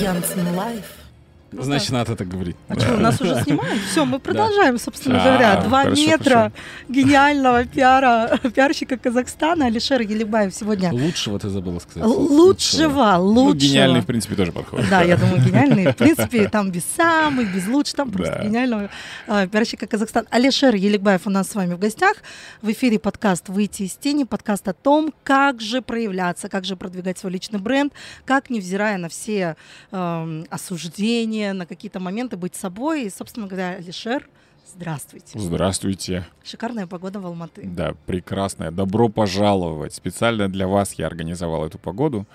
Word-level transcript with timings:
Янцен 0.00 0.56
Live. 0.56 1.03
Значит, 1.62 1.90
надо 1.90 2.16
так 2.16 2.28
говорить. 2.28 2.56
А 2.68 2.78
что, 2.78 2.96
нас 2.96 3.20
уже 3.20 3.42
снимают? 3.42 3.80
Все, 3.90 4.04
мы 4.04 4.18
продолжаем, 4.18 4.78
собственно 4.78 5.18
говоря. 5.18 5.62
Два 5.62 5.84
метра 5.84 6.52
гениального 6.88 7.64
пиара, 7.64 8.38
пиарщика 8.54 8.96
Казахстана 8.96 9.66
Алишер 9.66 10.00
Еликбаев 10.00 10.54
сегодня. 10.54 10.92
Лучшего 10.92 11.38
ты 11.38 11.48
забыла 11.48 11.78
сказать. 11.78 12.08
Лучшего, 12.08 13.16
лучшего. 13.18 13.44
Ну, 13.44 13.54
гениальный, 13.54 14.00
в 14.00 14.06
принципе, 14.06 14.34
тоже 14.34 14.52
подходит. 14.52 14.88
Да, 14.88 15.02
я 15.02 15.16
думаю, 15.16 15.42
гениальный. 15.42 15.92
В 15.92 15.96
принципе, 15.96 16.48
там 16.48 16.70
без 16.70 16.84
самых, 16.84 17.54
без 17.54 17.66
лучших, 17.66 17.94
там 17.96 18.10
просто 18.10 18.42
гениального 18.42 18.90
а, 19.26 19.46
пиарщика 19.46 19.86
Казахстана. 19.86 20.26
Алишер 20.30 20.74
Еликбаев 20.74 21.26
у 21.26 21.30
нас 21.30 21.50
с 21.50 21.54
вами 21.54 21.74
в 21.74 21.78
гостях. 21.78 22.16
В 22.62 22.70
эфире 22.70 22.98
подкаст 22.98 23.48
«Выйти 23.48 23.84
из 23.84 23.92
тени», 23.92 24.24
подкаст 24.24 24.66
о 24.68 24.72
том, 24.72 25.12
как 25.22 25.60
же 25.60 25.82
проявляться, 25.82 26.48
как 26.48 26.64
же 26.64 26.76
продвигать 26.76 27.18
свой 27.18 27.32
личный 27.32 27.58
бренд, 27.58 27.92
как, 28.24 28.50
невзирая 28.50 28.98
на 28.98 29.08
все 29.08 29.56
э, 29.90 30.44
осуждения, 31.44 31.52
на 31.52 31.66
какие-то 31.66 32.00
моменты 32.00 32.36
быть 32.36 32.54
собой. 32.54 33.04
И, 33.04 33.10
собственно 33.10 33.46
говоря, 33.46 33.76
Алишер, 33.78 34.28
здравствуйте. 34.74 35.38
Здравствуйте. 35.38 36.24
Шикарная 36.42 36.86
погода 36.86 37.20
в 37.20 37.26
Алматы. 37.26 37.62
Да, 37.64 37.94
прекрасная. 38.06 38.70
Добро 38.70 39.08
пожаловать. 39.08 39.94
Специально 39.94 40.48
для 40.48 40.66
вас 40.66 40.94
я 40.94 41.06
организовал 41.06 41.66
эту 41.66 41.78
погоду. 41.78 42.26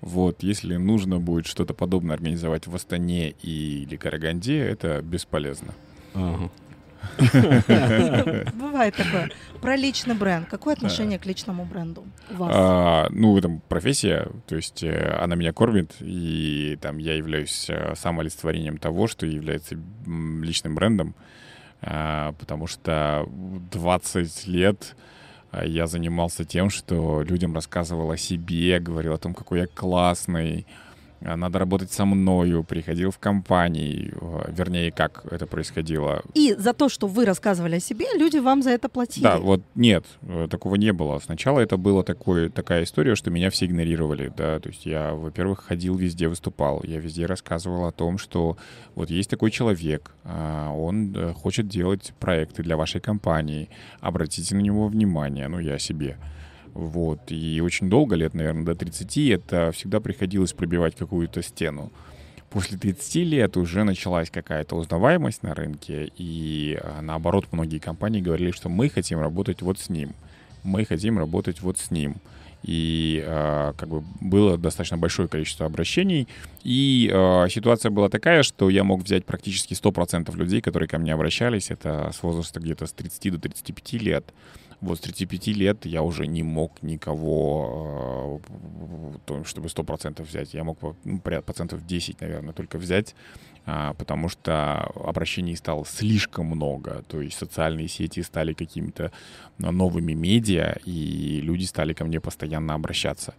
Вот, 0.00 0.42
если 0.42 0.76
нужно 0.76 1.20
будет 1.20 1.46
что-то 1.46 1.74
подобное 1.74 2.14
организовать 2.14 2.66
в 2.66 2.74
Астане 2.74 3.30
или 3.42 3.96
Караганде, 3.96 4.58
это 4.58 5.00
бесполезно. 5.00 5.74
Ага. 6.14 6.50
Бывает 8.54 8.94
такое. 8.96 9.30
Про 9.60 9.76
личный 9.76 10.14
бренд. 10.14 10.48
Какое 10.48 10.74
отношение 10.74 11.18
к 11.18 11.26
личному 11.26 11.64
бренду 11.64 12.04
у 12.30 12.34
вас? 12.34 12.52
А, 12.54 13.06
ну, 13.10 13.36
это 13.38 13.48
профессия, 13.68 14.28
то 14.46 14.56
есть 14.56 14.82
э, 14.82 15.18
она 15.20 15.36
меня 15.36 15.52
кормит, 15.52 15.94
и 16.00 16.78
там 16.80 16.98
я 16.98 17.14
являюсь 17.14 17.66
э, 17.68 17.94
самолицетворением 17.94 18.78
того, 18.78 19.06
что 19.06 19.26
является 19.26 19.76
личным 20.06 20.74
брендом, 20.74 21.14
а, 21.80 22.32
потому 22.38 22.66
что 22.66 23.26
20 23.70 24.46
лет 24.48 24.96
а, 25.50 25.64
я 25.64 25.86
занимался 25.86 26.44
тем, 26.44 26.70
что 26.70 27.22
людям 27.22 27.54
рассказывал 27.54 28.10
о 28.10 28.16
себе, 28.16 28.80
говорил 28.80 29.12
о 29.12 29.18
том, 29.18 29.34
какой 29.34 29.60
я 29.60 29.66
классный, 29.66 30.66
Э, 30.66 30.82
надо 31.24 31.58
работать 31.58 31.92
со 31.92 32.04
мною, 32.04 32.64
приходил 32.64 33.10
в 33.10 33.18
компании, 33.18 34.12
э, 34.20 34.52
вернее, 34.52 34.90
как 34.90 35.24
это 35.30 35.46
происходило. 35.46 36.22
И 36.34 36.54
за 36.58 36.72
то, 36.72 36.88
что 36.88 37.06
вы 37.06 37.24
рассказывали 37.24 37.76
о 37.76 37.80
себе, 37.80 38.06
люди 38.16 38.38
вам 38.38 38.62
за 38.62 38.70
это 38.70 38.88
платили? 38.88 39.24
Да, 39.24 39.38
вот 39.38 39.62
нет, 39.74 40.04
э, 40.22 40.48
такого 40.50 40.76
не 40.76 40.92
было. 40.92 41.18
Сначала 41.18 41.60
это 41.60 41.76
была 41.76 42.02
такой, 42.02 42.48
такая 42.48 42.84
история, 42.84 43.14
что 43.14 43.30
меня 43.30 43.50
все 43.50 43.66
игнорировали, 43.66 44.32
да, 44.36 44.58
то 44.60 44.68
есть 44.68 44.86
я, 44.86 45.14
во-первых, 45.14 45.64
ходил 45.64 45.96
везде, 45.96 46.28
выступал, 46.28 46.82
я 46.84 46.98
везде 46.98 47.26
рассказывал 47.26 47.86
о 47.86 47.92
том, 47.92 48.18
что 48.18 48.56
вот 48.94 49.10
есть 49.10 49.30
такой 49.30 49.50
человек, 49.50 50.12
а, 50.24 50.70
он 50.72 51.34
хочет 51.34 51.68
делать 51.68 52.12
проекты 52.20 52.62
для 52.62 52.76
вашей 52.76 53.00
компании, 53.00 53.68
обратите 54.00 54.54
на 54.54 54.60
него 54.60 54.88
внимание, 54.88 55.48
ну, 55.48 55.58
я 55.58 55.78
себе. 55.78 56.16
Вот. 56.74 57.20
И 57.30 57.60
очень 57.60 57.90
долго, 57.90 58.16
лет, 58.16 58.34
наверное, 58.34 58.64
до 58.64 58.74
30, 58.74 59.16
это 59.28 59.72
всегда 59.72 60.00
приходилось 60.00 60.52
пробивать 60.52 60.96
какую-то 60.96 61.42
стену. 61.42 61.92
После 62.50 62.78
30 62.78 63.14
лет 63.16 63.56
уже 63.56 63.84
началась 63.84 64.30
какая-то 64.30 64.76
узнаваемость 64.76 65.42
на 65.42 65.54
рынке, 65.54 66.12
и 66.18 66.78
а, 66.82 67.00
наоборот, 67.00 67.46
многие 67.50 67.78
компании 67.78 68.20
говорили, 68.20 68.50
что 68.50 68.68
мы 68.68 68.90
хотим 68.90 69.20
работать 69.20 69.62
вот 69.62 69.78
с 69.78 69.88
ним, 69.88 70.14
мы 70.62 70.84
хотим 70.84 71.18
работать 71.18 71.60
вот 71.62 71.78
с 71.78 71.90
ним. 71.90 72.16
И 72.62 73.24
э, 73.26 73.72
как 73.76 73.88
бы 73.88 74.04
было 74.20 74.56
достаточно 74.56 74.96
большое 74.96 75.28
количество 75.28 75.66
обращений. 75.66 76.28
И 76.62 77.10
э, 77.12 77.48
ситуация 77.50 77.90
была 77.90 78.08
такая, 78.08 78.44
что 78.44 78.70
я 78.70 78.84
мог 78.84 79.02
взять 79.02 79.24
практически 79.24 79.74
100% 79.74 80.36
людей, 80.36 80.60
которые 80.60 80.88
ко 80.88 80.98
мне 80.98 81.12
обращались. 81.12 81.72
Это 81.72 82.12
с 82.14 82.22
возраста 82.22 82.60
где-то 82.60 82.86
с 82.86 82.92
30 82.92 83.32
до 83.32 83.40
35 83.40 83.92
лет 83.94 84.32
вот 84.82 84.98
с 84.98 85.00
35 85.00 85.46
лет 85.48 85.86
я 85.86 86.02
уже 86.02 86.26
не 86.26 86.42
мог 86.42 86.82
никого, 86.82 88.40
э, 89.28 89.42
чтобы 89.44 89.68
100% 89.68 90.22
взять. 90.22 90.54
Я 90.54 90.64
мог 90.64 90.78
ну, 91.04 91.20
процентов 91.20 91.86
10, 91.86 92.20
наверное, 92.20 92.52
только 92.52 92.78
взять, 92.78 93.14
а, 93.64 93.94
потому 93.94 94.28
что 94.28 94.80
обращений 94.80 95.56
стало 95.56 95.86
слишком 95.86 96.46
много. 96.46 97.04
То 97.08 97.20
есть 97.20 97.38
социальные 97.38 97.86
сети 97.86 98.22
стали 98.22 98.54
какими-то 98.54 99.12
новыми 99.58 100.14
медиа, 100.14 100.76
и 100.84 101.40
люди 101.40 101.64
стали 101.64 101.92
ко 101.92 102.04
мне 102.04 102.20
постоянно 102.20 102.74
обращаться. 102.74 103.34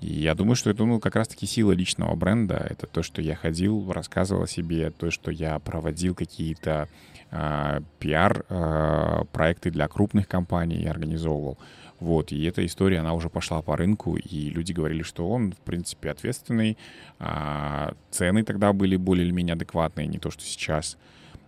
И 0.00 0.12
я 0.12 0.34
думаю, 0.34 0.54
что 0.54 0.70
это 0.70 0.84
ну, 0.84 1.00
как 1.00 1.16
раз-таки 1.16 1.46
сила 1.46 1.72
личного 1.72 2.14
бренда. 2.14 2.64
Это 2.70 2.86
то, 2.86 3.02
что 3.02 3.20
я 3.20 3.34
ходил, 3.34 3.90
рассказывал 3.92 4.44
о 4.44 4.48
себе, 4.48 4.90
то, 4.90 5.10
что 5.10 5.32
я 5.32 5.58
проводил 5.58 6.14
какие-то 6.14 6.88
пиар-проекты 7.30 9.68
а, 9.68 9.72
для 9.72 9.88
крупных 9.88 10.28
компаний 10.28 10.76
и 10.76 10.86
организовывал. 10.86 11.58
Вот, 11.98 12.30
и 12.30 12.44
эта 12.44 12.64
история, 12.66 13.00
она 13.00 13.14
уже 13.14 13.30
пошла 13.30 13.62
по 13.62 13.76
рынку, 13.76 14.16
и 14.16 14.50
люди 14.50 14.72
говорили, 14.72 15.02
что 15.02 15.28
он, 15.28 15.52
в 15.52 15.58
принципе, 15.58 16.10
ответственный. 16.10 16.76
А, 17.18 17.94
цены 18.10 18.44
тогда 18.44 18.72
были 18.72 18.96
более 18.96 19.24
или 19.24 19.32
менее 19.32 19.54
адекватные, 19.54 20.06
не 20.06 20.18
то, 20.18 20.30
что 20.30 20.42
сейчас. 20.42 20.98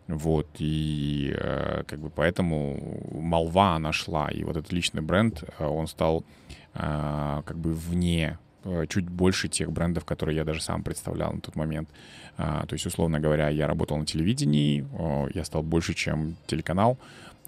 Вот, 0.06 0.46
и 0.58 1.34
э, 1.36 1.82
как 1.86 2.00
бы 2.00 2.08
поэтому 2.08 3.02
молва 3.12 3.78
нашла, 3.78 4.28
и 4.28 4.42
вот 4.42 4.56
этот 4.56 4.72
личный 4.72 5.02
бренд, 5.02 5.44
э, 5.58 5.66
он 5.66 5.86
стал 5.86 6.24
э, 6.72 7.42
как 7.44 7.58
бы 7.58 7.74
вне 7.74 8.38
Э, 8.38 8.47
чуть 8.88 9.08
больше 9.08 9.48
тех 9.48 9.70
брендов, 9.72 10.04
которые 10.04 10.36
я 10.36 10.44
даже 10.44 10.62
сам 10.62 10.82
представлял 10.82 11.32
на 11.32 11.40
тот 11.40 11.56
момент. 11.56 11.88
А, 12.36 12.66
то 12.66 12.74
есть, 12.74 12.86
условно 12.86 13.20
говоря, 13.20 13.48
я 13.48 13.66
работал 13.66 13.96
на 13.96 14.06
телевидении, 14.06 14.86
я 15.34 15.44
стал 15.44 15.62
больше, 15.62 15.94
чем 15.94 16.36
телеканал. 16.46 16.98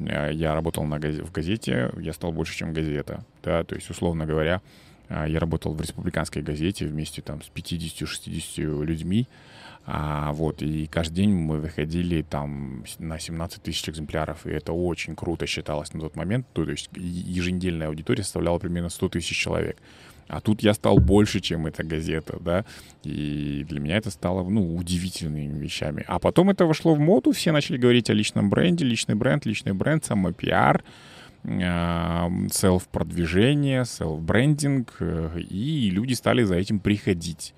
Э, 0.00 0.31
я 0.32 0.54
работал 0.54 0.84
на 0.84 0.99
газ... 0.99 1.16
в 1.16 1.31
газете, 1.31 1.91
я 1.99 2.12
стал 2.12 2.32
больше, 2.32 2.56
чем 2.56 2.72
газета. 2.72 3.25
Да? 3.43 3.65
То 3.65 3.75
есть, 3.75 3.91
условно 3.91 4.26
говоря, 4.26 4.60
э, 5.09 5.26
я 5.28 5.38
работал 5.41 5.75
в 5.75 5.81
республиканской 5.81 6.43
газете 6.43 6.87
вместе 6.87 7.22
там 7.22 7.43
с 7.43 7.50
50-60 7.54 8.84
людьми. 8.84 9.26
А, 9.87 10.32
вот, 10.32 10.62
и 10.62 10.87
каждый 10.87 11.15
день 11.15 11.31
мы 11.31 11.59
выходили 11.59 12.22
там 12.22 12.84
на 12.99 13.19
17 13.19 13.62
тысяч 13.62 13.88
экземпляров, 13.88 14.47
и 14.47 14.50
это 14.50 14.72
очень 14.72 15.16
круто 15.16 15.47
считалось 15.47 15.93
на 15.94 16.00
тот 16.00 16.16
момент. 16.16 16.47
То, 16.53 16.65
то 16.65 16.70
есть 16.70 16.91
еженедельная 16.94 17.88
аудитория 17.88 18.22
составляла 18.22 18.59
примерно 18.59 18.91
100 18.91 19.09
тысяч 19.09 19.37
человек. 19.37 19.78
А 20.30 20.41
тут 20.41 20.62
я 20.62 20.72
стал 20.74 20.98
больше, 20.98 21.41
чем 21.41 21.66
эта 21.66 21.82
газета, 21.82 22.38
да, 22.41 22.64
и 23.02 23.66
для 23.68 23.80
меня 23.80 23.96
это 23.96 24.10
стало, 24.10 24.48
ну, 24.48 24.76
удивительными 24.76 25.58
вещами. 25.58 26.04
А 26.06 26.20
потом 26.20 26.50
это 26.50 26.66
вошло 26.66 26.94
в 26.94 27.00
моду, 27.00 27.32
все 27.32 27.50
начали 27.50 27.76
говорить 27.76 28.10
о 28.10 28.12
личном 28.12 28.48
бренде, 28.48 28.84
личный 28.84 29.16
бренд, 29.16 29.44
личный 29.44 29.72
бренд, 29.72 30.04
самопиар, 30.04 30.84
селф-продвижение, 31.42 33.84
селф-брендинг, 33.84 34.94
э, 35.00 35.40
и 35.40 35.90
люди 35.90 36.12
стали 36.12 36.44
за 36.44 36.54
этим 36.54 36.78
приходить. 36.78 37.52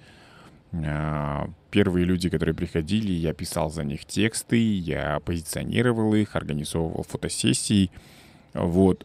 А, 0.72 1.50
первые 1.70 2.06
люди, 2.06 2.30
которые 2.30 2.54
приходили, 2.54 3.12
я 3.12 3.34
писал 3.34 3.70
за 3.70 3.84
них 3.84 4.06
тексты, 4.06 4.78
я 4.78 5.20
позиционировал 5.20 6.14
их, 6.14 6.36
организовывал 6.36 7.02
фотосессии, 7.02 7.90
вот. 8.54 9.04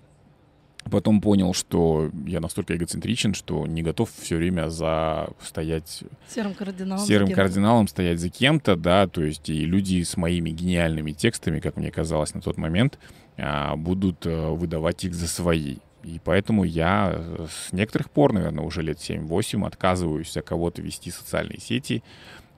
Потом 0.92 1.22
понял, 1.22 1.53
что 1.53 2.12
я 2.25 2.40
настолько 2.40 2.75
эгоцентричен, 2.75 3.34
что 3.34 3.66
не 3.66 3.81
готов 3.81 4.09
все 4.12 4.38
время 4.38 4.70
за 4.70 5.30
стоять 5.42 6.03
серым 6.34 6.53
кардиналом, 6.53 7.06
серым 7.06 7.31
кардиналом 7.31 7.88
стоять 7.88 8.20
за 8.20 8.30
кем-то, 8.30 8.75
да, 8.75 9.08
то 9.08 9.24
есть 9.24 9.50
и 9.50 9.66
люди 9.66 10.03
с 10.03 10.18
моими 10.18 10.50
гениальными 10.50 11.12
текстами, 11.12 11.59
как 11.59 11.78
мне 11.78 11.92
казалось 11.92 12.34
на 12.34 12.42
тот 12.42 12.58
момент, 12.58 13.00
а, 13.38 13.75
будут 13.75 14.25
э, 14.25 14.50
выдавать 14.50 15.03
их 15.03 15.14
за 15.14 15.28
свои. 15.28 15.78
И 16.03 16.20
поэтому 16.24 16.64
я 16.64 17.12
э, 17.14 17.48
с 17.50 17.74
некоторых 17.74 18.09
пор, 18.09 18.34
наверное, 18.34 18.64
уже 18.64 18.81
лет 18.81 18.98
7-8 18.98 19.66
отказываюсь 19.68 20.31
за 20.31 20.42
кого-то 20.42 20.81
вести 20.81 21.12
социальные 21.12 21.60
сети. 21.60 22.04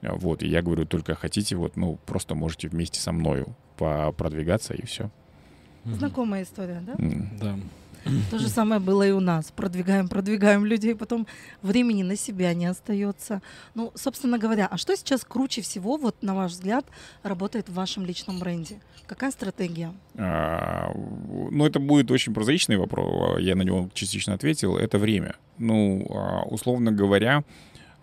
Вот, 0.02 0.42
и 0.42 0.48
я 0.48 0.62
говорю, 0.62 0.86
только 0.86 1.14
хотите, 1.14 1.56
вот, 1.56 1.76
ну, 1.76 1.98
просто 2.06 2.34
можете 2.34 2.68
вместе 2.68 3.00
со 3.00 3.12
мною 3.12 3.54
продвигаться, 3.76 4.74
и 4.74 4.84
все. 4.86 5.10
Знакомая 5.84 6.42
история, 6.42 6.82
да? 6.86 6.92
Mm. 6.94 7.38
Да. 7.40 7.56
То 8.30 8.38
же 8.38 8.48
самое 8.48 8.80
было 8.80 9.06
и 9.06 9.10
у 9.10 9.20
нас. 9.20 9.50
Продвигаем, 9.50 10.08
продвигаем 10.08 10.64
людей, 10.64 10.94
потом 10.94 11.26
времени 11.62 12.02
на 12.02 12.16
себя 12.16 12.54
не 12.54 12.66
остается. 12.66 13.42
Ну, 13.74 13.92
собственно 13.94 14.38
говоря, 14.38 14.66
а 14.66 14.76
что 14.76 14.96
сейчас 14.96 15.24
круче 15.24 15.62
всего, 15.62 15.96
вот 15.96 16.22
на 16.22 16.34
ваш 16.34 16.52
взгляд, 16.52 16.86
работает 17.22 17.68
в 17.68 17.74
вашем 17.74 18.04
личном 18.04 18.38
бренде? 18.38 18.80
Какая 19.06 19.30
стратегия? 19.30 19.92
А, 20.16 20.92
ну, 20.94 21.66
это 21.66 21.80
будет 21.80 22.10
очень 22.10 22.32
прозаичный 22.32 22.76
вопрос. 22.76 23.40
Я 23.40 23.56
на 23.56 23.62
него 23.62 23.90
частично 23.92 24.34
ответил. 24.34 24.76
Это 24.76 24.98
время. 24.98 25.34
Ну, 25.58 26.06
а, 26.10 26.42
условно 26.44 26.92
говоря, 26.92 27.44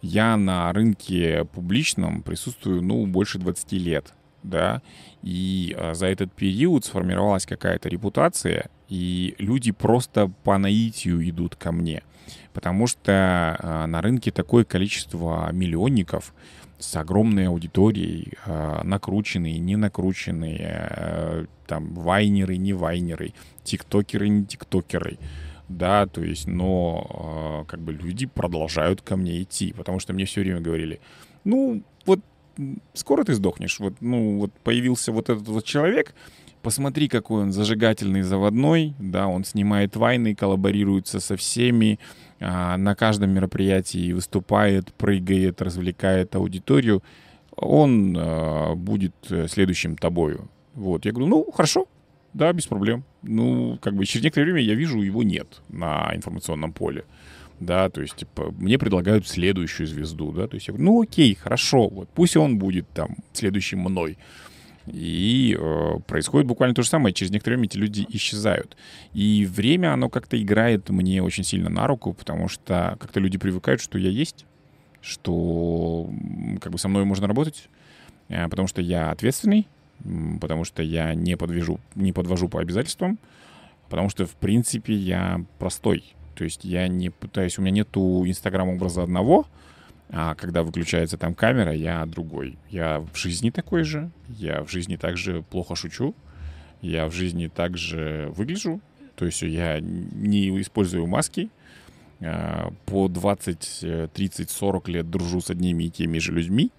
я 0.01 0.37
на 0.37 0.71
рынке 0.73 1.45
публичном 1.53 2.21
присутствую, 2.23 2.81
ну, 2.81 3.05
больше 3.07 3.39
20 3.39 3.71
лет 3.73 4.13
да, 4.43 4.81
и 5.23 5.75
а, 5.77 5.93
за 5.93 6.07
этот 6.07 6.31
период 6.33 6.85
сформировалась 6.85 7.45
какая-то 7.45 7.89
репутация, 7.89 8.69
и 8.89 9.35
люди 9.37 9.71
просто 9.71 10.31
по 10.43 10.57
наитию 10.57 11.27
идут 11.29 11.55
ко 11.55 11.71
мне. 11.71 12.03
Потому 12.53 12.87
что 12.87 13.57
э, 13.59 13.85
на 13.85 14.01
рынке 14.01 14.31
такое 14.31 14.63
количество 14.63 15.51
миллионников 15.51 16.33
с 16.79 16.95
огромной 16.95 17.47
аудиторией, 17.47 18.33
э, 18.45 18.81
накрученные, 18.83 19.57
не 19.59 19.75
накрученные, 19.75 20.87
э, 20.89 21.45
там, 21.67 21.93
вайнеры, 21.93 22.57
не 22.57 22.73
вайнеры, 22.73 23.33
тиктокеры, 23.63 24.29
не 24.29 24.45
тиктокеры 24.45 25.17
да, 25.69 26.07
то 26.07 26.23
есть, 26.23 26.47
но 26.47 27.65
как 27.67 27.81
бы 27.81 27.91
люди 27.91 28.25
продолжают 28.25 29.01
ко 29.01 29.17
мне 29.17 29.41
идти, 29.41 29.73
потому 29.73 29.99
что 29.99 30.13
мне 30.13 30.23
все 30.23 30.39
время 30.39 30.61
говорили, 30.61 31.01
ну, 31.43 31.83
вот 32.05 32.21
скоро 32.93 33.23
ты 33.23 33.33
сдохнешь, 33.33 33.79
вот, 33.79 33.95
ну, 33.99 34.37
вот 34.37 34.53
появился 34.63 35.11
вот 35.11 35.29
этот 35.29 35.47
вот 35.47 35.65
человек, 35.65 36.15
посмотри, 36.67 37.07
какой 37.07 37.43
он 37.43 37.53
зажигательный, 37.53 38.23
заводной, 38.23 38.93
да, 38.99 39.27
он 39.27 39.45
снимает 39.45 39.95
войны, 39.95 40.35
коллаборируется 40.35 41.21
со 41.21 41.37
всеми, 41.37 41.97
а, 42.41 42.75
на 42.75 42.93
каждом 42.93 43.29
мероприятии 43.29 44.11
выступает, 44.11 44.93
прыгает, 44.95 45.61
развлекает 45.61 46.35
аудиторию, 46.35 47.01
он 47.55 48.17
а, 48.19 48.75
будет 48.75 49.15
э, 49.29 49.47
следующим 49.47 49.95
тобою. 49.95 50.49
Вот, 50.73 51.05
я 51.05 51.13
говорю, 51.13 51.29
ну, 51.29 51.51
хорошо, 51.53 51.87
да, 52.33 52.51
без 52.51 52.67
проблем. 52.67 53.05
Ну, 53.21 53.79
как 53.81 53.95
бы 53.95 54.05
через 54.05 54.25
некоторое 54.25 54.51
время 54.51 54.61
я 54.61 54.75
вижу, 54.75 55.01
его 55.01 55.23
нет 55.23 55.61
на 55.69 56.11
информационном 56.13 56.73
поле. 56.73 57.05
Да, 57.61 57.89
то 57.89 58.01
есть, 58.01 58.17
типа, 58.17 58.53
мне 58.57 58.77
предлагают 58.77 59.25
следующую 59.25 59.87
звезду, 59.87 60.33
да, 60.33 60.49
то 60.49 60.55
есть 60.55 60.67
я 60.67 60.73
говорю, 60.73 60.91
ну 60.91 61.01
окей, 61.01 61.33
хорошо, 61.33 61.87
вот 61.87 62.09
пусть 62.13 62.35
он 62.35 62.57
будет 62.59 62.89
там 62.89 63.15
следующим 63.31 63.79
мной. 63.79 64.17
И 64.87 65.57
э, 65.59 65.99
происходит 66.07 66.47
буквально 66.47 66.73
то 66.73 66.81
же 66.81 66.89
самое. 66.89 67.13
Через 67.13 67.31
некоторое 67.31 67.55
время 67.55 67.67
эти 67.67 67.77
люди 67.77 68.05
исчезают. 68.09 68.77
И 69.13 69.45
время, 69.45 69.93
оно 69.93 70.09
как-то 70.09 70.41
играет 70.41 70.89
мне 70.89 71.21
очень 71.21 71.43
сильно 71.43 71.69
на 71.69 71.87
руку, 71.87 72.13
потому 72.13 72.47
что 72.47 72.97
как-то 72.99 73.19
люди 73.19 73.37
привыкают, 73.37 73.81
что 73.81 73.97
я 73.97 74.09
есть, 74.09 74.45
что 75.01 76.09
как 76.61 76.71
бы 76.71 76.77
со 76.77 76.87
мной 76.87 77.03
можно 77.05 77.27
работать, 77.27 77.69
э, 78.29 78.47
потому 78.47 78.67
что 78.67 78.81
я 78.81 79.11
ответственный, 79.11 79.67
потому 80.39 80.63
что 80.63 80.81
я 80.83 81.13
не, 81.13 81.35
подвяжу, 81.35 81.79
не 81.95 82.13
подвожу 82.13 82.47
по 82.47 82.61
обязательствам, 82.61 83.19
потому 83.89 84.09
что, 84.09 84.25
в 84.25 84.35
принципе, 84.35 84.93
я 84.93 85.43
простой. 85.59 86.03
То 86.35 86.43
есть 86.43 86.63
я 86.63 86.87
не 86.87 87.09
пытаюсь, 87.09 87.57
у 87.57 87.61
меня 87.61 87.71
нету 87.71 88.23
инстаграм-образа 88.25 89.03
одного, 89.03 89.47
а 90.09 90.35
когда 90.35 90.63
выключается 90.63 91.17
там 91.17 91.33
камера, 91.33 91.73
я 91.73 92.05
другой. 92.05 92.57
Я 92.69 92.99
в 92.99 93.17
жизни 93.17 93.49
такой 93.49 93.83
же, 93.83 94.09
я 94.29 94.63
в 94.63 94.71
жизни 94.71 94.95
также 94.95 95.43
плохо 95.49 95.75
шучу, 95.75 96.15
я 96.81 97.07
в 97.07 97.13
жизни 97.13 97.47
также 97.47 98.31
выгляжу, 98.35 98.79
то 99.15 99.25
есть 99.25 99.41
я 99.41 99.79
не 99.79 100.61
использую 100.61 101.07
маски, 101.07 101.49
а, 102.21 102.71
по 102.85 103.07
20, 103.07 104.11
30, 104.13 104.49
40 104.49 104.87
лет 104.89 105.09
дружу 105.09 105.41
с 105.41 105.49
одними 105.49 105.85
и 105.85 105.89
теми 105.89 106.19
же 106.19 106.31
людьми, 106.31 106.71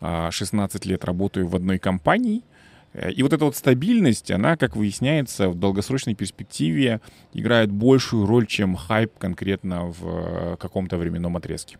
16 0.00 0.86
а 0.86 0.88
лет 0.88 1.04
работаю 1.04 1.48
в 1.48 1.56
одной 1.56 1.78
компании— 1.78 2.42
Э, 2.92 3.10
и 3.10 3.22
вот 3.22 3.32
эта 3.32 3.44
вот 3.44 3.56
стабильность, 3.56 4.30
она, 4.30 4.56
как 4.56 4.76
выясняется, 4.76 5.48
в 5.48 5.54
долгосрочной 5.54 6.14
перспективе 6.14 7.00
играет 7.32 7.70
большую 7.70 8.26
роль, 8.26 8.46
чем 8.46 8.76
хайп 8.76 9.12
конкретно 9.18 9.86
в 9.86 10.02
э, 10.02 10.56
каком-то 10.58 10.96
временном 10.96 11.36
отрезке. 11.36 11.78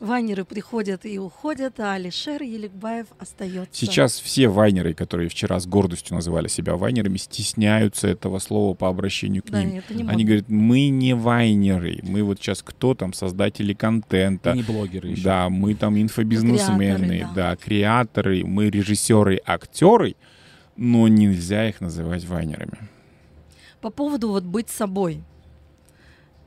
Вайнеры 0.00 0.44
приходят 0.44 1.04
и 1.04 1.18
уходят, 1.18 1.80
а 1.80 1.94
Алишер 1.94 2.40
Еликбаев 2.40 3.08
остается. 3.18 3.68
Сейчас 3.72 4.20
все 4.20 4.46
вайнеры, 4.46 4.94
которые 4.94 5.28
вчера 5.28 5.58
с 5.58 5.66
гордостью 5.66 6.14
называли 6.14 6.46
себя 6.46 6.76
вайнерами, 6.76 7.16
стесняются 7.16 8.06
этого 8.06 8.38
слова 8.38 8.74
по 8.74 8.88
обращению 8.88 9.42
к 9.42 9.50
да, 9.50 9.64
ним. 9.64 9.82
Они 10.08 10.24
говорят, 10.24 10.48
мы 10.48 10.88
не 10.88 11.16
вайнеры, 11.16 11.98
мы 12.04 12.22
вот 12.22 12.38
сейчас 12.38 12.62
кто 12.62 12.94
там, 12.94 13.12
создатели 13.12 13.72
контента. 13.72 14.54
Не 14.54 14.62
блогеры 14.62 15.08
еще. 15.08 15.22
Да, 15.24 15.48
мы 15.48 15.74
там 15.74 16.00
инфобизнесмены, 16.00 17.06
креаторы, 17.06 17.34
да. 17.34 17.50
да, 17.50 17.56
креаторы, 17.56 18.44
мы 18.44 18.70
режиссеры, 18.70 19.40
актеры, 19.44 20.14
но 20.76 21.08
нельзя 21.08 21.68
их 21.68 21.80
называть 21.80 22.24
вайнерами. 22.24 22.88
По 23.80 23.90
поводу 23.90 24.28
вот 24.28 24.44
быть 24.44 24.68
собой. 24.68 25.24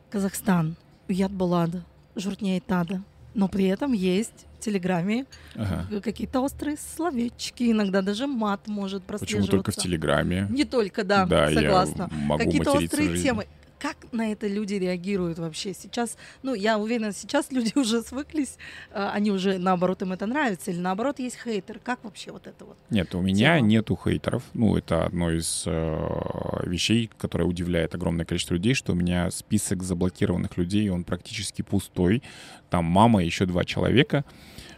Казахстан, 0.10 0.78
Уят 1.10 1.32
Балада, 1.32 1.84
Журтня 2.16 2.60
Тада 2.62 3.02
но 3.34 3.48
при 3.48 3.66
этом 3.66 3.94
есть 3.94 4.48
в 4.58 4.64
Телеграме 4.64 5.26
ага. 5.56 6.02
какие-то 6.02 6.42
острые 6.42 6.78
словечки, 6.78 7.72
иногда 7.72 8.02
даже 8.02 8.28
мат 8.28 8.68
может 8.68 9.04
прослеживаться. 9.04 9.48
Почему 9.48 9.64
только 9.64 9.72
в 9.72 9.76
Телеграме? 9.76 10.48
Не 10.50 10.66
только, 10.66 11.04
да, 11.04 11.26
да 11.26 11.52
согласна. 11.52 12.10
Какие-то 12.38 12.74
острые 12.74 13.18
темы 13.18 13.48
как 13.82 13.98
на 14.12 14.32
это 14.32 14.48
люди 14.48 14.76
реагируют 14.76 15.40
вообще 15.40 15.74
сейчас? 15.74 16.16
Ну, 16.44 16.54
я 16.54 16.78
уверена, 16.78 17.12
сейчас 17.12 17.52
люди 17.52 17.74
уже 17.76 18.02
свыклись, 18.04 18.58
э, 18.92 19.10
они 19.14 19.32
уже, 19.32 19.58
наоборот, 19.58 20.02
им 20.04 20.14
это 20.14 20.28
нравится, 20.28 20.72
или 20.72 20.80
наоборот, 20.80 21.20
есть 21.20 21.38
хейтер. 21.44 21.80
Как 21.80 22.04
вообще 22.04 22.32
вот 22.32 22.46
это 22.46 22.66
вот? 22.66 22.78
Нет, 22.92 23.16
у 23.16 23.22
меня 23.22 23.58
тема? 23.58 23.68
нету 23.68 24.00
хейтеров. 24.02 24.44
Ну, 24.54 24.78
это 24.78 25.06
одно 25.06 25.32
из 25.32 25.64
э, 25.66 26.64
вещей, 26.66 27.10
которое 27.18 27.46
удивляет 27.46 27.96
огромное 27.96 28.26
количество 28.26 28.54
людей, 28.54 28.76
что 28.76 28.92
у 28.92 28.96
меня 28.96 29.32
список 29.32 29.82
заблокированных 29.82 30.58
людей, 30.58 30.88
он 30.90 31.04
практически 31.04 31.64
пустой. 31.64 32.22
Там 32.70 32.86
мама 32.86 33.24
еще 33.24 33.46
два 33.46 33.66
человека. 33.66 34.24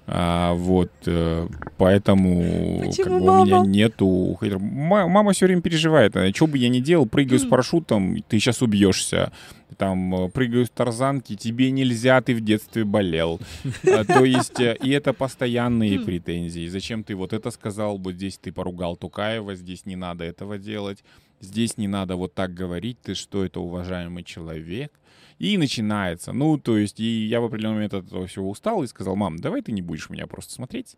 А, 0.05 0.53
вот, 0.53 0.91
э, 1.05 1.47
поэтому 1.77 2.91
как 2.97 3.07
бы, 3.07 3.41
у 3.41 3.45
меня 3.45 3.59
нету 3.59 4.37
хейтеров. 4.39 4.61
Мама 4.61 5.31
все 5.31 5.45
время 5.45 5.61
переживает. 5.61 6.15
А 6.17 6.29
Что 6.33 6.47
бы 6.47 6.57
я 6.57 6.67
ни 6.67 6.79
делал, 6.79 7.05
прыгаю 7.05 7.39
с 7.39 7.45
парашютом, 7.45 8.21
ты 8.27 8.39
сейчас 8.39 8.61
убьешься. 8.61 9.31
Там, 9.77 10.13
э, 10.15 10.29
прыгаю 10.29 10.65
с 10.65 10.69
тарзанки, 10.69 11.35
тебе 11.35 11.71
нельзя, 11.71 12.21
ты 12.21 12.35
в 12.35 12.41
детстве 12.41 12.83
болел. 12.83 13.39
А, 13.87 14.03
то 14.03 14.25
есть, 14.25 14.59
э, 14.59 14.77
и 14.83 14.89
это 14.89 15.13
постоянные 15.13 15.99
претензии. 15.99 16.67
Зачем 16.67 17.03
ты 17.03 17.15
вот 17.15 17.31
это 17.31 17.49
сказал, 17.49 17.97
вот 17.97 18.15
здесь 18.15 18.37
ты 18.37 18.51
поругал 18.51 18.97
Тукаева, 18.97 19.55
здесь 19.55 19.85
не 19.85 19.95
надо 19.95 20.25
этого 20.25 20.57
делать, 20.57 21.03
здесь 21.39 21.77
не 21.77 21.87
надо 21.87 22.17
вот 22.17 22.33
так 22.33 22.53
говорить, 22.53 22.97
ты 23.01 23.15
что, 23.15 23.45
это 23.45 23.61
уважаемый 23.61 24.23
человек. 24.23 24.91
И 25.39 25.57
начинается. 25.57 26.33
Ну, 26.33 26.57
то 26.57 26.77
есть, 26.77 26.99
и 26.99 27.25
я 27.25 27.41
в 27.41 27.45
определенный 27.45 27.75
момент 27.75 27.93
от 27.93 28.07
этого 28.07 28.27
всего 28.27 28.49
устал 28.49 28.83
и 28.83 28.87
сказал, 28.87 29.15
мам, 29.15 29.37
давай 29.37 29.61
ты 29.61 29.71
не 29.71 29.81
будешь 29.81 30.09
меня 30.09 30.27
просто 30.27 30.53
смотреть. 30.53 30.95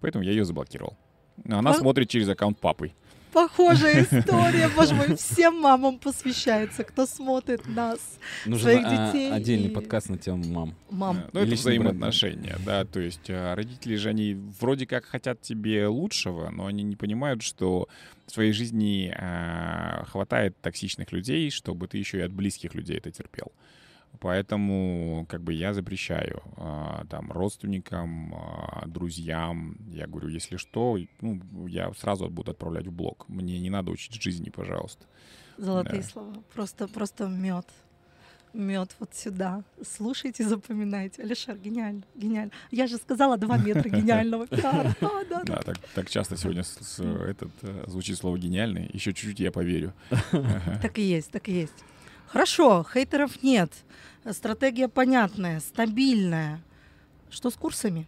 Поэтому 0.00 0.24
я 0.24 0.30
ее 0.30 0.44
заблокировал. 0.44 0.96
Она 1.44 1.72
По... 1.72 1.78
смотрит 1.78 2.08
через 2.08 2.28
аккаунт 2.28 2.58
папы. 2.58 2.92
Похожая 3.36 4.04
история, 4.04 4.70
боже 4.74 4.94
мой, 4.94 5.14
всем 5.14 5.60
мамам 5.60 5.98
посвящается, 5.98 6.84
кто 6.84 7.04
смотрит 7.04 7.66
нас, 7.66 7.98
Нужен 8.46 8.62
своих 8.62 8.86
а, 8.86 9.12
детей. 9.12 9.30
отдельный 9.30 9.68
и... 9.68 9.74
подкаст 9.74 10.08
на 10.08 10.16
тему 10.16 10.42
мам. 10.46 10.74
Мам. 10.88 11.22
Ну, 11.34 11.40
это 11.40 11.52
взаимоотношения, 11.52 12.56
да, 12.64 12.86
то 12.86 12.98
есть 12.98 13.28
а, 13.28 13.54
родители 13.54 13.96
же, 13.96 14.08
они 14.08 14.38
вроде 14.58 14.86
как 14.86 15.04
хотят 15.04 15.42
тебе 15.42 15.86
лучшего, 15.86 16.48
но 16.48 16.64
они 16.64 16.82
не 16.82 16.96
понимают, 16.96 17.42
что 17.42 17.90
в 18.26 18.32
своей 18.32 18.52
жизни 18.52 19.14
а, 19.14 20.06
хватает 20.08 20.58
токсичных 20.62 21.12
людей, 21.12 21.50
чтобы 21.50 21.88
ты 21.88 21.98
еще 21.98 22.16
и 22.16 22.22
от 22.22 22.32
близких 22.32 22.74
людей 22.74 22.96
это 22.96 23.10
терпел. 23.10 23.52
Поэтому 24.20 25.26
как 25.28 25.42
бы 25.42 25.52
я 25.52 25.74
запрещаю 25.74 26.42
а, 26.56 27.04
там 27.08 27.30
родственникам, 27.32 28.34
а, 28.34 28.86
друзьям. 28.86 29.76
Я 29.88 30.06
говорю, 30.06 30.28
если 30.28 30.56
что, 30.56 30.98
ну, 31.20 31.66
я 31.66 31.92
сразу 31.94 32.28
буду 32.28 32.50
отправлять 32.50 32.86
в 32.86 32.92
блог. 32.92 33.28
Мне 33.28 33.58
не 33.60 33.70
надо 33.70 33.90
учить 33.90 34.20
жизни, 34.20 34.50
пожалуйста. 34.50 35.04
Золотые 35.58 36.02
да. 36.02 36.08
слова. 36.08 36.34
Просто, 36.54 36.88
просто 36.88 37.26
мед. 37.28 37.66
Мед 38.52 38.96
вот 38.98 39.14
сюда. 39.14 39.62
Слушайте, 39.86 40.44
запоминайте. 40.48 41.22
Алишер, 41.22 41.56
гениально, 41.58 42.02
гениально. 42.14 42.52
Я 42.70 42.86
же 42.86 42.96
сказала 42.96 43.36
два 43.36 43.58
метра 43.58 43.88
гениального 43.88 44.46
пиара. 44.48 44.94
Да, 45.44 45.62
так, 45.94 46.08
часто 46.08 46.36
сегодня 46.36 46.62
этот 47.28 47.50
э, 47.62 47.84
звучит 47.86 48.16
слово 48.16 48.38
гениальный. 48.38 48.88
Еще 48.92 49.12
чуть-чуть 49.12 49.40
я 49.40 49.52
поверю. 49.52 49.92
Так 50.82 50.98
и 50.98 51.02
есть, 51.02 51.30
так 51.30 51.48
и 51.48 51.52
есть. 51.52 51.84
Хорошо, 52.28 52.84
хейтеров 52.84 53.42
нет. 53.42 53.72
Стратегия 54.30 54.88
понятная, 54.88 55.60
стабильная. 55.60 56.60
Что 57.30 57.50
с 57.50 57.54
курсами? 57.54 58.06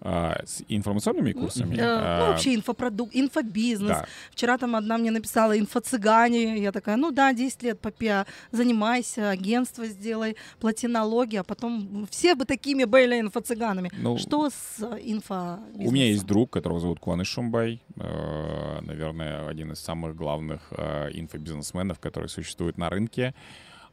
А, 0.00 0.40
с 0.44 0.62
информационными 0.68 1.32
курсами? 1.32 1.76
Э, 1.76 1.80
а, 1.82 2.20
ну, 2.20 2.26
вообще 2.32 2.54
инфопродукт, 2.54 3.14
инфобизнес. 3.14 3.88
Да. 3.88 4.06
Вчера 4.30 4.56
там 4.58 4.76
одна 4.76 4.96
мне 4.96 5.10
написала 5.10 5.58
инфо-цыгане. 5.58 6.58
Я 6.58 6.72
такая, 6.72 6.96
ну 6.96 7.10
да, 7.10 7.32
10 7.32 7.62
лет 7.64 7.80
попия, 7.80 8.26
занимайся, 8.52 9.30
агентство 9.30 9.86
сделай, 9.86 10.36
плати 10.60 10.86
налоги, 10.86 11.36
а 11.36 11.42
потом 11.42 12.06
все 12.10 12.34
бы 12.34 12.44
такими 12.44 12.84
были 12.84 13.20
инфо-цыганами. 13.20 13.90
Ну, 13.98 14.18
Что 14.18 14.50
с 14.50 14.80
инфо 15.02 15.58
У 15.74 15.90
меня 15.90 16.06
есть 16.06 16.26
друг, 16.26 16.50
которого 16.50 16.80
зовут 16.80 17.00
Куаныш 17.00 17.28
Шумбай. 17.28 17.82
Э, 17.96 18.80
наверное, 18.82 19.48
один 19.48 19.72
из 19.72 19.80
самых 19.80 20.14
главных 20.14 20.60
э, 20.70 21.10
инфобизнесменов, 21.12 21.98
который 21.98 22.28
существует 22.28 22.78
на 22.78 22.88
рынке. 22.88 23.34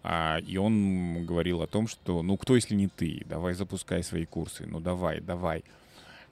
А, 0.08 0.38
и 0.38 0.58
он 0.58 1.26
говорил 1.26 1.64
о 1.64 1.68
том, 1.68 1.88
что 1.88 2.22
ну 2.22 2.38
кто, 2.38 2.54
если 2.56 2.76
не 2.76 2.88
ты, 2.88 3.24
давай 3.26 3.56
запускай 3.56 4.04
свои 4.04 4.26
курсы, 4.26 4.68
ну 4.68 4.80
давай, 4.80 5.20
давай. 5.20 5.64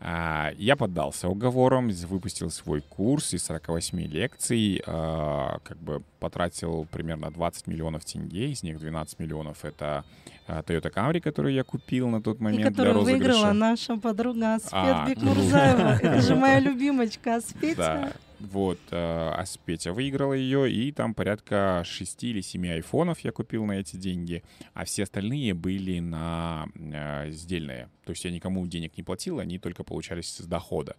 А, 0.06 0.52
Я 0.58 0.76
поддался 0.76 1.30
уговорам, 1.30 1.90
выпустил 2.08 2.50
свой 2.52 2.82
курс 2.82 3.34
из 3.34 3.46
48 3.46 4.02
лекций, 4.02 4.82
а, 4.86 5.60
как 5.64 5.78
бы 5.78 6.04
потратил 6.20 6.86
примерно 6.92 7.32
20 7.32 7.68
миллионов 7.68 8.04
тенге, 8.04 8.52
из 8.52 8.64
них 8.64 8.80
12 8.80 9.20
миллионов— 9.20 9.58
это 9.64 10.04
а, 10.46 10.62
Toyota 10.62 10.94
Camry, 10.94 11.22
которую 11.22 11.54
я 11.54 11.64
купил 11.64 12.10
на 12.10 12.22
тот 12.22 12.42
И 12.42 12.44
момент 12.44 12.62
для 12.64 12.72
которую 12.72 13.06
выиграла 13.06 13.28
розыгрыша. 13.28 13.54
наша 13.54 13.98
подруга 13.98 14.56
Аспет 14.56 14.74
А. 14.74 15.08
Бекмурзаева. 15.10 16.00
Это 16.02 16.22
же 16.22 16.36
моя 16.36 16.60
любимочка 16.60 17.36
Аспетя. 17.38 18.12
Вот, 18.52 18.80
э, 18.92 19.30
Аспетя 19.38 19.94
выиграла 19.94 20.34
ее, 20.34 20.70
и 20.70 20.92
там 20.92 21.14
порядка 21.14 21.84
6 21.86 22.24
или 22.26 22.42
7 22.42 22.68
айфонов 22.68 23.22
я 23.22 23.32
купил 23.32 23.64
на 23.66 23.80
эти 23.80 23.96
деньги, 23.96 24.44
а 24.74 24.84
все 24.84 25.04
остальные 25.04 25.54
были 25.54 26.00
на 26.00 26.68
э, 26.76 27.30
сдельные. 27.32 27.90
То 28.04 28.12
есть 28.12 28.26
я 28.26 28.32
никому 28.32 28.68
денег 28.68 28.98
не 28.98 29.04
платил, 29.04 29.40
они 29.40 29.60
только 29.60 29.86
получались 29.86 30.36
с 30.36 30.46
дохода. 30.46 30.98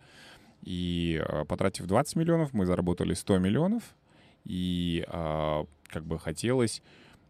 И 0.63 1.23
э, 1.23 1.45
потратив 1.45 1.87
20 1.87 2.17
миллионов, 2.17 2.55
мы 2.55 2.65
заработали 2.65 3.13
100 3.13 3.39
миллионов, 3.39 3.83
и 4.45 5.05
э, 5.07 5.65
как 5.89 6.07
бы 6.07 6.19
хотелось 6.19 6.83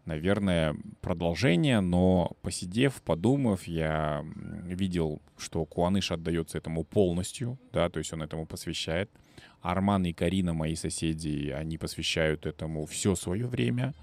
наверное, 0.05 0.75
продолжение, 1.01 1.79
но 1.79 2.37
посидев, 2.43 3.01
подумав, 3.01 3.63
я 3.63 4.23
видел, 4.63 5.19
что 5.35 5.65
Куаныш 5.65 6.11
отдается 6.11 6.59
этому 6.59 6.83
полностью, 6.83 7.57
да, 7.73 7.89
то 7.89 7.97
есть 7.97 8.13
он 8.13 8.21
этому 8.21 8.45
посвящает. 8.45 9.09
Арман 9.65 10.05
и 10.05 10.13
Карина, 10.13 10.53
мои 10.53 10.75
соседи, 10.75 11.49
они 11.49 11.77
посвящают 11.77 12.45
этому 12.45 12.85
все 12.85 13.15
свое 13.15 13.47
время. 13.47 13.93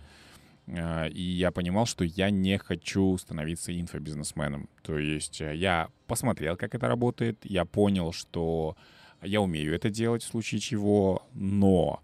А, 0.68 1.06
И 1.06 1.22
я 1.22 1.50
понимал, 1.50 1.86
что 1.86 2.04
я 2.04 2.30
не 2.30 2.58
хочу 2.58 3.16
становиться 3.18 3.78
инфобизнесменом. 3.78 4.68
То 4.82 4.98
есть 4.98 5.40
э, 5.40 5.54
я 5.54 5.88
посмотрел, 6.06 6.56
как 6.56 6.74
это 6.74 6.88
работает, 6.88 7.38
я 7.44 7.64
понял, 7.64 8.12
что 8.12 8.76
я 9.22 9.40
умею 9.40 9.74
это 9.74 9.88
делать 9.88 10.22
в 10.22 10.26
случае 10.26 10.60
чего, 10.60 11.26
но 11.32 12.02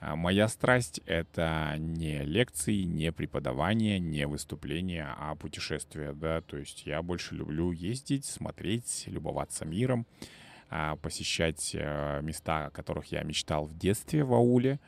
а, 0.00 0.14
Моя 0.14 0.46
страсть— 0.48 1.00
это 1.06 1.74
не 1.78 2.22
лекции, 2.22 2.82
не 2.82 3.10
преподавание, 3.10 3.98
не 3.98 4.26
выступления, 4.26 5.14
а 5.18 5.34
путешествия, 5.34 6.12
да, 6.12 6.40
то 6.40 6.56
есть 6.56 6.86
я 6.86 7.02
больше 7.02 7.34
люблю 7.34 7.72
ездить, 7.72 8.24
смотреть, 8.24 9.04
любоваться 9.06 9.64
миром, 9.64 10.06
посещать 11.02 11.70
э, 11.74 12.20
места, 12.22 12.66
о 12.66 12.70
которых 12.70 13.06
я 13.12 13.22
мечтал 13.22 13.64
в 13.64 13.76
детстве 13.76 14.24
в 14.24 14.34
ауле, 14.34 14.80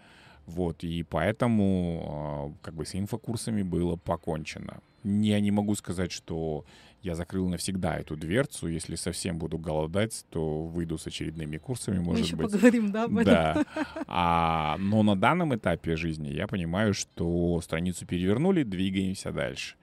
вот, 0.46 0.82
и 0.84 1.02
поэтому 1.02 2.52
э, 2.60 2.64
как 2.64 2.74
бы 2.74 2.84
с 2.84 2.94
инфокурсами 2.94 3.62
было 3.62 3.96
покончено. 3.96 4.80
Я 5.04 5.40
не 5.40 5.50
могу 5.50 5.74
сказать, 5.76 6.12
что 6.12 6.64
я 7.02 7.14
закрыл 7.14 7.48
навсегда 7.48 7.98
эту 7.98 8.16
дверцу. 8.16 8.68
Если 8.68 8.96
совсем 8.96 9.38
буду 9.38 9.58
голодать, 9.58 10.26
то 10.28 10.64
выйду 10.64 10.98
с 10.98 11.06
очередными 11.06 11.56
курсами, 11.56 11.98
Мы 11.98 12.04
может 12.04 12.26
еще 12.26 12.36
быть. 12.36 12.50
поговорим, 12.50 12.92
да, 12.92 13.04
об 13.04 13.16
этом? 13.16 13.24
Да. 13.24 13.64
А, 14.06 14.76
но 14.78 15.02
на 15.02 15.16
данном 15.16 15.54
этапе 15.54 15.96
жизни 15.96 16.28
я 16.28 16.46
понимаю, 16.46 16.92
что 16.92 17.60
страницу 17.62 18.04
перевернули, 18.06 18.62
двигаемся 18.62 19.32
дальше. 19.32 19.76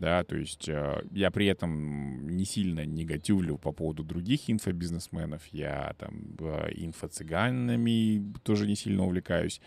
Да, 0.00 0.24
то 0.24 0.36
есть 0.36 0.68
э, 0.68 1.02
я 1.12 1.30
при 1.30 1.46
этом 1.46 2.28
не 2.28 2.44
сильно 2.44 2.84
негативлю 2.84 3.58
по 3.58 3.72
поводу 3.72 4.02
других 4.02 4.50
инфобизнесменов. 4.50 5.42
Я 5.52 5.94
там 5.98 6.36
э, 6.40 6.72
инфо-цыганами 6.74 8.34
тоже 8.42 8.66
не 8.66 8.74
сильно 8.74 9.04
увлекаюсь. 9.04 9.60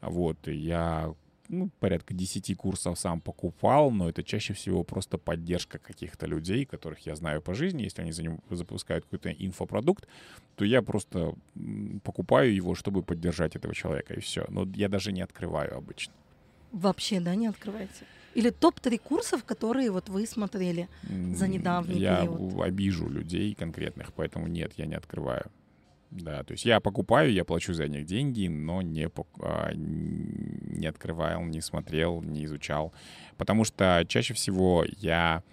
Вот, 0.00 0.48
я 0.48 1.14
ну, 1.48 1.70
порядка 1.80 2.14
10 2.14 2.56
курсов 2.56 2.98
сам 2.98 3.20
покупал, 3.20 3.90
но 3.90 4.08
это 4.08 4.22
чаще 4.22 4.52
всего 4.52 4.84
просто 4.84 5.18
поддержка 5.18 5.78
каких-то 5.78 6.26
людей, 6.26 6.64
которых 6.64 7.06
я 7.06 7.16
знаю 7.16 7.42
по 7.42 7.54
жизни. 7.54 7.82
Если 7.82 8.02
они 8.02 8.12
за 8.12 8.22
ним 8.22 8.40
запускают 8.50 9.04
какой-то 9.04 9.30
инфопродукт, 9.30 10.06
то 10.56 10.64
я 10.64 10.82
просто 10.82 11.34
покупаю 12.04 12.54
его, 12.54 12.74
чтобы 12.74 13.02
поддержать 13.02 13.56
этого 13.56 13.74
человека, 13.74 14.14
и 14.14 14.20
все. 14.20 14.44
Но 14.48 14.68
я 14.74 14.88
даже 14.88 15.12
не 15.12 15.22
открываю 15.22 15.76
обычно. 15.76 16.12
Вообще, 16.70 17.20
да, 17.20 17.34
не 17.34 17.48
открывайте. 17.48 18.04
Или 18.34 18.50
топ-3 18.50 18.98
курсов, 18.98 19.44
которые 19.44 19.90
вот 19.90 20.08
вы 20.08 20.26
смотрели 20.26 20.88
за 21.02 21.48
недавний 21.48 21.98
я 21.98 22.18
период. 22.18 22.60
обижу 22.62 23.08
людей 23.08 23.54
конкретных, 23.54 24.12
поэтому 24.12 24.46
нет, 24.46 24.72
я 24.76 24.86
не 24.86 24.94
открываю. 24.94 25.50
Да, 26.10 26.42
то 26.42 26.52
есть 26.52 26.64
я 26.64 26.80
покупаю, 26.80 27.32
я 27.32 27.44
плачу 27.44 27.72
за 27.72 27.86
них 27.86 28.04
деньги, 28.04 28.48
но 28.48 28.82
не, 28.82 29.08
а, 29.40 29.70
не 29.74 30.86
открывал, 30.86 31.44
не 31.44 31.60
смотрел, 31.60 32.20
не 32.20 32.44
изучал. 32.46 32.92
Потому 33.36 33.64
что 33.64 34.04
чаще 34.08 34.34
всего 34.34 34.84
я 34.98 35.44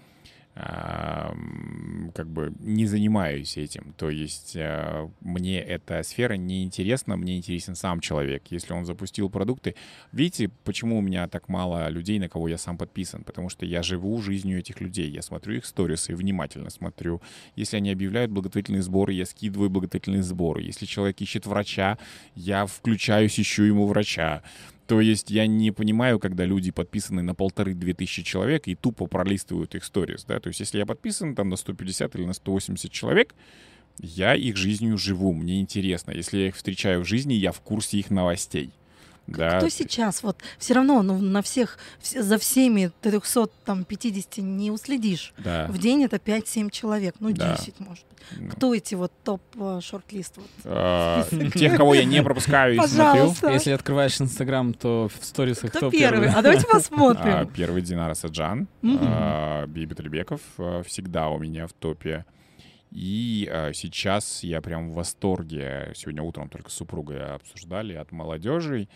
как 2.13 2.29
бы 2.29 2.53
не 2.59 2.85
занимаюсь 2.85 3.57
этим. 3.57 3.93
То 3.97 4.09
есть 4.09 4.55
а, 4.57 5.09
мне 5.21 5.59
эта 5.59 6.01
сфера 6.03 6.33
не 6.33 6.63
интересна, 6.63 7.15
мне 7.15 7.37
интересен 7.37 7.75
сам 7.75 7.99
человек. 7.99 8.43
Если 8.49 8.73
он 8.73 8.85
запустил 8.85 9.29
продукты... 9.29 9.75
Видите, 10.11 10.49
почему 10.63 10.97
у 10.97 11.01
меня 11.01 11.27
так 11.27 11.47
мало 11.49 11.89
людей, 11.89 12.17
на 12.19 12.27
кого 12.27 12.47
я 12.47 12.57
сам 12.57 12.77
подписан? 12.77 13.23
Потому 13.23 13.49
что 13.49 13.65
я 13.65 13.83
живу 13.83 14.19
жизнью 14.21 14.59
этих 14.59 14.81
людей. 14.81 15.09
Я 15.09 15.21
смотрю 15.21 15.55
их 15.57 15.65
сторисы, 15.65 16.15
внимательно 16.15 16.69
смотрю. 16.69 17.21
Если 17.55 17.77
они 17.77 17.91
объявляют 17.91 18.31
благотворительные 18.31 18.81
сборы, 18.81 19.13
я 19.13 19.25
скидываю 19.25 19.69
благотворительные 19.69 20.23
сборы. 20.23 20.63
Если 20.63 20.85
человек 20.85 21.21
ищет 21.21 21.45
врача, 21.45 21.97
я 22.35 22.65
включаюсь, 22.65 23.39
ищу 23.39 23.63
ему 23.63 23.85
врача. 23.85 24.41
То 24.87 25.01
есть 25.01 25.29
я 25.29 25.47
не 25.47 25.71
понимаю, 25.71 26.17
когда 26.17 26.45
люди 26.45 26.71
подписаны 26.71 27.21
на 27.21 27.35
полторы-две 27.35 27.93
тысячи 27.93 28.23
человек 28.23 28.67
и 28.67 28.75
тупо 28.75 29.05
пролистывают 29.05 29.75
их 29.75 29.83
сторис, 29.83 30.23
да, 30.23 30.39
то 30.39 30.47
есть 30.47 30.61
если 30.61 30.77
я 30.77 30.85
подписан 30.85 31.35
там 31.35 31.49
на 31.49 31.57
150 31.57 32.15
или 32.15 32.25
на 32.25 32.33
180 32.33 32.89
человек, 32.89 33.35
я 33.99 34.35
их 34.35 34.55
жизнью 34.55 34.97
живу, 34.97 35.33
мне 35.33 35.59
интересно. 35.59 36.11
Если 36.11 36.37
я 36.37 36.47
их 36.49 36.55
встречаю 36.55 37.01
в 37.01 37.05
жизни, 37.05 37.33
я 37.33 37.51
в 37.51 37.59
курсе 37.61 37.97
их 37.97 38.11
новостей. 38.11 38.69
Да, 39.27 39.57
Кто 39.57 39.67
сейчас? 39.69 40.23
Вот 40.23 40.37
все 40.57 40.73
равно 40.73 41.01
ну, 41.03 41.17
на 41.19 41.41
всех, 41.41 41.77
вс- 42.01 42.21
за 42.21 42.37
всеми 42.37 42.91
350 43.01 44.37
не 44.37 44.71
уследишь. 44.71 45.33
да, 45.37 45.67
В 45.67 45.77
день 45.77 46.03
это 46.03 46.17
5-7 46.17 46.69
человек, 46.71 47.15
ну 47.19 47.31
Да. 47.33 47.55
10, 47.57 47.79
может 47.79 48.05
быть. 48.07 48.39
ну, 48.39 48.49
Кто 48.49 48.73
эти 48.73 48.95
вот 48.95 49.11
топ-шорт-лист? 49.23 50.37
Вот? 50.37 50.47
а, 50.65 51.25
Тех, 51.53 51.75
кого 51.75 51.93
я 51.93 52.05
не 52.05 52.23
пропускаю 52.23 52.75
и 52.75 52.77
смотрю. 52.77 52.97
Пожалуйста. 53.13 53.49
Если 53.51 53.71
открываешь 53.71 54.19
Инстаграм, 54.21 54.73
то 54.73 55.09
в 55.09 55.23
сторисах 55.25 55.71
Кто 55.71 55.79
кто 55.79 55.91
первый? 55.91 56.29
А 56.29 56.41
давайте 56.41 56.65
А, 56.69 56.73
посмотрим. 56.75 57.47
Первый 57.49 57.81
Динар 57.81 58.11
Асаджан, 58.11 58.67
Мгм. 58.81 58.99
а, 59.01 59.65
Бибит 59.67 59.99
Альбеков 59.99 60.41
а, 60.57 60.83
всегда 60.83 61.29
у 61.29 61.37
меня 61.37 61.67
в 61.67 61.73
топе. 61.73 62.25
И 62.91 63.49
а, 63.51 63.73
сейчас 63.73 64.43
я 64.43 64.61
прям 64.61 64.91
в 64.91 64.93
восторге. 64.95 65.91
Сегодня 65.95 66.23
утром 66.23 66.47
только 66.49 66.69
с 66.69 66.73
супругой 66.73 67.33
обсуждали 67.35 67.93
от 67.93 68.11
молодежи. 68.13 68.87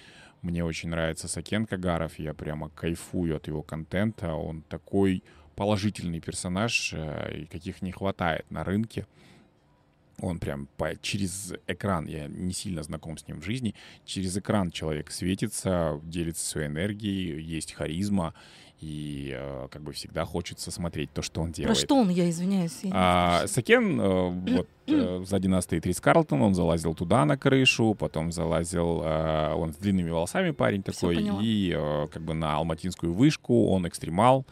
Мне 0.42 0.64
очень 0.64 0.90
нравится 0.90 1.28
Сакен 1.28 1.66
Кагаров. 1.68 2.18
Я 2.18 2.34
прямо 2.34 2.70
кайфую 2.70 3.36
от 3.36 3.48
его 3.48 3.62
контента. 3.62 4.34
Он 4.34 4.64
такой 4.64 5.24
положительный 5.56 6.20
персонаж, 6.20 6.94
а, 6.96 7.30
и 7.30 7.46
каких 7.46 7.82
не 7.82 7.92
хватает 7.92 8.50
на 8.50 8.64
рынке. 8.64 9.06
Он 10.20 10.40
прям 10.40 10.68
по, 10.78 10.96
через 11.02 11.54
экран, 11.68 12.06
я 12.06 12.28
не 12.28 12.54
сильно 12.54 12.84
знаком 12.84 13.18
с 13.18 13.28
ним 13.28 13.42
в 13.42 13.46
жизни, 13.46 13.74
через 14.06 14.38
экран 14.38 14.70
человек 14.70 15.10
светится, 15.10 16.00
делится 16.04 16.46
своей 16.46 16.68
энергией, 16.68 17.42
есть 17.42 17.74
харизма, 17.74 18.36
и 18.82 19.32
э, 19.34 19.68
как 19.70 19.84
бы 19.84 19.94
всегда 19.94 20.26
хочется 20.26 20.72
смотреть 20.72 21.14
то, 21.14 21.22
что 21.22 21.42
он 21.42 21.50
Про 21.50 21.56
делает. 21.56 21.78
что 21.78 21.96
он, 21.96 22.10
я 22.10 22.30
извиняюсь. 22.30 22.80
я 22.84 22.92
А. 22.94 23.48
Сакен, 23.48 24.02
э, 24.02 24.30
вот 24.56 24.68
э, 24.88 25.24
за 25.26 25.40
династией 25.40 25.80
Трис 25.82 26.02
Карлтон, 26.02 26.42
он 26.42 26.56
залазил 26.56 26.96
туда 26.96 27.24
на 27.26 27.38
крышу, 27.38 27.94
потом 27.94 28.32
залазил, 28.32 29.02
э, 29.04 29.54
он 29.54 29.74
с 29.74 29.78
длинными 29.78 30.10
волосами 30.10 30.52
парень 30.52 30.82
такой, 30.82 31.18
и 31.44 31.74
э, 31.78 32.08
как 32.12 32.24
бы 32.24 32.34
на 32.34 32.56
алматинскую 32.56 33.14
вышку, 33.14 33.68
он 33.68 33.88
экстремал. 33.88 34.46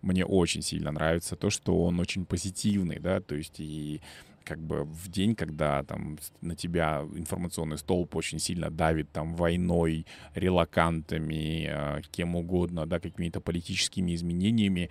Мне 0.00 0.24
очень 0.24 0.62
сильно 0.62 0.90
нравится 0.90 1.36
то, 1.36 1.50
что 1.50 1.82
он 1.84 2.00
очень 2.00 2.26
позитивный, 2.26 2.98
да, 2.98 3.20
то 3.20 3.34
есть 3.34 3.58
и 3.58 4.00
как 4.44 4.60
бы 4.60 4.84
в 4.84 5.08
день, 5.08 5.34
когда 5.34 5.82
там 5.82 6.18
на 6.40 6.54
тебя 6.54 7.04
информационный 7.14 7.78
столб 7.78 8.14
очень 8.16 8.38
сильно 8.38 8.70
давит 8.70 9.10
там 9.10 9.34
войной, 9.34 10.06
релакантами, 10.34 11.68
э, 11.68 12.02
кем 12.10 12.36
угодно, 12.36 12.86
да, 12.86 13.00
какими-то 13.00 13.40
политическими 13.40 14.14
изменениями, 14.14 14.90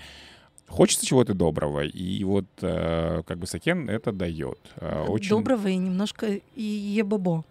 хочется 0.68 1.06
чего-то 1.06 1.34
доброго. 1.34 1.82
И 1.82 2.24
вот 2.24 2.46
э, 2.62 3.22
как 3.26 3.38
бы 3.38 3.48
Сакен 3.48 3.90
это 3.90 4.12
дает. 4.12 4.60
Э, 4.78 5.06
очень... 5.08 5.30
Доброго 5.30 5.68
и 5.68 5.78
немножко 5.78 6.40
и 6.56 6.64
ебобо. 6.64 7.46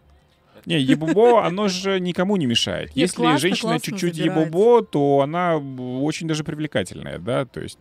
Не, 0.67 0.81
ебубо, 0.81 1.45
оно 1.47 1.69
же 1.69 2.01
никому 2.01 2.37
не 2.37 2.47
мешает. 2.47 2.89
Нет, 2.91 2.97
Если 2.97 3.17
классно, 3.17 3.39
женщина 3.39 3.81
чуть-чуть 3.81 4.17
ебубо, 4.17 4.83
то 4.83 5.21
она 5.21 5.57
очень 5.57 6.29
даже 6.29 6.45
привлекательная, 6.45 7.19
да, 7.19 7.45
то 7.45 7.61
есть, 7.61 7.79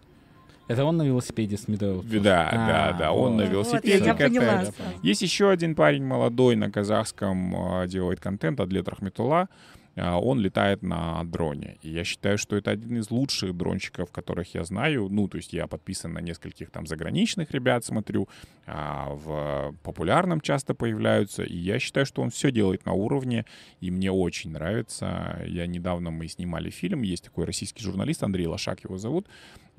Это 0.72 0.86
он 0.86 0.98
на 0.98 1.04
велосипеде 1.04 1.58
с 1.58 1.68
медовым. 1.68 2.08
да, 2.24 2.50
да, 2.52 2.96
да, 2.98 3.12
он 3.12 3.36
на 3.36 3.44
Вот, 3.44 3.52
велосипеде 3.52 3.98
я, 3.98 4.06
я 4.06 4.16
поняла. 4.16 4.46
катается. 4.46 4.74
сразу. 4.74 4.92
Есть 5.04 5.22
еще 5.22 5.50
один 5.50 5.76
парень 5.76 6.06
молодой 6.06 6.56
на 6.56 6.72
казахском, 6.72 7.82
э, 7.82 7.88
делает 7.88 8.22
контент, 8.22 8.60
Адлет 8.62 8.88
Рахметула. 8.88 9.50
а, 9.98 10.18
он 10.18 10.40
летает 10.40 10.84
на 10.84 11.22
дроне. 11.26 11.78
И 11.82 11.90
я 11.90 12.06
считаю, 12.06 12.38
что 12.38 12.56
это 12.56 12.72
один 12.72 12.98
из 13.00 13.12
лучших 13.12 13.54
дронщиков, 13.58 14.10
которых 14.10 14.54
я 14.56 14.64
знаю. 14.64 15.10
Ну, 15.10 15.28
то 15.28 15.36
есть 15.36 15.52
я 15.52 15.68
подписан 15.68 16.14
на 16.14 16.20
нескольких 16.20 16.72
там 16.72 16.88
заграничных 16.88 17.52
ребят, 17.52 17.84
смотрю, 17.84 18.30
а 18.66 19.10
в 19.14 19.76
популярном 19.84 20.40
часто 20.40 20.74
появляются. 20.74 21.44
И 21.44 21.58
я 21.58 21.78
считаю, 21.80 22.06
что 22.06 22.22
он 22.22 22.30
все 22.30 22.52
делает 22.52 22.86
на 22.86 22.94
уровне, 22.94 23.46
и 23.82 23.92
мне 23.92 24.10
очень 24.12 24.52
нравится. 24.52 25.42
Я 25.46 25.68
недавно 25.68 26.10
мы 26.10 26.30
снимали 26.30 26.70
фильм, 26.70 27.02
есть 27.02 27.26
такой 27.26 27.44
российский 27.44 27.84
журналист, 27.84 28.24
Андрей 28.24 28.48
Лошак 28.48 28.86
его 28.86 28.98
зовут. 28.98 29.28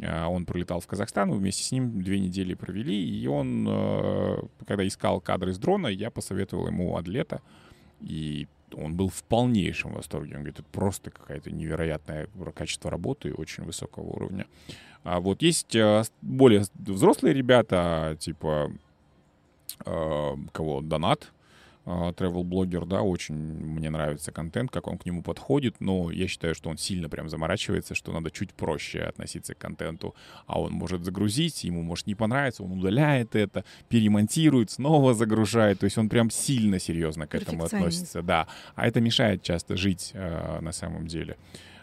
А, 0.05 0.29
он 0.29 0.45
прилетал 0.47 0.81
в 0.81 0.87
Казахстан, 0.87 1.29
мы 1.29 1.37
вместе 1.37 1.63
с 1.63 1.73
ним 1.73 2.03
две 2.03 2.19
недели 2.19 2.55
провели, 2.55 2.95
и 2.95 3.27
он, 3.27 3.67
э, 3.69 4.37
когда 4.67 4.87
искал 4.87 5.21
кадры 5.21 5.53
с 5.53 5.59
дрона, 5.59 5.87
я 5.87 6.11
посоветовал 6.11 6.67
ему 6.67 6.97
атлета, 6.97 7.41
и 8.01 8.49
он 8.75 8.97
был 8.97 9.09
в 9.09 9.23
полнейшем 9.25 9.93
восторге. 9.93 10.35
Он 10.35 10.43
говорит, 10.43 10.61
это 10.61 10.69
просто 10.71 11.11
какая-то 11.11 11.51
невероятное 11.51 12.29
качество 12.55 12.91
работы 12.91 13.35
очень 13.35 13.65
высокого 13.65 14.05
уровня. 14.05 14.47
А 15.05 15.21
вот 15.21 15.43
есть 15.43 15.75
э, 15.75 16.03
более 16.21 16.65
взрослые 16.75 17.35
ребята, 17.35 18.17
типа 18.19 18.73
э, 19.85 20.37
кого? 20.53 20.81
Донат, 20.81 21.33
travel-блогер, 21.85 22.87
да, 22.87 23.03
очень 23.03 23.35
мне 23.35 23.91
нравится 23.91 24.31
контент, 24.33 24.71
как 24.71 24.87
он 24.87 24.99
к 24.99 25.07
нему 25.07 25.23
подходит, 25.23 25.77
но 25.81 26.11
я 26.11 26.29
считаю, 26.29 26.55
что 26.55 26.71
он 26.71 26.79
сильно 26.79 27.09
прям 27.09 27.29
заморачивается, 27.29 27.95
что 27.95 28.13
надо 28.13 28.31
чуть 28.31 28.53
проще 28.55 29.01
относиться 29.01 29.55
к 29.55 29.59
контенту, 29.59 30.15
а 30.47 30.61
он 30.61 30.73
может 30.73 31.05
загрузить, 31.05 31.65
ему 31.65 31.83
может 31.83 32.07
не 32.07 32.15
понравиться, 32.15 32.63
он 32.63 32.73
удаляет 32.73 33.35
это, 33.35 33.65
перемонтирует, 33.89 34.71
снова 34.71 35.15
загружает, 35.15 35.81
то 35.81 35.85
есть 35.85 35.99
он 35.99 36.09
прям 36.09 36.31
сильно 36.31 36.79
серьезно 36.79 37.27
к 37.27 37.35
этому 37.35 37.65
относится, 37.65 38.23
да, 38.23 38.47
а 38.75 38.87
это 38.87 39.01
мешает 39.01 39.43
часто 39.43 39.77
жить 39.77 40.11
э, 40.15 40.61
на 40.61 40.73
самом 40.73 41.07
деле. 41.07 41.37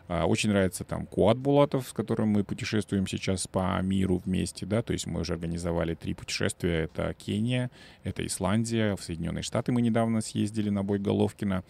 А, 0.10 0.26
очень 0.26 0.50
нравится 0.50 0.84
там 0.84 1.06
Куат 1.06 1.38
Булатов, 1.38 1.88
с 1.88 1.94
которым 1.94 2.30
мы 2.30 2.44
путешествуем 2.44 3.06
сейчас 3.06 3.48
по 3.48 3.80
миру 3.84 4.18
вместе, 4.26 4.66
да, 4.66 4.82
то 4.82 4.92
есть 4.92 5.06
мы 5.06 5.22
уже 5.22 5.34
организовали 5.34 5.94
три 5.94 6.16
путешествия. 6.16 6.86
Это 6.86 7.14
Кения, 7.14 7.70
это 8.04 8.26
Исландия, 8.26 8.96
в 8.96 9.04
Соединенные 9.04 9.44
Штаты 9.44 9.72
мы 9.72 9.84
недавно 9.84 10.22
съездили 10.22 10.72
на 10.72 10.84
бой 10.84 10.98
Головкина. 10.98 11.64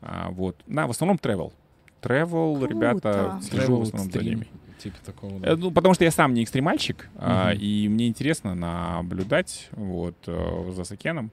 А, 0.00 0.30
вот. 0.30 0.56
Да, 0.66 0.86
в 0.86 0.90
основном 0.90 1.18
travel. 1.18 1.52
Travel, 2.00 2.66
ребята, 2.66 3.38
слежу 3.42 3.76
в 3.76 3.82
основном 3.82 4.10
за 4.10 4.20
ними. 4.22 4.46
Типа 4.78 4.96
такого, 5.04 5.38
да. 5.38 5.50
Э, 5.50 5.56
ну, 5.56 5.70
потому 5.70 5.92
что 5.92 6.04
я 6.04 6.10
сам 6.10 6.32
не 6.32 6.42
экстремальщик, 6.42 7.10
угу. 7.14 7.24
а, 7.24 7.52
и 7.52 7.88
мне 7.88 8.08
интересно 8.08 8.54
наблюдать 8.54 9.68
вот 9.72 10.16
э, 10.26 10.72
за 10.74 10.84
Сакеном. 10.84 11.30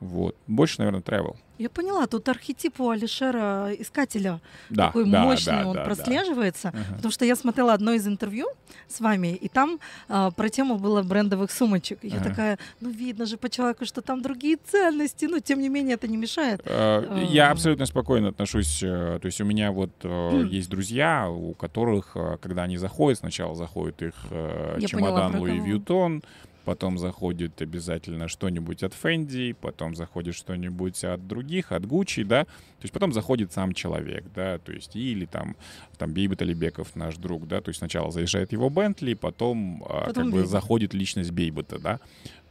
Вот. 0.00 0.36
Больше, 0.46 0.76
наверное, 0.78 1.02
travel. 1.02 1.36
Я 1.58 1.68
поняла, 1.68 2.06
тут 2.06 2.28
архетип 2.28 2.80
у 2.80 2.90
Алишера 2.90 3.70
искателя 3.76 4.40
да, 4.70 4.86
такой 4.86 5.10
да, 5.10 5.24
мощный, 5.24 5.50
да, 5.50 5.66
он 5.66 5.74
да, 5.74 5.84
прослеживается, 5.84 6.70
да. 6.72 6.94
потому 6.94 7.10
что 7.10 7.24
я 7.24 7.34
смотрела 7.34 7.72
одно 7.72 7.92
из 7.92 8.06
интервью 8.06 8.46
с 8.86 9.00
вами, 9.00 9.34
и 9.34 9.48
там 9.48 9.80
а, 10.08 10.30
про 10.30 10.50
тему 10.50 10.78
было 10.78 11.02
брендовых 11.02 11.50
сумочек. 11.50 11.98
Я 12.02 12.18
ага. 12.18 12.30
такая, 12.30 12.58
ну 12.80 12.90
видно 12.90 13.26
же 13.26 13.36
по 13.36 13.50
человеку, 13.50 13.86
что 13.86 14.02
там 14.02 14.22
другие 14.22 14.56
ценности, 14.56 15.24
но 15.24 15.40
тем 15.40 15.60
не 15.60 15.68
менее 15.68 15.94
это 15.94 16.06
не 16.06 16.16
мешает. 16.16 16.60
А, 16.64 17.24
я 17.24 17.50
абсолютно 17.50 17.86
спокойно 17.86 18.28
отношусь, 18.28 18.80
э, 18.84 19.18
то 19.20 19.26
есть 19.26 19.40
у 19.40 19.44
меня 19.44 19.72
вот 19.72 19.90
mm. 20.02 20.46
есть 20.50 20.70
друзья, 20.70 21.28
у 21.28 21.54
которых, 21.54 22.12
э, 22.14 22.36
когда 22.40 22.62
они 22.62 22.76
заходят, 22.76 23.18
сначала 23.18 23.56
заходит 23.56 24.00
их 24.02 24.14
чемодан 24.86 25.34
Луи 25.36 25.58
Вьютон, 25.58 26.22
потом 26.68 26.98
заходит 26.98 27.62
обязательно 27.62 28.28
что-нибудь 28.28 28.82
от 28.82 28.92
Фэнди, 28.92 29.54
потом 29.58 29.94
заходит 29.94 30.34
что-нибудь 30.34 31.02
от 31.02 31.26
других, 31.26 31.72
от 31.72 31.86
Гуччи, 31.86 32.24
да, 32.24 32.44
то 32.44 32.82
есть 32.82 32.92
потом 32.92 33.14
заходит 33.14 33.54
сам 33.54 33.72
человек, 33.72 34.26
да, 34.34 34.58
то 34.58 34.72
есть 34.72 34.94
или 34.94 35.24
там, 35.24 35.56
там 35.96 36.12
Бейбет 36.12 36.42
Алибеков, 36.42 36.94
наш 36.94 37.16
друг, 37.16 37.48
да, 37.48 37.62
то 37.62 37.70
есть 37.70 37.78
сначала 37.78 38.10
заезжает 38.10 38.52
его 38.52 38.68
Бентли, 38.68 39.14
потом, 39.14 39.82
а, 39.88 40.08
потом 40.08 40.24
как 40.24 40.32
бы 40.34 40.46
заходит 40.46 40.92
личность 40.92 41.30
Бейбета, 41.30 41.78
да, 41.78 42.00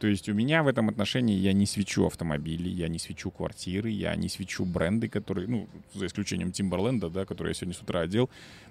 то 0.00 0.08
есть 0.08 0.28
у 0.28 0.34
меня 0.34 0.64
в 0.64 0.66
этом 0.66 0.88
отношении 0.88 1.36
я 1.36 1.52
не 1.52 1.66
свечу 1.66 2.04
автомобили, 2.04 2.68
я 2.68 2.88
не 2.88 2.98
свечу 2.98 3.30
квартиры, 3.30 3.90
я 3.90 4.16
не 4.16 4.28
свечу 4.28 4.64
бренды, 4.64 5.08
которые, 5.08 5.46
ну, 5.46 5.68
за 5.94 6.06
исключением 6.06 6.50
Тимберленда, 6.50 7.08
да, 7.08 7.24
который 7.24 7.48
я 7.48 7.54
сегодня 7.54 7.74
с 7.74 7.82
утра 7.82 8.00
одел, 8.00 8.30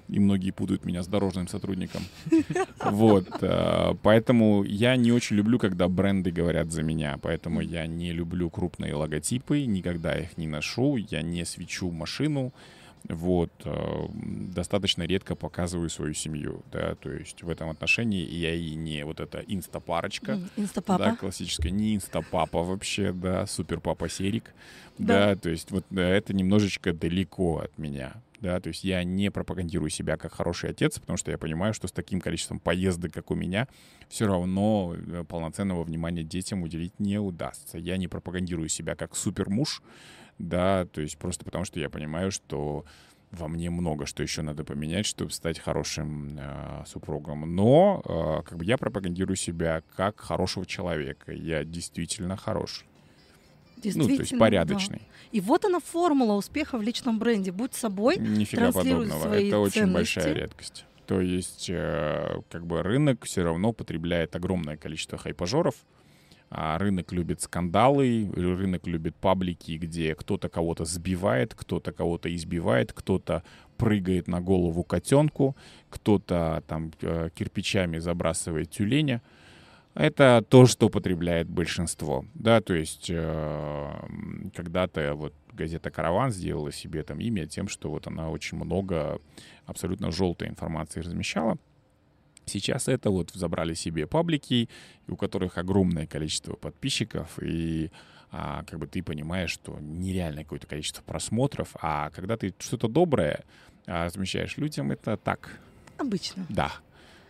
и 0.09 0.19
многие 0.19 0.51
путают 0.51 0.85
меня 0.85 1.03
с 1.03 1.07
дорожным 1.07 1.47
сотрудником. 1.47 2.03
Вот, 2.79 3.27
а, 3.41 3.95
поэтому 4.01 4.63
я 4.63 4.95
не 4.95 5.11
очень 5.11 5.35
люблю, 5.35 5.59
когда 5.59 5.87
бренды 5.87 6.31
говорят 6.31 6.71
за 6.71 6.83
меня, 6.83 7.17
поэтому 7.21 7.61
я 7.61 7.85
не 7.85 8.13
люблю 8.13 8.49
крупные 8.49 8.93
логотипы, 8.95 9.65
никогда 9.65 10.17
их 10.17 10.37
не 10.37 10.47
ношу, 10.47 10.95
я 10.97 11.21
не 11.21 11.43
свечу 11.45 11.91
машину, 11.91 12.53
вот, 13.07 13.51
э, 13.63 14.05
достаточно 14.13 15.03
редко 15.03 15.35
показываю 15.35 15.89
свою 15.89 16.13
семью, 16.13 16.63
да, 16.71 16.95
то 16.95 17.09
есть 17.09 17.41
в 17.41 17.49
этом 17.49 17.69
отношении 17.69 18.25
я 18.25 18.53
и 18.53 18.75
не 18.75 19.05
вот 19.05 19.19
эта 19.19 19.39
инстапарочка, 19.47 20.39
инстапапа. 20.57 21.03
да, 21.03 21.15
классическая, 21.15 21.69
не 21.69 21.95
инстапапа 21.95 22.63
вообще, 22.63 23.13
да, 23.13 23.45
супер 23.45 23.79
папа 23.79 24.09
Серик, 24.09 24.53
да. 24.97 25.27
да, 25.27 25.35
то 25.35 25.49
есть 25.49 25.71
вот 25.71 25.85
это 25.91 26.33
немножечко 26.33 26.91
далеко 26.91 27.59
от 27.59 27.77
меня, 27.77 28.21
да, 28.41 28.59
то 28.59 28.69
есть 28.69 28.83
я 28.83 29.03
не 29.03 29.31
пропагандирую 29.31 29.89
себя 29.89 30.17
как 30.17 30.33
хороший 30.33 30.69
отец, 30.69 30.99
потому 30.99 31.17
что 31.17 31.31
я 31.31 31.37
понимаю, 31.37 31.73
что 31.73 31.87
с 31.87 31.91
таким 31.91 32.21
количеством 32.21 32.59
поездок, 32.59 33.13
как 33.13 33.31
у 33.31 33.35
меня, 33.35 33.67
все 34.09 34.27
равно 34.27 34.95
э, 34.95 35.23
полноценного 35.27 35.83
внимания 35.83 36.23
детям 36.23 36.63
уделить 36.63 36.99
не 36.99 37.19
удастся. 37.19 37.77
Я 37.77 37.97
не 37.97 38.07
пропагандирую 38.07 38.69
себя 38.69 38.95
как 38.95 39.15
супер 39.15 39.49
муж, 39.49 39.81
да, 40.37 40.85
то 40.85 41.01
есть 41.01 41.17
просто 41.17 41.45
потому 41.45 41.65
что 41.65 41.79
я 41.79 41.89
понимаю, 41.89 42.31
что 42.31 42.85
во 43.31 43.47
мне 43.47 43.69
много 43.69 44.05
что 44.05 44.23
еще 44.23 44.41
надо 44.41 44.63
поменять, 44.63 45.05
чтобы 45.05 45.31
стать 45.31 45.59
хорошим 45.59 46.37
э, 46.39 46.83
супругом. 46.85 47.55
Но 47.55 48.01
э, 48.05 48.43
как 48.47 48.57
бы 48.57 48.65
я 48.65 48.77
пропагандирую 48.77 49.35
себя 49.35 49.83
как 49.95 50.19
хорошего 50.19 50.65
человека. 50.65 51.33
Я 51.33 51.63
действительно 51.63 52.37
хорош. 52.37 52.85
Действительно, 53.77 54.09
ну, 54.09 54.15
то 54.15 54.21
есть 54.21 54.37
порядочный. 54.37 54.99
Да. 54.99 55.27
И 55.31 55.39
вот 55.39 55.65
она 55.65 55.79
формула 55.79 56.33
успеха 56.33 56.77
в 56.77 56.81
личном 56.81 57.19
бренде. 57.19 57.51
Будь 57.51 57.73
собой, 57.73 58.17
Нифига 58.17 58.71
подобного. 58.71 59.19
Свои 59.21 59.47
Это 59.47 59.57
ценности. 59.57 59.79
очень 59.79 59.93
большая 59.93 60.33
редкость. 60.33 60.85
То 61.05 61.21
есть, 61.21 61.69
э, 61.69 62.41
как 62.49 62.65
бы 62.65 62.83
рынок 62.83 63.25
все 63.25 63.43
равно 63.43 63.71
потребляет 63.71 64.35
огромное 64.35 64.75
количество 64.75 65.17
хайпажоров, 65.17 65.75
а 66.49 66.77
рынок 66.77 67.11
любит 67.11 67.41
скандалы, 67.41 68.29
рынок 68.35 68.87
любит 68.87 69.15
паблики, 69.15 69.77
где 69.77 70.15
кто-то 70.15 70.49
кого-то 70.49 70.85
сбивает, 70.85 71.53
кто-то 71.53 71.91
кого-то 71.91 72.33
избивает, 72.33 72.93
кто-то 72.93 73.43
прыгает 73.77 74.27
на 74.27 74.41
голову 74.41 74.83
котенку, 74.83 75.55
кто-то 75.89 76.63
там 76.67 76.91
э, 77.01 77.29
кирпичами 77.35 77.99
забрасывает 77.99 78.69
тюленя. 78.69 79.21
Это 79.97 80.45
то, 80.47 80.67
что 80.67 80.89
потребляет 80.89 81.49
большинство, 81.49 82.23
да, 82.35 82.61
то 82.61 82.75
есть 82.75 83.07
э, 83.09 83.93
когда-то 84.53 85.15
вот 85.15 85.33
газета 85.53 85.89
«Караван» 85.89 86.29
сделала 86.29 86.71
себе 86.71 87.01
там 87.01 87.19
имя 87.19 87.47
тем, 87.47 87.67
что 87.67 87.89
вот 87.89 88.05
она 88.05 88.29
очень 88.29 88.59
много 88.59 89.19
абсолютно 89.65 90.11
желтой 90.11 90.49
информации 90.49 90.99
размещала. 90.99 91.57
Сейчас 92.45 92.87
это 92.87 93.09
вот 93.09 93.31
забрали 93.31 93.73
себе 93.73 94.05
паблики, 94.05 94.69
у 95.07 95.15
которых 95.15 95.57
огромное 95.57 96.05
количество 96.05 96.55
подписчиков, 96.55 97.39
и 97.41 97.89
а, 98.31 98.63
как 98.65 98.77
бы 98.77 98.85
ты 98.85 99.01
понимаешь, 99.01 99.49
что 99.49 99.79
нереальное 99.79 100.43
какое-то 100.43 100.67
количество 100.67 101.01
просмотров, 101.01 101.75
а 101.81 102.11
когда 102.11 102.37
ты 102.37 102.53
что-то 102.59 102.87
доброе 102.87 103.43
а, 103.87 104.05
размещаешь 104.05 104.57
людям, 104.57 104.91
это 104.91 105.17
так. 105.17 105.59
Обычно. 105.97 106.45
Да. 106.49 106.71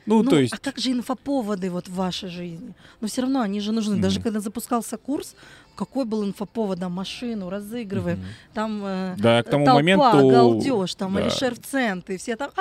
Ну, 0.08 0.24
ну, 0.24 0.30
то 0.30 0.40
есть... 0.40 0.54
а 0.54 0.58
как 0.58 0.80
же 0.80 0.92
инфоповоды 0.92 1.70
вот 1.70 1.88
в 1.90 1.94
вашей 1.94 2.30
жизни? 2.30 2.74
Но 3.02 3.08
все 3.08 3.22
равно 3.22 3.42
они 3.42 3.60
же 3.60 3.74
нужны. 3.74 3.96
Mm-hmm. 3.96 4.02
Даже 4.02 4.22
когда 4.22 4.40
запускался 4.40 4.98
курс, 4.98 5.36
какой 5.76 6.06
был 6.06 6.24
инфоповод, 6.24 6.80
да, 6.80 6.88
машину 6.88 7.50
разыгрываем, 7.50 8.20
mm-hmm. 8.20 8.54
там 8.54 8.82
э, 8.86 9.16
да, 9.20 9.44
к 9.44 9.50
тому 9.50 9.66
толпа, 9.66 9.80
моменту... 9.80 10.30
галдеж, 10.30 10.96
там 10.96 11.14
да. 11.14 11.20
Алишер 11.20 11.56
в 11.56 11.60
центре, 11.60 12.18
все 12.18 12.38
там... 12.38 12.52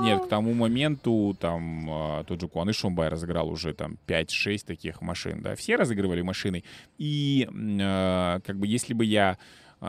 Нет, 0.00 0.24
к 0.24 0.28
тому 0.28 0.54
моменту 0.54 1.36
там 1.38 1.86
а, 1.88 2.24
тот 2.24 2.40
же 2.40 2.48
Куан 2.48 2.72
Шумбай 2.72 3.08
разыграл 3.08 3.48
уже 3.48 3.74
там 3.74 3.96
5-6 4.06 4.64
таких 4.66 5.02
машин, 5.02 5.40
да, 5.42 5.54
все 5.54 5.76
разыгрывали 5.76 6.22
машины, 6.22 6.64
и 6.98 7.46
э, 7.48 8.40
как 8.44 8.56
бы 8.56 8.66
если 8.66 8.94
бы 8.94 9.04
я 9.04 9.32
а 9.32 9.36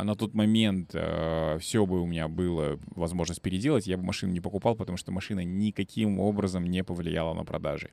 на 0.01 0.15
тот 0.15 0.33
момент 0.33 0.91
э, 0.93 1.57
все 1.59 1.85
бы 1.85 2.01
у 2.01 2.07
меня 2.07 2.27
было 2.27 2.79
возможность 2.95 3.41
переделать, 3.41 3.85
я 3.85 3.97
бы 3.97 4.03
машину 4.03 4.33
не 4.33 4.39
покупал, 4.41 4.75
потому 4.75 4.97
что 4.97 5.11
машина 5.11 5.43
никаким 5.43 6.19
образом 6.19 6.65
не 6.65 6.83
повлияла 6.83 7.35
на 7.35 7.45
продажи. 7.45 7.91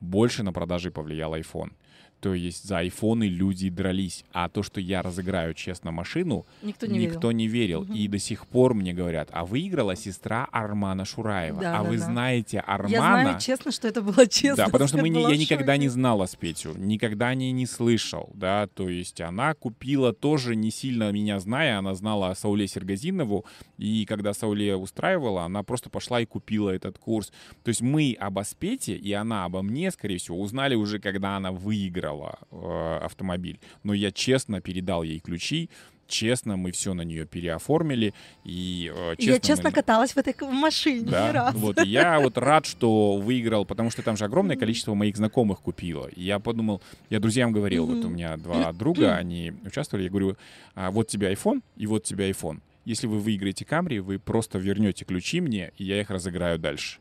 больше 0.00 0.42
на 0.42 0.52
продажи 0.52 0.90
повлиял 0.90 1.34
iPhone. 1.34 1.72
То 2.20 2.34
есть 2.34 2.64
за 2.64 2.78
айфоны 2.78 3.24
люди 3.24 3.70
дрались. 3.70 4.24
А 4.32 4.48
то, 4.48 4.62
что 4.62 4.80
я 4.80 5.02
разыграю 5.02 5.54
честно 5.54 5.90
машину, 5.90 6.44
Никто 6.62 6.86
не 6.86 6.98
никто 6.98 7.28
верил. 7.28 7.30
не 7.32 7.48
верил. 7.48 7.82
Мгм. 7.84 7.94
И 7.94 8.08
до 8.08 8.18
сих 8.18 8.46
пор 8.46 8.74
мне 8.74 8.92
говорят, 8.92 9.30
а 9.32 9.46
выиграла 9.46 9.96
сестра 9.96 10.46
Армана 10.52 11.04
Шураева. 11.04 11.60
Да, 11.60 11.80
а 11.80 11.82
да, 11.82 11.88
вы 11.88 11.96
да. 11.96 12.04
знаете 12.04 12.60
Армана? 12.60 12.92
Я 12.92 13.00
знаю 13.00 13.40
честно, 13.40 13.72
что 13.72 13.88
это 13.88 14.02
было 14.02 14.26
честно. 14.28 14.64
Да, 14.64 14.70
потому 14.70 14.88
что 14.88 14.98
мы 14.98 15.08
не, 15.08 15.22
я 15.22 15.36
никогда 15.36 15.76
не 15.78 15.88
знала 15.88 16.26
Спетю, 16.26 16.74
никогда 16.76 17.28
о 17.28 17.34
ней 17.34 17.52
не 17.52 17.66
слышал, 17.66 18.30
да, 18.34 18.66
то 18.66 18.88
есть 18.88 19.20
она 19.20 19.54
купила 19.54 20.12
тоже 20.12 20.56
не 20.56 20.70
сильно 20.70 21.10
меня 21.10 21.40
зная, 21.40 21.78
она 21.78 21.94
знала 21.94 22.34
Сауле 22.34 22.68
Сергазинову, 22.68 23.46
и 23.78 24.04
когда 24.04 24.34
Сауле 24.34 24.76
устраивала, 24.76 25.44
она 25.44 25.62
просто 25.62 25.88
пошла 25.88 26.20
и 26.20 26.26
купила 26.26 26.70
этот 26.70 26.98
курс. 26.98 27.32
То 27.64 27.68
есть 27.70 27.80
мы 27.80 28.16
об 28.20 28.38
Аспете 28.38 28.94
и 28.94 29.12
она 29.12 29.44
обо 29.44 29.62
мне, 29.62 29.90
скорее 29.90 30.18
всего, 30.18 30.40
узнали 30.40 30.74
уже, 30.74 30.98
когда 30.98 31.36
она 31.36 31.52
выиграла 31.52 32.09
э, 32.50 32.98
автомобиль. 33.02 33.60
Но 33.82 33.94
я 33.94 34.10
честно 34.10 34.60
передал 34.60 35.02
ей 35.02 35.20
ключи, 35.20 35.70
честно 36.06 36.56
мы 36.56 36.72
все 36.72 36.92
на 36.92 37.02
нее 37.02 37.24
переоформили, 37.24 38.12
и 38.44 38.92
э, 38.94 39.14
честно 39.16 39.30
Я 39.30 39.34
мы 39.34 39.40
честно 39.40 39.64
на- 39.64 39.72
каталась 39.72 40.12
в 40.12 40.16
этой 40.18 40.34
машине 40.48 41.00
не 41.00 41.10
да, 41.10 41.32
раз. 41.32 41.54
вот, 41.54 41.80
и 41.80 41.86
я 41.88 42.18
вот 42.22 42.36
рад, 42.36 42.66
что 42.66 43.16
выиграл, 43.16 43.64
потому 43.64 43.90
что 43.90 44.02
там 44.02 44.16
же 44.16 44.24
огромное 44.24 44.56
количество 44.56 44.94
моих 44.94 45.16
знакомых 45.16 45.60
купило. 45.60 46.08
И 46.08 46.22
я 46.22 46.38
подумал, 46.38 46.82
я 47.10 47.20
друзьям 47.20 47.52
говорил, 47.52 47.86
вот 47.86 48.04
у 48.04 48.08
меня 48.08 48.36
два 48.36 48.72
друга, 48.72 49.16
они 49.16 49.52
участвовали, 49.64 50.04
я 50.04 50.10
говорю, 50.10 50.36
«А, 50.74 50.90
вот 50.90 51.08
тебе 51.08 51.32
iPhone 51.32 51.62
и 51.76 51.86
вот 51.86 52.02
тебе 52.04 52.30
iPhone. 52.30 52.60
Если 52.84 53.06
вы 53.06 53.20
выиграете 53.20 53.64
Камри, 53.64 54.00
вы 54.00 54.18
просто 54.18 54.58
вернете 54.58 55.04
ключи 55.04 55.40
мне, 55.40 55.70
и 55.76 55.84
я 55.84 56.00
их 56.00 56.10
разыграю 56.10 56.58
дальше. 56.58 56.98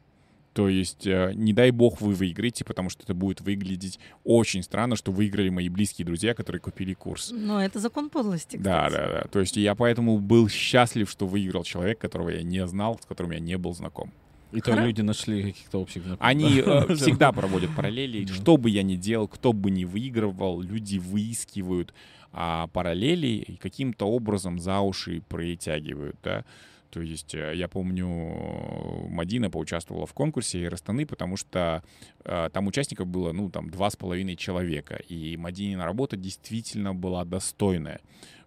То 0.60 0.68
есть, 0.68 1.08
э, 1.08 1.32
не 1.36 1.54
дай 1.54 1.72
бог 1.72 2.02
вы 2.02 2.14
выиграете, 2.14 2.66
потому 2.66 2.90
что 2.90 3.04
это 3.04 3.14
будет 3.14 3.40
выглядеть 3.40 3.98
очень 4.26 4.62
странно, 4.62 4.98
что 4.98 5.14
выиграли 5.14 5.48
мои 5.48 5.70
близкие 5.70 6.06
друзья, 6.06 6.34
которые 6.34 6.60
купили 6.60 6.94
курс. 6.94 7.32
Но 7.34 7.64
это 7.64 7.80
закон 7.80 8.10
подлости, 8.10 8.58
Да, 8.58 8.88
кстати. 8.88 9.02
да, 9.02 9.22
да. 9.24 9.30
То 9.32 9.40
есть 9.40 9.56
я 9.56 9.74
поэтому 9.76 10.20
был 10.20 10.50
счастлив, 10.50 11.10
что 11.10 11.28
выиграл 11.28 11.64
человек, 11.64 11.98
которого 12.00 12.28
я 12.30 12.44
не 12.44 12.68
знал, 12.68 13.00
с 13.02 13.06
которым 13.06 13.32
я 13.32 13.40
не 13.40 13.58
был 13.58 13.74
знаком. 13.74 14.12
И 14.52 14.60
то 14.60 14.72
Хоро- 14.74 14.84
люди 14.84 15.00
нашли 15.02 15.44
каких-то 15.44 15.80
общих 15.80 16.04
знакомых. 16.04 16.30
Они 16.30 16.62
Да. 16.62 16.86
э, 16.90 16.96
всегда 16.96 17.32
проводят 17.32 17.74
параллели. 17.74 18.26
Да. 18.26 18.34
Что 18.34 18.58
бы 18.58 18.70
я 18.70 18.84
ни 18.84 18.96
делал, 18.96 19.30
кто 19.30 19.54
бы 19.54 19.72
ни 19.72 19.86
выигрывал, 19.86 20.60
люди 20.62 20.98
выискивают 20.98 21.94
а, 22.34 22.68
параллели 22.68 23.28
и 23.28 23.56
каким-то 23.56 24.06
образом 24.08 24.60
за 24.60 24.82
уши 24.82 25.22
притягивают, 25.30 26.18
да. 26.24 26.44
То 26.90 27.02
есть 27.02 27.36
э, 27.36 27.54
я 27.56 27.68
помню, 27.68 28.08
э, 28.08 29.08
Мадина 29.10 29.50
поучаствовала 29.50 30.06
в 30.06 30.14
конкурсе 30.14 30.68
Растаны, 30.68 31.06
потому 31.06 31.38
что 31.38 31.84
э, 32.26 32.50
там 32.52 32.68
участников 32.68 33.08
было, 33.08 33.32
ну, 33.32 33.50
там, 33.50 33.70
два 33.70 33.90
с 33.90 33.96
половиной 33.96 34.36
человека. 34.36 34.96
И 35.08 35.38
Мадинина 35.38 35.86
работа 35.86 36.18
действительно 36.18 36.96
была 36.96 37.26
достойная. 37.26 38.00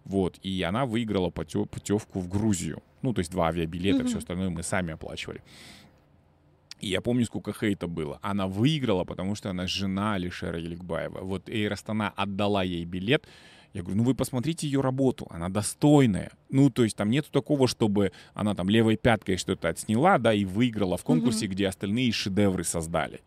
Вот. 0.03 0.37
И 0.43 0.61
она 0.63 0.85
выиграла 0.85 1.29
путевку 1.29 2.19
в 2.19 2.27
Грузию. 2.27 2.83
Ну, 3.01 3.13
то 3.13 3.19
есть 3.19 3.31
два 3.31 3.47
авиабилета, 3.47 3.99
Мгм. 3.99 4.07
все 4.07 4.17
остальное 4.17 4.49
мы 4.49 4.63
сами 4.63 4.93
оплачивали. 4.93 5.41
И 6.81 6.87
я 6.87 6.99
помню, 6.99 7.25
сколько 7.25 7.53
хейта 7.53 7.87
было. 7.87 8.19
Она 8.21 8.47
выиграла, 8.47 9.05
потому 9.05 9.35
что 9.35 9.49
она 9.49 9.67
жена 9.67 10.15
Алишера 10.15 10.59
Еликбаева. 10.59 11.21
Вот 11.21 11.47
Эйр 11.49 11.71
Астана 11.71 12.09
отдала 12.09 12.61
ей 12.63 12.83
билет. 12.83 13.25
Я 13.73 13.81
говорю, 13.81 13.97
ну 13.97 14.03
вы 14.03 14.13
посмотрите 14.13 14.67
ее 14.67 14.81
работу, 14.81 15.25
она 15.31 15.49
достойная. 15.49 16.31
Ну, 16.49 16.69
то 16.69 16.83
есть 16.83 16.95
там 16.95 17.09
нету 17.09 17.31
такого, 17.31 17.67
чтобы 17.67 18.11
она 18.35 18.53
там 18.53 18.69
левой 18.69 18.97
пяткой 18.97 19.37
что-то 19.37 19.69
отсняла, 19.69 20.19
да, 20.19 20.31
и 20.31 20.45
выиграла 20.45 20.95
в 20.95 21.03
конкурсе, 21.03 21.47
где 21.47 21.67
остальные 21.67 22.11
шедевры 22.11 22.63
создали. 22.63 23.21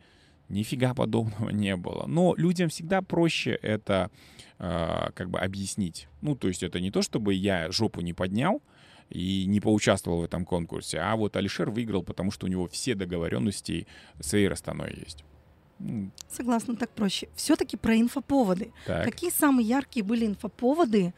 Нифига 0.49 0.95
подобного 0.95 1.51
не 1.51 1.75
было. 1.75 2.07
Но 2.07 2.35
людям 2.37 2.69
всегда 2.69 3.03
проще 3.03 3.59
это 3.61 4.13
э, 4.61 5.11
как 5.15 5.31
бы 5.31 5.41
объяснить. 5.41 6.07
Ну, 6.21 6.37
то 6.37 6.47
есть 6.47 6.63
это 6.63 6.79
не 6.79 6.93
то, 6.93 7.03
чтобы 7.03 7.35
я 7.35 7.73
жопу 7.73 8.01
не 8.01 8.13
поднял, 8.13 8.63
и 9.11 9.45
не 9.47 9.61
поучаствовал 9.61 10.21
в 10.21 10.25
этом 10.25 10.45
конкурсе. 10.45 10.99
А 10.99 11.17
вот 11.17 11.37
Алишер 11.37 11.71
выиграл, 11.71 12.03
потому 12.03 12.31
что 12.31 12.47
у 12.47 12.49
него 12.49 12.67
все 12.69 12.95
договоренности 12.95 13.87
с 14.21 14.35
Эйр 14.35 14.53
Астаной 14.53 14.95
есть. 14.97 15.25
Согласна, 16.29 16.75
так 16.77 16.91
проще. 16.91 17.29
Все-таки 17.35 17.77
про 17.77 17.95
инфоповоды. 17.97 18.73
Так. 18.87 19.05
Какие 19.05 19.31
самые 19.31 19.69
яркие 19.69 20.05
были 20.05 20.27
инфоповоды 20.27 21.13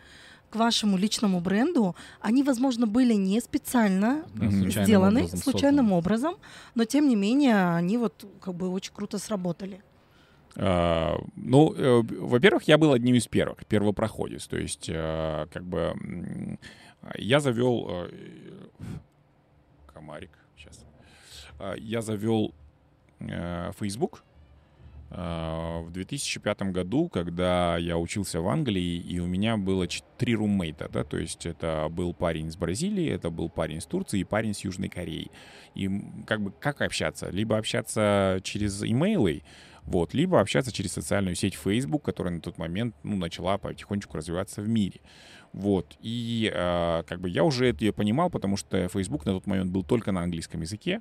к 0.51 0.57
вашему 0.57 0.97
личному 0.97 1.41
бренду? 1.41 1.95
Они, 2.21 2.43
возможно, 2.43 2.87
были 2.87 3.15
не 3.15 3.41
специально 3.41 4.25
Да, 4.35 4.45
Мгм. 4.47 4.53
случайным 4.61 4.85
сделаны 4.87 5.21
образом 5.21 5.39
случайным 5.39 5.85
созданы. 5.87 5.99
образом, 5.99 6.35
но 6.75 6.85
тем 6.85 7.09
не 7.09 7.17
менее 7.17 7.75
они 7.77 7.99
вот 7.99 8.25
как 8.41 8.55
бы 8.55 8.69
очень 8.69 8.93
круто 8.93 9.19
сработали. 9.19 9.81
А, 10.57 11.19
Ну, 11.37 11.73
э, 11.75 12.03
во-первых, 12.21 12.65
я 12.65 12.79
был 12.79 12.93
одним 12.93 13.15
из 13.15 13.29
первых, 13.29 13.65
первопроходец. 13.67 14.47
То 14.49 14.57
есть, 14.57 14.89
э, 14.89 15.47
как 15.53 15.63
бы, 15.65 16.59
я 17.17 17.39
завел... 17.39 17.87
э, 17.89 18.11
Комарик, 19.95 20.31
сейчас. 20.57 20.85
Я 21.77 22.03
завел 22.03 22.53
Facebook 23.79 24.23
в 25.11 25.91
2005 25.91 26.63
году, 26.65 27.09
когда 27.09 27.79
я 27.79 27.97
учился 27.97 28.41
в 28.41 28.49
Англии, 28.49 28.99
и 28.99 29.19
у 29.21 29.27
меня 29.27 29.57
было 29.57 29.87
три 30.19 30.35
руммейта, 30.35 30.91
да, 30.93 31.03
то 31.03 31.17
есть 31.17 31.47
это 31.47 31.89
был 31.91 32.13
парень 32.13 32.49
из 32.49 32.57
Бразилии, 32.57 33.09
это 33.09 33.31
был 33.31 33.49
парень 33.49 33.79
из 33.79 33.87
Турции 33.87 34.21
и 34.21 34.25
парень 34.25 34.53
с 34.53 34.61
Южной 34.61 34.91
Кореи. 34.91 35.31
И 35.75 35.91
как 36.27 36.43
бы 36.43 36.53
как 36.53 36.83
общаться? 36.83 37.31
Либо 37.31 37.57
общаться 37.57 38.41
через 38.43 38.83
имейлы, 38.83 39.43
вот, 39.89 40.13
либо 40.13 40.41
общаться 40.41 40.71
через 40.71 40.93
социальную 40.93 41.35
сеть 41.35 41.55
Facebook, 41.55 42.03
которая 42.03 42.35
на 42.35 42.43
тот 42.43 42.59
момент 42.59 42.95
ну, 43.03 43.17
начала 43.17 43.57
потихонечку 43.57 44.19
развиваться 44.19 44.61
в 44.61 44.69
мире. 44.69 45.01
Вот. 45.55 45.97
И 46.03 46.53
э, 46.55 47.03
как 47.07 47.21
бы 47.21 47.31
я 47.31 47.43
уже 47.43 47.71
это 47.71 47.91
понимал, 47.95 48.29
потому 48.29 48.59
что 48.59 48.89
Facebook 48.89 49.25
на 49.25 49.33
тот 49.33 49.47
момент 49.47 49.71
был 49.71 49.83
только 49.83 50.13
на 50.13 50.21
английском 50.21 50.61
языке. 50.61 51.01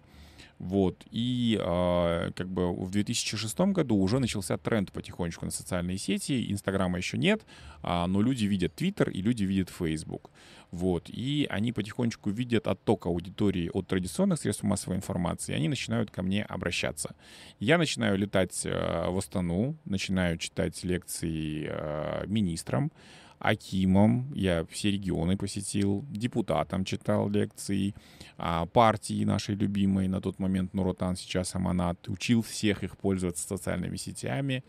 Вот. 0.60 1.06
И 1.12 1.60
э, 1.62 2.32
как 2.36 2.50
бы 2.50 2.74
в 2.74 2.90
2006 2.90 3.60
году 3.60 3.96
уже 3.98 4.20
начался 4.20 4.58
тренд 4.58 4.92
потихонечку 4.92 5.46
на 5.46 5.52
социальные 5.52 5.98
сети. 5.98 6.52
Инстаграма 6.52 6.98
еще 6.98 7.18
нет, 7.18 7.46
а, 7.84 8.08
но 8.08 8.22
люди 8.22 8.46
видят 8.46 8.74
Твиттер 8.76 9.10
и 9.10 9.22
люди 9.22 9.44
видят 9.44 9.70
Facebook. 9.70 10.32
Вот. 10.72 11.10
И 11.10 11.48
они 11.50 11.72
потихонечку 11.72 12.32
видят 12.32 12.68
отток 12.68 13.06
аудитории 13.06 13.70
от 13.72 13.88
традиционных 13.88 14.40
средств 14.40 14.64
массовой 14.64 14.98
информации, 14.98 15.54
и 15.54 15.56
они 15.56 15.70
начинают 15.70 16.12
ко 16.12 16.24
мне 16.24 16.44
обращаться. 16.44 17.16
Я 17.60 17.78
начинаю 17.78 18.18
летать 18.18 18.66
э, 18.66 19.10
в 19.10 19.18
Астану, 19.18 19.78
начинаю 19.86 20.38
читать 20.38 20.84
лекции 20.84 21.68
э, 21.70 22.26
министрам, 22.28 22.92
Акимом, 23.40 24.32
я 24.34 24.66
все 24.70 24.92
регионы 24.92 25.38
посетил, 25.38 26.06
депутатам 26.10 26.86
читал 26.86 27.30
лекции, 27.30 27.94
а, 28.38 28.66
партии 28.66 29.24
нашей 29.24 29.56
любимой, 29.56 30.08
на 30.08 30.22
тот 30.22 30.40
момент 30.40 30.74
Нуротан, 30.74 31.16
сейчас 31.16 31.56
Аманат, 31.56 32.08
учил 32.10 32.42
всех 32.42 32.84
их 32.84 32.98
пользоваться 32.98 33.48
социальными 33.48 33.98
сетями. 33.98 34.64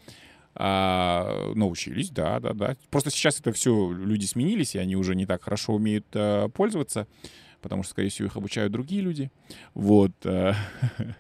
А, 0.54 1.52
научились, 1.54 2.10
да, 2.10 2.40
да, 2.40 2.52
да. 2.52 2.76
Просто 2.90 3.10
сейчас 3.10 3.40
это 3.40 3.52
все, 3.52 3.92
люди 3.92 4.26
сменились, 4.26 4.74
и 4.74 4.78
они 4.78 4.96
уже 4.96 5.14
не 5.14 5.24
так 5.24 5.42
хорошо 5.42 5.74
умеют 5.74 6.06
а, 6.14 6.48
пользоваться, 6.48 7.06
потому 7.62 7.82
что, 7.82 7.92
скорее 7.92 8.08
всего, 8.08 8.26
их 8.26 8.36
обучают 8.36 8.72
другие 8.72 9.02
люди. 9.02 9.30
Вот. 9.74 10.12
а, 10.24 10.54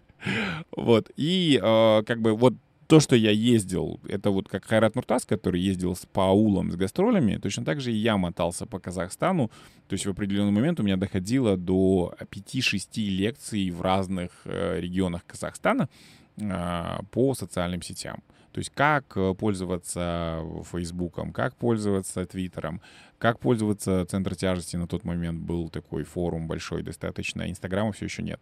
Вот. 0.76 1.10
И 1.16 1.60
а, 1.62 2.02
как 2.02 2.20
бы 2.20 2.34
вот 2.34 2.54
то, 2.88 3.00
что 3.00 3.14
я 3.16 3.30
ездил, 3.30 4.00
это 4.08 4.30
вот 4.30 4.48
как 4.48 4.64
Хайрат 4.64 4.94
Нуртас, 4.94 5.26
который 5.26 5.60
ездил 5.60 5.94
с- 5.94 6.06
по 6.06 6.28
аулам 6.28 6.72
с 6.72 6.76
гастролями, 6.76 7.36
точно 7.36 7.64
так 7.64 7.82
же 7.82 7.92
и 7.92 7.96
я 7.96 8.16
мотался 8.16 8.64
по 8.64 8.80
Казахстану. 8.80 9.50
То 9.88 9.92
есть 9.92 10.06
в 10.06 10.10
определенный 10.10 10.52
момент 10.52 10.80
у 10.80 10.82
меня 10.82 10.96
доходило 10.96 11.58
до 11.58 12.14
5-6 12.30 13.08
лекций 13.10 13.70
в 13.70 13.82
разных 13.82 14.30
э, 14.46 14.80
регионах 14.80 15.26
Казахстана 15.26 15.90
а, 16.40 17.02
по 17.10 17.34
социальным 17.34 17.82
сетям. 17.82 18.22
То 18.52 18.60
есть 18.60 18.70
как 18.70 19.16
э, 19.16 19.34
пользоваться 19.34 20.42
Фейсбуком, 20.72 21.32
как 21.32 21.56
пользоваться 21.56 22.24
Твиттером, 22.24 22.80
как 23.18 23.38
пользоваться 23.38 24.06
Центр 24.06 24.34
тяжести 24.34 24.76
на 24.76 24.86
тот 24.86 25.04
момент 25.04 25.40
был 25.40 25.68
такой 25.68 26.04
форум 26.04 26.48
большой 26.48 26.82
достаточно. 26.82 27.50
Инстаграма 27.50 27.92
все 27.92 28.06
еще 28.06 28.22
нет. 28.22 28.40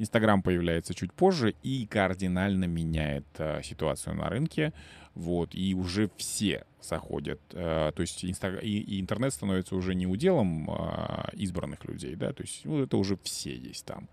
Инстаграм 0.00 0.42
появляется 0.42 0.94
чуть 0.94 1.12
позже 1.12 1.54
и 1.62 1.86
кардинально 1.86 2.64
меняет 2.64 3.26
э, 3.36 3.60
ситуацию 3.62 4.16
на 4.16 4.30
рынке. 4.30 4.72
Вот, 5.14 5.54
и 5.54 5.74
уже 5.74 6.10
все 6.16 6.64
заходят. 6.80 7.40
э, 7.52 7.92
то 7.94 8.00
есть 8.00 8.24
инста- 8.24 8.60
и, 8.62 8.78
и 8.78 9.00
интернет 9.00 9.34
становится 9.34 9.76
уже 9.76 9.94
не 9.94 10.06
уделом 10.06 10.70
э, 10.70 11.30
избранных 11.34 11.84
людей, 11.84 12.14
да, 12.14 12.32
то 12.32 12.42
есть 12.42 12.64
ну, 12.64 12.82
это 12.82 12.96
уже 12.96 13.18
все 13.22 13.54
есть 13.54 13.84
там. 13.84 14.08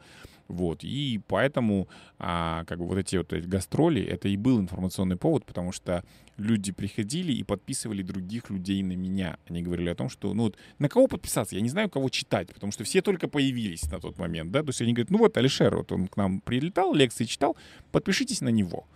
Вот, 0.47 0.83
и 0.83 1.19
поэтому 1.27 1.87
а, 2.19 2.63
как 2.65 2.79
бы 2.79 2.87
вот 2.87 2.97
эти 2.97 3.17
вот 3.17 3.33
эти 3.33 3.45
гастроли, 3.45 4.01
это 4.01 4.29
и 4.29 4.37
был 4.37 4.59
информационный 4.59 5.17
повод, 5.17 5.45
потому 5.45 5.71
что 5.71 6.03
люди 6.37 6.71
приходили 6.71 7.33
и 7.33 7.43
подписывали 7.43 8.01
других 8.01 8.49
людей 8.49 8.81
на 8.83 8.93
меня. 8.93 9.37
Они 9.47 9.61
говорили 9.61 9.89
о 9.89 9.95
том, 9.95 10.09
что, 10.09 10.33
ну 10.33 10.43
вот, 10.43 10.57
на 10.79 10.87
кого 10.87 11.07
подписаться? 11.07 11.55
Я 11.55 11.61
не 11.61 11.69
знаю, 11.69 11.89
кого 11.89 12.09
читать, 12.09 12.53
потому 12.53 12.71
что 12.71 12.83
все 12.83 13.01
только 13.01 13.27
появились 13.27 13.91
на 13.91 13.99
тот 13.99 14.17
момент, 14.17 14.51
да, 14.51 14.61
то 14.61 14.69
есть 14.69 14.81
они 14.81 14.93
говорят, 14.93 15.09
ну 15.09 15.17
вот 15.17 15.35
Алишер, 15.37 15.75
вот 15.75 15.91
он 15.91 16.07
к 16.07 16.15
нам 16.15 16.39
прилетал, 16.41 16.93
лекции 16.93 17.25
читал, 17.25 17.57
подпишитесь 17.91 18.41
на 18.41 18.49
него. 18.49 18.87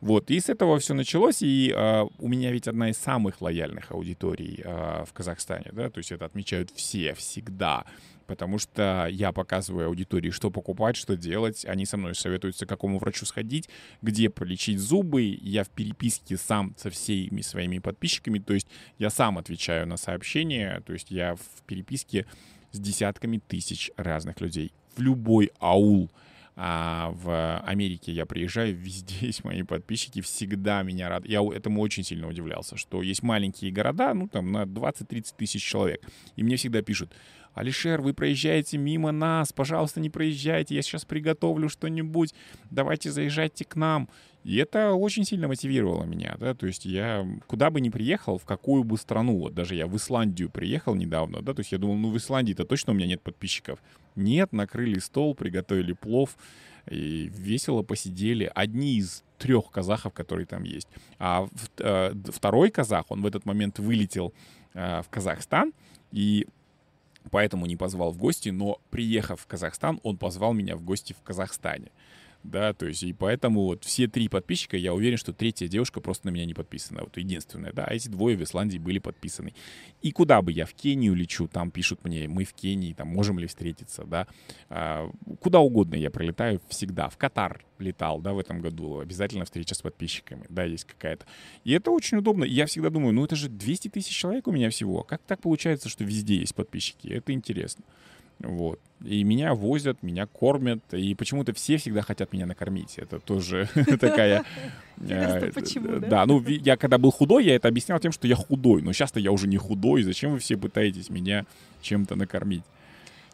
Вот, 0.00 0.30
и 0.30 0.38
с 0.38 0.48
этого 0.48 0.78
все 0.78 0.94
началось, 0.94 1.42
и 1.42 1.72
э, 1.74 2.04
у 2.18 2.28
меня 2.28 2.52
ведь 2.52 2.68
одна 2.68 2.90
из 2.90 2.98
самых 2.98 3.40
лояльных 3.40 3.90
аудиторий 3.90 4.60
э, 4.62 5.04
в 5.06 5.12
Казахстане, 5.12 5.70
да, 5.72 5.88
то 5.90 5.98
есть 5.98 6.12
это 6.12 6.26
отмечают 6.26 6.70
все, 6.70 7.14
всегда, 7.14 7.84
потому 8.26 8.58
что 8.58 9.08
я 9.10 9.32
показываю 9.32 9.88
аудитории, 9.88 10.30
что 10.30 10.50
покупать, 10.50 10.96
что 10.96 11.16
делать, 11.16 11.64
они 11.64 11.86
со 11.86 11.96
мной 11.96 12.14
советуются, 12.14 12.66
к 12.66 12.68
какому 12.68 12.98
врачу 12.98 13.26
сходить, 13.26 13.68
где 14.02 14.30
полечить 14.30 14.78
зубы, 14.78 15.22
я 15.40 15.64
в 15.64 15.70
переписке 15.70 16.36
сам 16.36 16.74
со 16.76 16.90
всеми 16.90 17.40
своими 17.40 17.78
подписчиками, 17.78 18.38
то 18.38 18.54
есть 18.54 18.68
я 18.98 19.10
сам 19.10 19.38
отвечаю 19.38 19.86
на 19.86 19.96
сообщения, 19.96 20.82
то 20.86 20.92
есть 20.92 21.10
я 21.10 21.36
в 21.36 21.62
переписке 21.66 22.26
с 22.72 22.78
десятками 22.78 23.38
тысяч 23.38 23.90
разных 23.96 24.40
людей. 24.40 24.72
В 24.96 25.00
любой 25.00 25.50
аул, 25.60 26.10
а 26.56 27.10
в 27.14 27.58
Америке 27.60 28.12
я 28.12 28.26
приезжаю, 28.26 28.76
везде 28.76 29.26
есть 29.26 29.44
мои 29.44 29.62
подписчики, 29.62 30.20
всегда 30.20 30.82
меня 30.82 31.08
рад. 31.08 31.26
Я 31.26 31.40
этому 31.42 31.80
очень 31.80 32.04
сильно 32.04 32.28
удивлялся, 32.28 32.76
что 32.76 33.02
есть 33.02 33.22
маленькие 33.22 33.72
города, 33.72 34.14
ну 34.14 34.28
там 34.28 34.52
на 34.52 34.62
20-30 34.62 35.34
тысяч 35.36 35.62
человек, 35.62 36.00
и 36.36 36.42
мне 36.42 36.56
всегда 36.56 36.82
пишут, 36.82 37.12
Алишер, 37.54 38.00
вы 38.00 38.14
проезжаете 38.14 38.78
мимо 38.78 39.12
нас, 39.12 39.52
пожалуйста, 39.52 40.00
не 40.00 40.10
проезжайте, 40.10 40.74
я 40.74 40.82
сейчас 40.82 41.04
приготовлю 41.04 41.68
что-нибудь, 41.68 42.34
давайте 42.70 43.10
заезжайте 43.10 43.64
к 43.64 43.76
нам. 43.76 44.08
И 44.42 44.56
это 44.56 44.92
очень 44.92 45.24
сильно 45.24 45.48
мотивировало 45.48 46.04
меня, 46.04 46.36
да, 46.38 46.54
то 46.54 46.66
есть 46.66 46.84
я 46.84 47.26
куда 47.46 47.70
бы 47.70 47.80
ни 47.80 47.88
приехал, 47.88 48.36
в 48.36 48.44
какую 48.44 48.84
бы 48.84 48.98
страну, 48.98 49.38
вот 49.38 49.54
даже 49.54 49.74
я 49.74 49.86
в 49.86 49.96
Исландию 49.96 50.50
приехал 50.50 50.94
недавно, 50.94 51.40
да, 51.40 51.54
то 51.54 51.60
есть 51.60 51.72
я 51.72 51.78
думал, 51.78 51.96
ну 51.96 52.10
в 52.10 52.16
Исландии-то 52.18 52.64
точно 52.64 52.92
у 52.92 52.96
меня 52.96 53.06
нет 53.06 53.22
подписчиков. 53.22 53.78
Нет, 54.16 54.52
накрыли 54.52 54.98
стол, 54.98 55.34
приготовили 55.34 55.92
плов, 55.92 56.36
и 56.90 57.30
весело 57.34 57.82
посидели. 57.82 58.50
Одни 58.54 58.98
из 58.98 59.24
трех 59.38 59.70
казахов, 59.70 60.12
которые 60.12 60.46
там 60.46 60.64
есть. 60.64 60.88
А 61.18 61.48
э, 61.78 62.14
второй 62.28 62.70
казах, 62.70 63.06
он 63.08 63.22
в 63.22 63.26
этот 63.26 63.46
момент 63.46 63.78
вылетел 63.78 64.32
э, 64.74 65.02
в 65.02 65.08
Казахстан, 65.08 65.72
и 66.12 66.46
поэтому 67.34 67.66
не 67.66 67.74
позвал 67.74 68.12
в 68.12 68.16
гости, 68.16 68.50
но 68.50 68.78
приехав 68.90 69.40
в 69.40 69.46
Казахстан, 69.48 69.98
он 70.04 70.18
позвал 70.18 70.52
меня 70.52 70.76
в 70.76 70.84
гости 70.84 71.14
в 71.14 71.22
Казахстане 71.24 71.90
да, 72.44 72.74
то 72.74 72.86
есть 72.86 73.02
и 73.02 73.12
поэтому 73.12 73.62
вот 73.62 73.84
все 73.84 74.06
три 74.06 74.28
подписчика, 74.28 74.76
я 74.76 74.92
уверен, 74.92 75.16
что 75.16 75.32
третья 75.32 75.66
девушка 75.66 76.00
просто 76.00 76.26
на 76.26 76.30
меня 76.30 76.44
не 76.44 76.52
подписана, 76.54 77.00
вот 77.02 77.16
единственная, 77.16 77.72
да, 77.72 77.84
а 77.86 77.94
эти 77.94 78.08
двое 78.08 78.36
в 78.36 78.42
Исландии 78.42 78.78
были 78.78 78.98
подписаны. 78.98 79.54
И 80.02 80.12
куда 80.12 80.42
бы 80.42 80.52
я 80.52 80.66
в 80.66 80.74
Кению 80.74 81.14
лечу, 81.14 81.48
там 81.48 81.70
пишут 81.70 82.04
мне, 82.04 82.28
мы 82.28 82.44
в 82.44 82.52
Кении, 82.52 82.92
там 82.92 83.08
можем 83.08 83.38
ли 83.38 83.46
встретиться, 83.46 84.04
да, 84.04 84.26
а, 84.68 85.10
куда 85.40 85.60
угодно 85.60 85.94
я 85.94 86.10
прилетаю 86.10 86.60
всегда, 86.68 87.08
в 87.08 87.16
Катар 87.16 87.64
летал, 87.78 88.20
да, 88.20 88.34
в 88.34 88.38
этом 88.38 88.60
году, 88.60 89.00
обязательно 89.00 89.46
встреча 89.46 89.74
с 89.74 89.80
подписчиками, 89.80 90.44
да, 90.50 90.64
есть 90.64 90.84
какая-то. 90.84 91.26
И 91.64 91.72
это 91.72 91.90
очень 91.90 92.18
удобно, 92.18 92.44
я 92.44 92.66
всегда 92.66 92.90
думаю, 92.90 93.14
ну 93.14 93.24
это 93.24 93.36
же 93.36 93.48
200 93.48 93.88
тысяч 93.88 94.14
человек 94.14 94.46
у 94.46 94.52
меня 94.52 94.68
всего, 94.68 95.02
как 95.02 95.22
так 95.22 95.40
получается, 95.40 95.88
что 95.88 96.04
везде 96.04 96.36
есть 96.36 96.54
подписчики, 96.54 97.08
это 97.08 97.32
интересно. 97.32 97.84
Вот. 98.40 98.80
И 99.04 99.22
меня 99.22 99.54
возят, 99.54 100.02
меня 100.02 100.26
кормят, 100.26 100.80
и 100.92 101.14
почему-то 101.14 101.52
все 101.52 101.76
всегда 101.76 102.02
хотят 102.02 102.32
меня 102.32 102.46
накормить. 102.46 102.98
Это 102.98 103.18
тоже 103.20 103.68
такая... 104.00 104.44
Почему, 104.96 106.00
да? 106.00 106.08
Да, 106.08 106.26
ну, 106.26 106.42
я 106.42 106.76
когда 106.76 106.98
был 106.98 107.10
худой, 107.10 107.44
я 107.44 107.56
это 107.56 107.68
объяснял 107.68 107.98
тем, 107.98 108.12
что 108.12 108.26
я 108.26 108.36
худой, 108.36 108.80
но 108.82 108.92
сейчас-то 108.92 109.20
я 109.20 109.32
уже 109.32 109.48
не 109.48 109.56
худой, 109.56 110.02
зачем 110.02 110.32
вы 110.32 110.38
все 110.38 110.56
пытаетесь 110.56 111.10
меня 111.10 111.46
чем-то 111.82 112.14
накормить? 112.14 112.62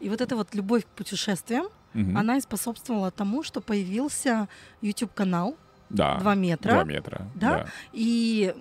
И 0.00 0.08
вот 0.08 0.20
эта 0.20 0.34
вот 0.34 0.54
любовь 0.54 0.84
к 0.84 0.88
путешествиям, 0.88 1.66
она 1.92 2.38
и 2.38 2.40
способствовала 2.40 3.10
тому, 3.10 3.42
что 3.42 3.60
появился 3.60 4.48
YouTube-канал 4.80 5.56
да, 5.90 6.18
2 6.18 6.34
метра. 6.36 6.72
2 6.72 6.84
метра, 6.84 7.26
да. 7.34 7.50
да. 7.50 7.66
И 7.92 8.54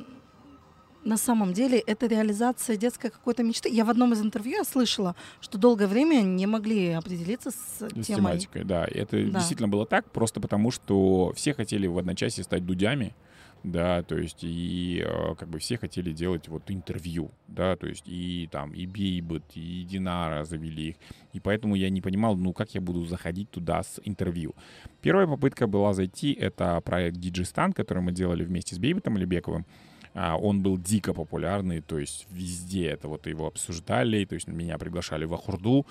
на 1.10 1.18
самом 1.18 1.54
деле 1.54 1.80
это 1.80 2.06
реализация 2.06 2.78
детской 2.78 3.10
какой-то 3.10 3.44
мечты. 3.44 3.68
Я 3.70 3.84
в 3.84 3.90
одном 3.90 4.14
из 4.14 4.22
интервью 4.22 4.58
я 4.58 4.64
слышала, 4.64 5.16
что 5.42 5.58
долгое 5.58 5.88
время 5.88 6.22
не 6.22 6.46
могли 6.46 6.92
определиться 6.92 7.52
с, 7.52 7.56
с 7.56 7.90
темой. 7.90 8.04
тематикой. 8.04 8.64
Да, 8.64 8.86
это 8.86 9.18
да. 9.18 9.40
действительно 9.40 9.68
было 9.68 9.86
так, 9.86 10.10
просто 10.12 10.40
потому 10.40 10.72
что 10.72 11.34
все 11.36 11.54
хотели 11.54 11.88
в 11.88 11.98
одночасье 11.98 12.44
стать 12.44 12.66
дудями, 12.66 13.16
да, 13.64 14.04
то 14.04 14.18
есть 14.18 14.44
и 14.44 15.04
э, 15.06 15.36
как 15.36 15.50
бы 15.50 15.60
все 15.60 15.78
хотели 15.78 16.12
делать 16.14 16.48
вот 16.48 16.70
интервью, 16.70 17.32
да, 17.48 17.76
то 17.76 17.88
есть 17.88 18.08
и 18.08 18.48
там 18.52 18.74
и 18.74 18.86
Бейбет, 18.86 19.44
и 19.56 19.84
Динара 19.84 20.46
завели 20.46 20.90
их, 20.90 20.96
и 21.34 21.40
поэтому 21.40 21.76
я 21.76 21.90
не 21.90 22.02
понимал, 22.02 22.38
ну 22.38 22.54
как 22.54 22.74
я 22.76 22.82
буду 22.82 23.06
заходить 23.06 23.50
туда 23.50 23.84
с 23.84 24.00
интервью. 24.06 24.54
Первая 25.02 25.28
попытка 25.28 25.68
была 25.68 25.94
зайти, 25.94 26.34
это 26.34 26.80
проект 26.82 27.18
Диджистан, 27.18 27.74
который 27.74 28.04
мы 28.04 28.12
делали 28.12 28.44
вместе 28.44 28.76
с 28.76 28.80
Бейбетом 28.80 29.18
Лебековым, 29.18 29.66
он 30.14 30.62
был 30.62 30.78
дико 30.78 31.14
популярный, 31.14 31.82
то 31.82 32.00
есть 32.00 32.28
везде 32.32 32.88
это 32.88 33.08
вот 33.08 33.28
его 33.28 33.48
обсуждали, 33.48 34.26
то 34.26 34.36
есть 34.36 34.48
меня 34.48 34.78
приглашали 34.78 35.26
в 35.26 35.34
Ахурду, 35.34 35.86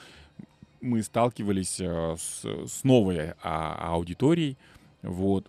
мы 0.81 1.03
сталкивались 1.03 1.81
э, 1.81 2.17
с, 2.19 2.45
с 2.45 2.85
новой 2.85 3.33
а, 3.43 3.95
аудиторией, 3.95 4.57
вот, 5.03 5.47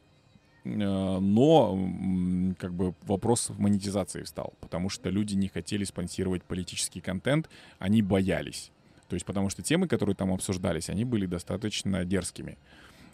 э, 0.64 0.70
но 0.70 2.56
как 2.58 2.74
бы 2.74 2.94
вопрос 3.04 3.52
монетизации 3.58 4.24
встал, 4.24 4.54
потому 4.60 4.90
что 4.90 5.10
люди 5.10 5.36
не 5.36 5.48
хотели 5.48 5.84
спонсировать 5.84 6.44
политический 6.44 7.02
контент, 7.02 7.50
они 7.80 8.02
боялись. 8.02 8.72
То 9.08 9.16
есть 9.16 9.26
потому 9.26 9.50
что 9.50 9.64
темы, 9.64 9.88
которые 9.88 10.16
там 10.16 10.32
обсуждались, 10.32 10.90
они 10.90 11.04
были 11.04 11.26
достаточно 11.26 12.06
дерзкими. 12.06 12.58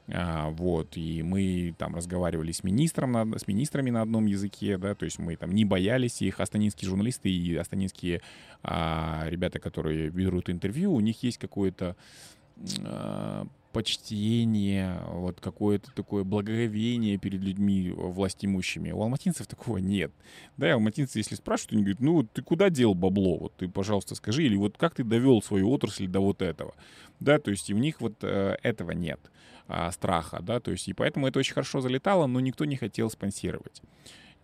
А, 0.08 0.50
вот, 0.52 0.98
и 0.98 1.24
мы 1.24 1.74
там 1.78 1.96
разговаривали 1.96 2.52
с 2.52 2.64
министром, 2.64 3.12
на, 3.12 3.40
с 3.40 3.48
министрами 3.48 3.90
на 3.90 4.04
одном 4.04 4.28
языке, 4.28 4.78
да, 4.78 4.94
то 4.94 5.06
есть 5.06 5.18
мы 5.18 5.36
там 5.36 5.52
не 5.52 5.66
боялись 5.66 6.22
их, 6.22 6.40
астанинские 6.40 6.90
журналисты 6.90 7.30
и 7.30 7.56
астанинские 7.56 8.22
а, 8.62 9.26
ребята, 9.28 9.60
которые 9.60 10.10
берут 10.12 10.50
интервью, 10.50 10.94
у 10.94 11.00
них 11.00 11.24
есть 11.24 11.40
какое-то 11.40 11.96
а, 12.84 13.48
почтение, 13.74 15.02
вот 15.08 15.42
какое-то 15.42 15.92
такое 15.94 16.24
благоговение 16.24 17.18
перед 17.18 17.42
людьми 17.42 17.92
властимущими. 17.92 18.92
У 18.92 19.02
алматинцев 19.02 19.48
такого 19.48 19.80
нет. 19.80 20.14
Да, 20.56 20.68
и 20.70 20.72
алматинцы, 20.72 21.18
если 21.20 21.36
спрашивают, 21.36 21.74
они 21.74 21.82
говорят, 21.82 22.00
ну, 22.00 22.24
ты 22.24 22.42
куда 22.42 22.70
дел 22.70 22.94
бабло? 22.94 23.38
Вот 23.38 23.56
ты, 23.58 23.68
пожалуйста, 23.68 24.16
скажи. 24.16 24.44
Или 24.44 24.56
вот 24.56 24.78
как 24.78 24.96
ты 24.96 25.04
довел 25.04 25.42
свою 25.42 25.70
отрасль 25.72 26.08
до 26.08 26.22
вот 26.22 26.42
этого? 26.42 26.74
Да, 27.20 27.38
то 27.38 27.52
есть 27.52 27.70
и 27.70 27.74
у 27.74 27.78
них 27.78 28.00
вот 28.00 28.14
э, 28.22 28.56
этого 28.64 28.92
нет 28.92 29.20
а, 29.68 29.92
страха, 29.92 30.40
да, 30.42 30.60
то 30.60 30.72
есть 30.72 30.88
и 30.88 30.94
поэтому 30.94 31.28
это 31.28 31.40
очень 31.40 31.54
хорошо 31.54 31.82
залетало, 31.82 32.28
но 32.28 32.40
никто 32.40 32.66
не 32.66 32.76
хотел 32.76 33.10
спонсировать. 33.10 33.82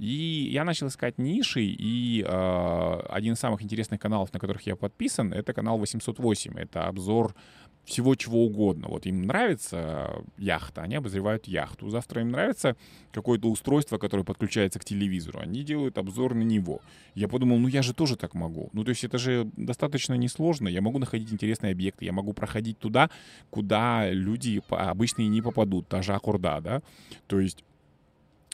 И 0.01 0.49
я 0.51 0.63
начал 0.63 0.87
искать 0.87 1.19
ниши, 1.19 1.61
и 1.61 2.25
э, 2.27 2.99
один 3.07 3.33
из 3.33 3.39
самых 3.39 3.61
интересных 3.61 3.99
каналов, 3.99 4.33
на 4.33 4.39
которых 4.39 4.65
я 4.65 4.75
подписан, 4.75 5.31
это 5.31 5.53
канал 5.53 5.77
808. 5.77 6.57
Это 6.57 6.87
обзор 6.87 7.35
всего 7.85 8.15
чего 8.15 8.45
угодно. 8.45 8.87
Вот 8.87 9.05
им 9.05 9.25
нравится 9.25 10.23
яхта, 10.37 10.81
они 10.81 10.95
обозревают 10.95 11.47
яхту. 11.47 11.89
Завтра 11.89 12.21
им 12.21 12.29
нравится 12.29 12.75
какое-то 13.11 13.49
устройство, 13.49 13.97
которое 13.97 14.23
подключается 14.23 14.79
к 14.79 14.85
телевизору, 14.85 15.39
они 15.39 15.63
делают 15.63 15.97
обзор 15.97 16.35
на 16.35 16.43
него. 16.43 16.81
Я 17.15 17.27
подумал, 17.27 17.57
ну 17.57 17.67
я 17.67 17.81
же 17.81 17.93
тоже 17.93 18.15
так 18.15 18.33
могу. 18.33 18.69
Ну 18.73 18.83
то 18.83 18.89
есть 18.89 19.03
это 19.03 19.17
же 19.17 19.49
достаточно 19.57 20.13
несложно. 20.13 20.67
Я 20.67 20.81
могу 20.81 20.99
находить 20.99 21.33
интересные 21.33 21.73
объекты, 21.73 22.05
я 22.05 22.13
могу 22.13 22.33
проходить 22.33 22.79
туда, 22.79 23.09
куда 23.49 24.09
люди 24.09 24.61
обычные 24.69 25.27
не 25.27 25.41
попадут, 25.41 25.87
та 25.87 26.01
же 26.01 26.13
Акурда, 26.13 26.61
да. 26.61 26.81
То 27.27 27.39
есть 27.39 27.63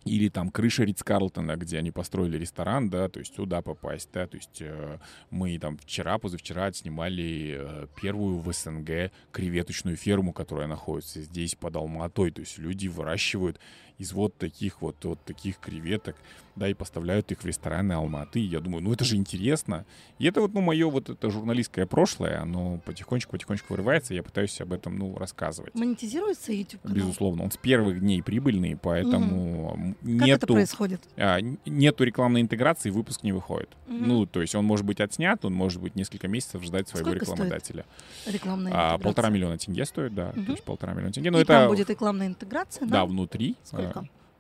или 0.08 0.30
там 0.30 0.50
крыша 0.50 0.84
Ридс 0.84 1.04
Карлтона, 1.04 1.56
где 1.58 1.78
они 1.78 1.92
построили 1.92 2.38
ресторан, 2.38 2.90
да, 2.90 3.10
то 3.10 3.20
есть 3.20 3.36
туда 3.36 3.62
попасть, 3.62 4.10
да, 4.14 4.28
то 4.28 4.38
есть 4.38 4.62
э, 4.62 5.00
мы 5.30 5.58
там 5.60 5.78
вчера, 5.78 6.18
позавчера 6.18 6.72
снимали 6.72 7.58
э, 7.60 7.88
первую 8.02 8.40
в 8.40 8.52
СНГ 8.52 9.12
креветочную 9.32 9.98
ферму, 9.98 10.34
которая 10.34 10.68
находится 10.68 11.22
здесь 11.22 11.56
под 11.56 11.76
Алматой, 11.76 12.32
то 12.32 12.42
есть 12.42 12.58
люди 12.58 12.88
выращивают 12.88 13.60
из 13.98 14.14
вот 14.14 14.36
таких 14.38 14.82
вот, 14.82 15.04
вот 15.04 15.20
таких 15.26 15.60
креветок, 15.60 16.16
да, 16.56 16.68
и 16.68 16.74
поставляют 16.74 17.32
их 17.32 17.42
в 17.42 17.46
рестораны 17.46 17.94
Алматы. 17.94 18.40
И 18.40 18.44
я 18.44 18.60
думаю, 18.60 18.84
ну 18.84 18.94
это 18.94 19.06
же 19.06 19.16
интересно. 19.16 19.86
И 20.20 20.26
это 20.26 20.42
вот, 20.42 20.54
ну, 20.54 20.62
мое 20.62 20.90
вот 20.90 21.10
это 21.10 21.30
журналистское 21.30 21.86
прошлое, 21.86 22.42
оно 22.42 22.80
потихонечку-потихонечку 22.86 23.74
вырывается, 23.74 24.14
я 24.14 24.24
пытаюсь 24.24 24.60
об 24.62 24.74
этом, 24.74 24.98
ну, 24.98 25.16
рассказывать. 25.18 25.74
Монетизируется 25.76 26.52
YouTube 26.52 26.82
канал? 26.82 26.98
Безусловно. 26.98 27.44
Он 27.44 27.52
с 27.52 27.58
первых 27.58 28.00
дней 28.00 28.22
прибыльный, 28.22 28.76
поэтому 28.76 29.74
угу. 29.74 29.96
нету... 30.04 30.26
Как 30.26 30.44
это 30.44 30.54
происходит? 30.54 31.02
А, 31.16 31.40
нету 31.66 32.04
рекламной 32.04 32.42
интеграции, 32.42 32.90
выпуск 32.90 33.24
не 33.24 33.32
выходит. 33.32 33.70
Угу. 33.88 33.96
Ну, 33.96 34.26
то 34.26 34.42
есть 34.42 34.56
он 34.56 34.66
может 34.66 34.86
быть 34.86 35.00
отснят, 35.00 35.44
он 35.46 35.54
может 35.54 35.82
быть 35.82 35.96
несколько 35.96 36.28
месяцев 36.28 36.64
ждать 36.64 36.90
своего 36.90 37.10
Сколько 37.10 37.26
рекламодателя. 37.26 37.86
Стоит 38.22 38.36
рекламная 38.36 38.74
а, 38.76 38.98
полтора 38.98 39.30
миллиона 39.30 39.58
тенге 39.58 39.86
стоит, 39.86 40.14
да. 40.16 40.30
Угу. 40.36 40.46
То 40.46 40.52
есть 40.52 40.64
полтора 40.64 40.94
миллиона 40.94 41.14
тенге. 41.14 41.32
Но 41.32 41.40
и 41.40 41.44
это... 41.44 41.54
там 41.54 41.68
будет 41.70 41.90
рекламная 41.90 42.28
интеграция, 42.28 42.86
да? 42.88 42.92
Да, 42.92 43.06
внутри. 43.06 43.56
Сколько? 43.64 43.87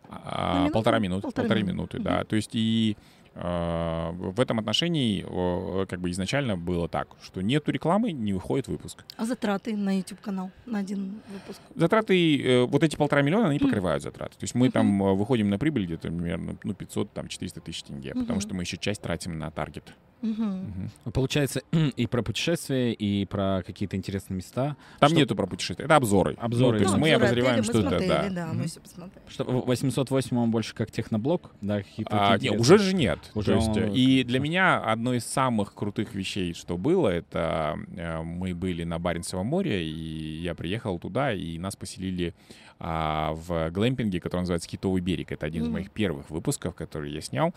А, 0.09 0.69
полтора 0.69 0.99
минуты, 0.99 1.23
полторы, 1.23 1.47
полторы 1.47 1.63
минуты, 1.63 1.97
минуты, 1.97 1.99
да. 1.99 2.23
То 2.23 2.35
есть 2.35 2.51
и 2.53 2.95
Э, 3.39 4.11
в 4.13 4.39
этом 4.39 4.57
отношении 4.57 5.23
э, 5.23 5.85
как 5.85 5.99
бы 5.99 6.09
изначально 6.09 6.57
было 6.57 6.89
так, 6.89 7.09
что 7.21 7.41
нету 7.41 7.71
рекламы, 7.71 8.11
не 8.11 8.33
выходит 8.33 8.67
выпуск. 8.67 9.05
А 9.15 9.25
затраты 9.25 9.77
на 9.77 9.95
YouTube-канал 9.97 10.49
на 10.65 10.79
один 10.79 11.21
выпуск? 11.31 11.61
Затраты, 11.75 12.41
э, 12.41 12.65
вот 12.65 12.83
эти 12.83 12.95
полтора 12.95 13.21
миллиона, 13.21 13.49
они 13.49 13.59
покрывают 13.59 14.01
затраты. 14.01 14.33
То 14.37 14.43
есть 14.43 14.55
мы 14.55 14.71
там 14.71 15.15
выходим 15.15 15.51
на 15.51 15.59
прибыль 15.59 15.85
где-то 15.85 16.07
примерно 16.07 16.57
ну, 16.63 16.73
500, 16.73 17.13
там 17.13 17.27
400 17.27 17.61
тысяч 17.61 17.83
тенге, 17.83 18.15
потому 18.15 18.39
что 18.39 18.55
мы 18.55 18.63
еще 18.63 18.77
часть 18.77 19.01
тратим 19.01 19.37
на 19.37 19.51
таргет. 19.51 19.93
Угу. 20.21 21.11
Получается 21.11 21.61
и 21.71 22.07
про 22.07 22.23
путешествия, 22.23 22.93
и 22.93 23.25
про 23.25 23.63
какие-то 23.65 23.95
интересные 23.95 24.37
места. 24.37 24.75
Там 24.99 25.09
что... 25.09 25.17
нету 25.17 25.35
про 25.35 25.45
путешествия, 25.45 25.85
это 25.85 25.95
обзоры. 25.95 26.35
Обзоры. 26.39 26.79
Ну, 26.79 26.83
то 26.83 26.83
есть 26.83 26.95
ну, 26.95 26.99
мы 26.99 27.13
обозреваем 27.13 27.63
что-то, 27.63 27.99
да. 27.99 28.29
да 28.29 28.47
мы 28.53 28.67
все 28.67 28.79
посмотрели. 28.79 29.21
Что 29.27 29.43
808 29.43 30.37
он 30.37 30.51
больше 30.51 30.73
как 30.73 30.91
техноблог, 30.91 31.51
да, 31.61 31.81
какие-то. 31.81 32.33
А, 32.33 32.37
нет, 32.37 32.59
уже 32.59 32.77
же 32.77 32.95
нет. 32.95 33.19
Уже 33.35 33.51
то 33.51 33.57
есть, 33.57 33.69
он... 33.69 33.93
И 33.93 34.23
для 34.23 34.39
меня 34.39 34.79
одно 34.79 35.13
из 35.13 35.25
самых 35.25 35.73
крутых 35.73 36.15
вещей, 36.15 36.53
что 36.53 36.77
было, 36.77 37.09
это 37.09 37.77
э, 37.95 38.21
мы 38.21 38.55
были 38.55 38.83
на 38.83 38.99
Баренцевом 38.99 39.47
море, 39.47 39.87
и 39.87 40.41
я 40.41 40.55
приехал 40.55 40.99
туда, 40.99 41.33
и 41.33 41.57
нас 41.57 41.75
поселили 41.75 42.33
а, 42.79 43.33
в 43.33 43.71
глэмпинге, 43.71 44.19
который 44.19 44.41
называется 44.41 44.69
Китовый 44.69 45.01
берег. 45.01 45.31
Это 45.31 45.45
один 45.45 45.63
mm-hmm. 45.63 45.65
из 45.65 45.71
моих 45.71 45.91
первых 45.91 46.29
выпусков, 46.29 46.75
который 46.75 47.11
я 47.11 47.21
снял. 47.21 47.53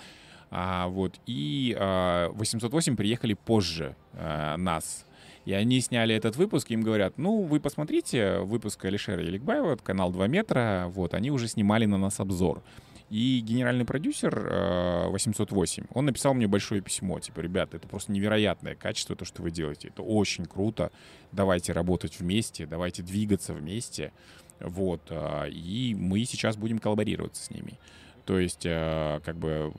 А, 0.51 0.89
вот, 0.89 1.21
и 1.27 1.77
а, 1.79 2.31
808 2.33 2.97
приехали 2.97 3.35
позже 3.35 3.95
а, 4.15 4.57
нас. 4.57 5.07
И 5.45 5.53
они 5.53 5.81
сняли 5.81 6.15
этот 6.15 6.37
выпуск, 6.37 6.71
им 6.71 6.83
говорят, 6.83 7.17
ну, 7.17 7.43
вы 7.43 7.61
посмотрите 7.61 8.41
выпуск 8.41 8.85
Алишера 8.85 9.23
Еликбаева, 9.23 9.77
канал 9.77 10.13
2 10.13 10.27
метра, 10.27 10.87
вот, 10.89 11.15
они 11.15 11.31
уже 11.31 11.49
снимали 11.49 11.87
на 11.87 11.97
нас 11.97 12.21
обзор. 12.21 12.63
И 13.09 13.41
генеральный 13.41 13.85
продюсер 13.85 14.39
э, 14.39 15.09
808, 15.09 15.87
он 15.93 16.05
написал 16.05 16.35
мне 16.35 16.47
большое 16.47 16.81
письмо, 16.81 17.19
типа, 17.19 17.41
ребята, 17.41 17.79
это 17.79 17.89
просто 17.89 18.13
невероятное 18.13 18.77
качество, 18.77 19.17
то, 19.17 19.25
что 19.25 19.43
вы 19.43 19.51
делаете, 19.51 19.89
это 19.89 20.03
очень 20.03 20.45
круто, 20.45 20.93
давайте 21.33 21.73
работать 21.73 22.21
вместе, 22.21 22.67
давайте 22.67 23.03
двигаться 23.03 23.53
вместе, 23.53 24.13
вот, 24.61 25.01
э, 25.09 25.49
и 25.51 25.97
мы 25.99 26.25
сейчас 26.25 26.57
будем 26.57 26.79
коллаборироваться 26.79 27.43
с 27.43 27.51
ними. 27.51 27.79
То 28.27 28.39
есть, 28.39 28.65
э, 28.65 29.21
как 29.25 29.37
бы, 29.37 29.73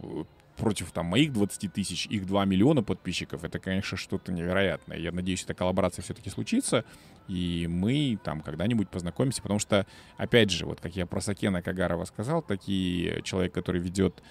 против 0.61 0.91
там 0.91 1.07
моих 1.07 1.33
20 1.33 1.73
тысяч, 1.73 2.05
их 2.05 2.27
2 2.27 2.45
миллиона 2.45 2.83
подписчиков, 2.83 3.43
это, 3.43 3.57
конечно, 3.57 3.97
что-то 3.97 4.31
невероятное. 4.31 4.95
Я 4.95 5.11
надеюсь, 5.11 5.43
эта 5.43 5.55
коллаборация 5.55 6.03
все-таки 6.03 6.29
случится, 6.29 6.85
и 7.27 7.65
мы 7.67 8.19
там 8.23 8.41
когда-нибудь 8.41 8.87
познакомимся, 8.87 9.41
потому 9.41 9.59
что, 9.59 9.87
опять 10.17 10.51
же, 10.51 10.67
вот 10.67 10.79
как 10.79 10.95
я 10.95 11.07
про 11.07 11.19
Сакена 11.19 11.63
Кагарова 11.63 12.05
сказал, 12.05 12.43
такие 12.43 13.23
человек, 13.23 13.55
который 13.55 13.81
ведет 13.81 14.21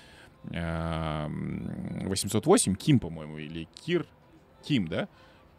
э, 0.52 1.26
808, 2.06 2.76
Ким, 2.76 3.00
по-моему, 3.00 3.38
или 3.38 3.66
Кир, 3.84 4.06
Ким, 4.62 4.86
да, 4.86 5.08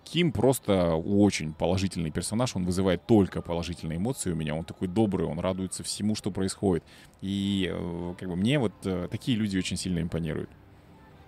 Ким 0.05 0.31
просто 0.31 0.95
очень 0.95 1.53
положительный 1.53 2.11
персонаж, 2.11 2.55
он 2.55 2.63
вызывает 2.63 3.05
только 3.05 3.41
положительные 3.41 3.97
эмоции 3.97 4.31
у 4.31 4.35
меня, 4.35 4.55
он 4.55 4.63
такой 4.63 4.87
добрый, 4.87 5.27
он 5.27 5.37
радуется 5.39 5.83
всему, 5.83 6.15
что 6.15 6.31
происходит. 6.31 6.85
И 7.19 7.69
э, 7.69 8.13
как 8.17 8.29
бы 8.29 8.37
мне 8.37 8.57
вот 8.57 8.73
э, 8.85 9.09
такие 9.11 9.37
люди 9.37 9.57
очень 9.57 9.75
сильно 9.75 9.99
импонируют. 9.99 10.49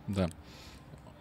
Да. 0.07 0.29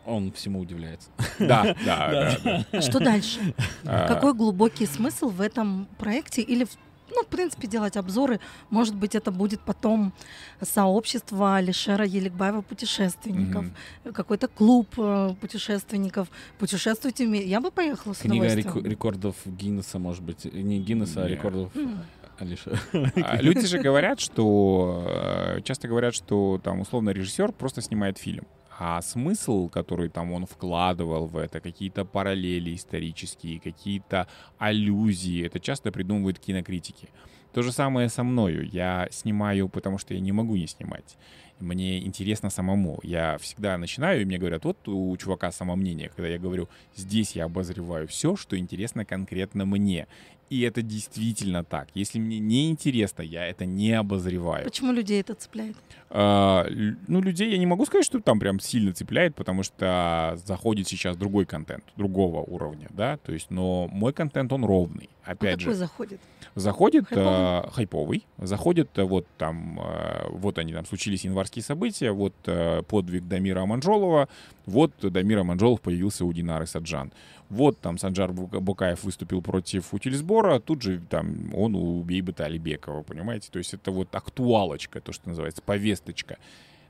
Он 0.05 0.33
всему 0.33 0.61
удивляется. 0.61 1.11
Да, 1.38 1.77
да, 1.85 2.37
да. 2.42 2.66
А 2.73 2.81
что 2.81 2.99
дальше? 2.99 3.55
А. 3.85 4.09
Какой 4.09 4.35
глубокий 4.35 4.87
смысл 4.87 5.29
в 5.29 5.40
этом 5.40 5.87
проекте 5.99 6.42
или 6.42 6.66
ну, 7.14 7.23
в 7.25 7.27
принципе, 7.27 7.68
делать 7.68 7.97
обзоры. 7.97 8.40
Может 8.71 8.95
быть, 8.95 9.14
это 9.14 9.31
будет 9.31 9.61
потом 9.61 10.12
сообщество 10.61 11.57
Алишера 11.57 12.07
Еликбаева 12.07 12.62
путешественников, 12.62 13.66
mm-hmm. 13.66 14.12
какой-то 14.12 14.49
клуб 14.49 14.88
э, 14.97 15.35
путешественников. 15.40 16.29
Путешествуйте 16.59 17.27
вместе. 17.27 17.49
Я 17.49 17.61
бы 17.61 17.71
поехала 17.71 18.14
с 18.14 18.18
Книга 18.18 18.55
рек- 18.55 18.77
рекордов 18.77 19.37
Гиннесса, 19.45 19.99
может 19.99 20.23
быть. 20.23 20.45
Не 20.45 20.81
Гиннесса, 20.81 21.25
а 21.25 21.29
рекордов... 21.29 21.75
Mm. 21.75 21.99
Алиша. 22.38 22.79
А 23.23 23.40
люди 23.42 23.66
же 23.66 23.79
говорят, 23.79 24.18
что 24.18 25.07
э, 25.07 25.61
часто 25.62 25.87
говорят, 25.87 26.14
что 26.14 26.61
там 26.62 26.81
условно 26.81 27.11
режиссер 27.11 27.53
просто 27.53 27.83
снимает 27.83 28.18
фильм. 28.18 28.47
А 28.78 29.00
смысл, 29.02 29.68
который 29.68 30.08
там 30.08 30.32
он 30.32 30.46
вкладывал 30.46 31.26
в 31.26 31.37
это, 31.37 31.61
какие-то 31.61 32.04
параллели 32.04 32.74
исторические, 32.74 33.61
какие-то 33.61 34.26
аллюзии, 34.58 35.44
это 35.44 35.61
часто 35.61 35.92
придумывают 35.92 36.38
кинокритики. 36.38 37.08
То 37.52 37.62
же 37.62 37.70
самое 37.70 38.08
со 38.08 38.22
мною. 38.22 38.66
Я 38.66 39.08
снимаю, 39.11 39.68
потому 39.68 39.98
что 39.98 40.14
я 40.14 40.20
не 40.20 40.32
могу 40.32 40.56
не 40.56 40.66
снимать. 40.66 41.18
Мне 41.61 42.04
интересно 42.04 42.50
самому. 42.50 42.98
Я 43.02 43.37
всегда 43.38 43.76
начинаю, 43.76 44.22
и 44.22 44.24
мне 44.24 44.38
говорят, 44.38 44.64
вот 44.64 44.88
у 44.88 45.16
чувака 45.16 45.52
самомнение, 45.52 46.08
когда 46.08 46.28
я 46.28 46.38
говорю, 46.38 46.68
здесь 46.96 47.37
я 47.37 47.44
обозреваю 47.44 48.08
все, 48.08 48.37
что 48.37 48.58
интересно 48.58 49.04
конкретно 49.04 49.66
мне. 49.66 50.08
И 50.53 50.61
это 50.61 50.83
действительно 50.83 51.65
так. 51.65 51.88
Если 51.95 52.19
мне 52.19 52.38
не 52.38 52.69
интересно, 52.69 53.23
я 53.23 53.47
это 53.47 53.65
не 53.65 53.93
обозреваю. 53.93 54.65
Почему 54.65 54.93
людей 54.93 55.19
это 55.19 55.35
цепляет? 55.35 55.77
А, 56.11 56.67
ну, 57.09 57.23
людей 57.23 57.51
я 57.51 57.57
не 57.57 57.65
могу 57.65 57.87
сказать, 57.87 58.05
что 58.05 58.21
там 58.21 58.38
прям 58.38 58.61
сильно 58.61 58.93
цепляет, 58.93 59.35
потому 59.35 59.62
что 59.62 60.38
заходит 60.45 60.87
сейчас 60.88 61.17
другой 61.17 61.47
контент, 61.47 61.85
другого 61.97 62.41
уровня, 62.41 62.88
да, 62.91 63.17
то 63.17 63.33
есть, 63.33 63.47
но 63.49 63.88
мой 63.91 64.12
контент, 64.12 64.53
он 64.53 64.67
ровный, 64.67 65.09
опять 65.25 65.57
а 65.57 65.61
же. 65.61 65.65
какой 65.65 65.75
заходит? 65.75 66.21
Заходит 66.55 67.07
хайповый, 67.07 67.25
э, 67.25 67.71
хайповый 67.71 68.27
заходит 68.37 68.91
э, 68.99 69.05
вот 69.05 69.27
там, 69.38 69.81
э, 69.83 70.27
вот 70.29 70.59
они 70.59 70.75
там 70.75 70.85
случились 70.85 71.25
январские 71.25 71.62
события, 71.62 72.11
вот 72.11 72.35
э, 72.45 72.83
подвиг 72.83 73.27
Дамира 73.27 73.62
Аманжолова, 73.62 74.29
вот 74.67 74.93
Дамир 75.01 75.38
Аманжолов 75.38 75.81
появился 75.81 76.27
у 76.27 76.33
Динары 76.35 76.67
Саджан 76.67 77.11
вот 77.53 77.79
там 77.81 77.99
Санджар 77.99 78.33
Букаев 78.33 79.05
выступил 79.05 79.43
против 79.43 79.93
Утильсбора, 79.93 80.59
тут 80.59 80.83
же 80.83 81.01
там 81.01 81.55
он 81.55 81.75
у 81.75 82.03
Бейбета 82.03 82.47
Алибекова, 82.47 83.03
понимаете? 83.03 83.51
То 83.51 83.59
есть 83.59 83.75
это 83.75 83.91
вот 83.91 84.15
актуалочка, 84.15 85.01
то, 85.01 85.12
что 85.12 85.29
называется, 85.29 85.62
повесточка. 85.62 86.38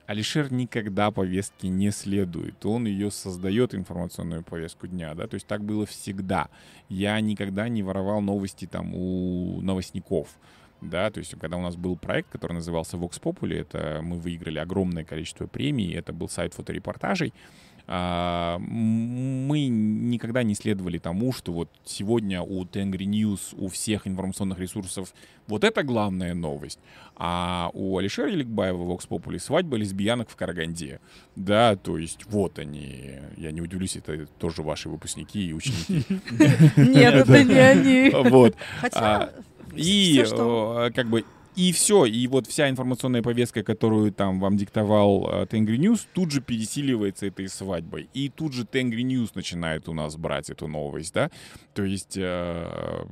Алишер 0.07 0.53
никогда 0.53 1.11
повестки 1.11 1.67
не 1.67 1.91
следует. 1.91 2.65
Он 2.65 2.87
ее 2.87 3.11
создает, 3.11 3.75
информационную 3.75 4.43
повестку 4.43 4.87
дня, 4.87 5.15
да, 5.15 5.27
то 5.27 5.35
есть 5.35 5.47
так 5.47 5.65
было 5.65 5.85
всегда. 5.85 6.49
Я 6.89 7.21
никогда 7.21 7.69
не 7.69 7.83
воровал 7.83 8.21
новости 8.21 8.67
там 8.67 8.95
у 8.95 9.61
новостников 9.63 10.29
да, 10.83 11.11
то 11.11 11.19
есть 11.19 11.39
когда 11.39 11.57
у 11.57 11.61
нас 11.61 11.77
был 11.77 11.97
проект, 11.97 12.29
который 12.31 12.55
назывался 12.55 12.97
Vox 12.97 13.21
Populi, 13.21 13.61
это 13.61 14.01
мы 14.03 14.17
выиграли 14.19 14.59
огромное 14.59 15.05
количество 15.05 15.47
премий, 15.47 15.95
это 15.95 16.13
был 16.13 16.29
сайт 16.29 16.55
фоторепортажей, 16.55 17.33
а, 17.33 17.72
мы 17.87 19.69
никогда 19.69 20.43
не 20.43 20.55
следовали 20.55 20.99
тому, 20.99 21.33
что 21.33 21.53
вот 21.53 21.69
сегодня 21.85 22.41
у 22.43 22.65
Тенгри 22.65 23.07
News, 23.07 23.55
у 23.57 23.69
всех 23.69 24.07
информационных 24.07 24.59
ресурсов 24.59 25.13
вот 25.49 25.65
это 25.65 25.83
главная 25.83 26.35
новость, 26.35 26.79
а 27.17 27.71
у 27.75 27.99
Алишера 27.99 28.31
Еликбаева 28.31 28.77
в 28.77 28.91
Vox 28.91 29.09
Populi 29.09 29.39
свадьба 29.39 29.77
лесбиянок 29.77 30.31
в 30.31 30.37
Караганде. 30.37 31.01
Да, 31.35 31.77
то 31.77 31.99
есть 31.99 32.25
вот 32.27 32.59
они, 32.59 33.15
я 33.37 33.51
не 33.51 33.61
удивлюсь, 33.61 33.97
это 33.97 34.27
тоже 34.39 34.63
ваши 34.63 34.89
выпускники 34.89 35.49
и 35.49 35.53
ученики. 35.53 36.05
Нет, 36.77 37.15
это 37.15 37.43
не 37.45 37.59
они. 37.59 38.11
Вот. 38.31 38.57
Хотя... 38.81 39.31
И 39.75 40.23
как 40.95 41.09
бы 41.09 41.25
и 41.55 41.73
все, 41.73 42.07
и 42.07 42.27
вот 42.29 42.47
вся 42.47 42.71
информационная 42.71 43.23
повестка, 43.23 43.63
которую 43.63 44.11
там 44.13 44.41
вам 44.41 44.57
диктовал 44.57 45.29
э, 45.31 45.47
Tengri 45.47 45.77
News, 45.77 46.07
тут 46.15 46.31
же 46.31 46.41
пересиливается 46.41 47.27
этой 47.27 47.47
свадьбой. 47.49 48.09
И 48.15 48.31
тут 48.31 48.55
же 48.55 48.65
Tengri 48.65 49.03
News 49.03 49.35
начинает 49.35 49.89
у 49.89 49.93
нас 49.93 50.17
брать 50.17 50.49
эту 50.49 50.67
новость, 50.67 51.13
да. 51.13 51.31
То 51.75 51.85
есть, 51.85 52.17
э, 52.17 53.07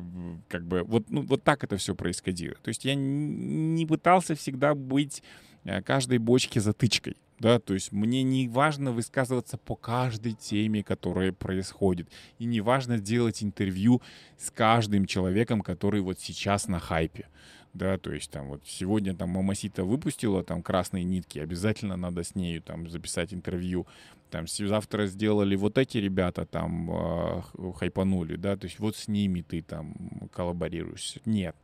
как 0.49 0.67
бы, 0.67 0.83
вот, 0.85 1.05
ну, 1.11 1.23
вот 1.23 1.43
так 1.43 1.65
это 1.65 1.77
все 1.77 1.95
происходило. 1.95 2.55
То 2.63 2.69
есть 2.69 2.87
я 2.87 2.95
не 2.95 3.85
пытался 3.85 4.35
всегда 4.35 4.75
быть 4.75 5.23
э, 5.65 5.83
каждой 5.83 6.19
бочке 6.19 6.61
затычкой. 6.61 7.17
Да, 7.41 7.59
то 7.59 7.73
есть 7.73 7.91
мне 7.91 8.23
не 8.23 8.49
важно 8.49 8.93
высказываться 8.93 9.57
по 9.57 9.75
каждой 9.75 10.33
теме, 10.35 10.83
которая 10.83 11.33
происходит. 11.33 12.07
И 12.39 12.45
не 12.45 12.61
важно 12.61 12.99
делать 12.99 13.43
интервью 13.43 14.03
с 14.39 14.51
каждым 14.51 15.07
человеком, 15.07 15.63
который 15.63 16.03
вот 16.03 16.21
сейчас 16.21 16.69
на 16.69 16.79
хайпе 16.79 17.29
да, 17.73 17.99
то 17.99 18.13
есть 18.13 18.31
там 18.31 18.49
вот 18.49 18.63
сегодня 18.67 19.15
там 19.15 19.31
Мамасита 19.31 19.85
выпустила 19.85 20.43
там 20.43 20.63
красные 20.63 21.05
нитки, 21.05 21.39
обязательно 21.39 21.97
надо 21.97 22.25
с 22.25 22.35
нею 22.35 22.63
там 22.63 22.89
записать 22.89 23.33
интервью, 23.33 23.87
там 24.31 24.47
завтра 24.47 25.07
сделали 25.07 25.57
вот 25.57 25.79
эти 25.79 25.99
ребята 25.99 26.47
там 26.47 26.91
э, 26.91 27.43
хайпанули, 27.79 28.37
да, 28.37 28.57
то 28.57 28.67
есть 28.67 28.79
вот 28.79 28.97
с 28.97 29.09
ними 29.09 29.43
ты 29.43 29.63
там 29.63 29.95
коллаборируешь. 30.33 31.17
Нет, 31.25 31.57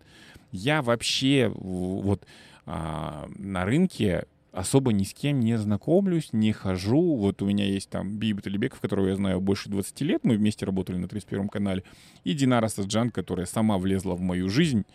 я 0.52 0.82
вообще 0.82 1.48
вот 1.54 2.24
э, 2.66 3.26
на 3.38 3.64
рынке 3.64 4.26
особо 4.56 4.92
ни 4.92 5.04
с 5.04 5.12
кем 5.12 5.40
не 5.40 5.58
знакомлюсь, 5.58 6.32
не 6.32 6.52
хожу. 6.52 7.16
Вот 7.16 7.42
у 7.42 7.46
меня 7.46 7.66
есть 7.66 7.90
там 7.90 8.16
Бибит 8.16 8.46
Алибеков, 8.46 8.80
которого 8.80 9.08
я 9.08 9.16
знаю 9.16 9.40
больше 9.40 9.68
20 9.68 10.00
лет, 10.00 10.24
мы 10.24 10.36
вместе 10.36 10.64
работали 10.64 10.96
на 10.96 11.08
31 11.08 11.48
канале, 11.48 11.84
и 12.24 12.32
Динара 12.32 12.68
Саджан, 12.68 13.10
которая 13.10 13.46
сама 13.46 13.76
влезла 13.76 14.14
в 14.14 14.20
мою 14.20 14.48
жизнь, 14.48 14.86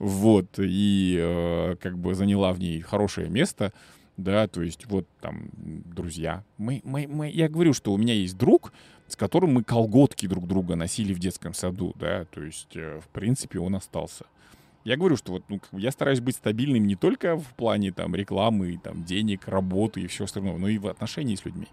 вот, 0.00 0.58
и 0.58 1.16
э, 1.20 1.76
как 1.78 1.98
бы 1.98 2.14
заняла 2.14 2.52
в 2.52 2.58
ней 2.58 2.80
хорошее 2.80 3.28
место, 3.28 3.72
да, 4.16 4.48
то 4.48 4.62
есть 4.62 4.86
вот 4.86 5.06
там 5.20 5.50
друзья. 5.54 6.42
Мы, 6.56 6.80
мы, 6.84 7.06
мы, 7.06 7.30
я 7.30 7.48
говорю, 7.48 7.74
что 7.74 7.92
у 7.92 7.98
меня 7.98 8.14
есть 8.14 8.36
друг, 8.36 8.72
с 9.06 9.14
которым 9.14 9.52
мы 9.52 9.62
колготки 9.62 10.26
друг 10.26 10.48
друга 10.48 10.74
носили 10.74 11.12
в 11.12 11.18
детском 11.18 11.52
саду, 11.52 11.94
да, 11.96 12.24
то 12.24 12.42
есть, 12.42 12.74
э, 12.74 12.98
в 13.00 13.08
принципе, 13.08 13.58
он 13.60 13.74
остался. 13.74 14.24
Я 14.84 14.96
говорю, 14.96 15.16
что 15.16 15.32
вот 15.32 15.44
ну, 15.50 15.60
я 15.72 15.90
стараюсь 15.90 16.20
быть 16.20 16.36
стабильным 16.36 16.86
не 16.86 16.96
только 16.96 17.36
в 17.36 17.54
плане 17.54 17.92
там 17.92 18.14
рекламы, 18.14 18.80
там 18.82 19.04
денег, 19.04 19.48
работы 19.48 20.00
и 20.00 20.06
всего 20.06 20.24
остального, 20.24 20.56
но 20.56 20.68
и 20.68 20.78
в 20.78 20.86
отношении 20.86 21.34
с 21.34 21.44
людьми. 21.44 21.66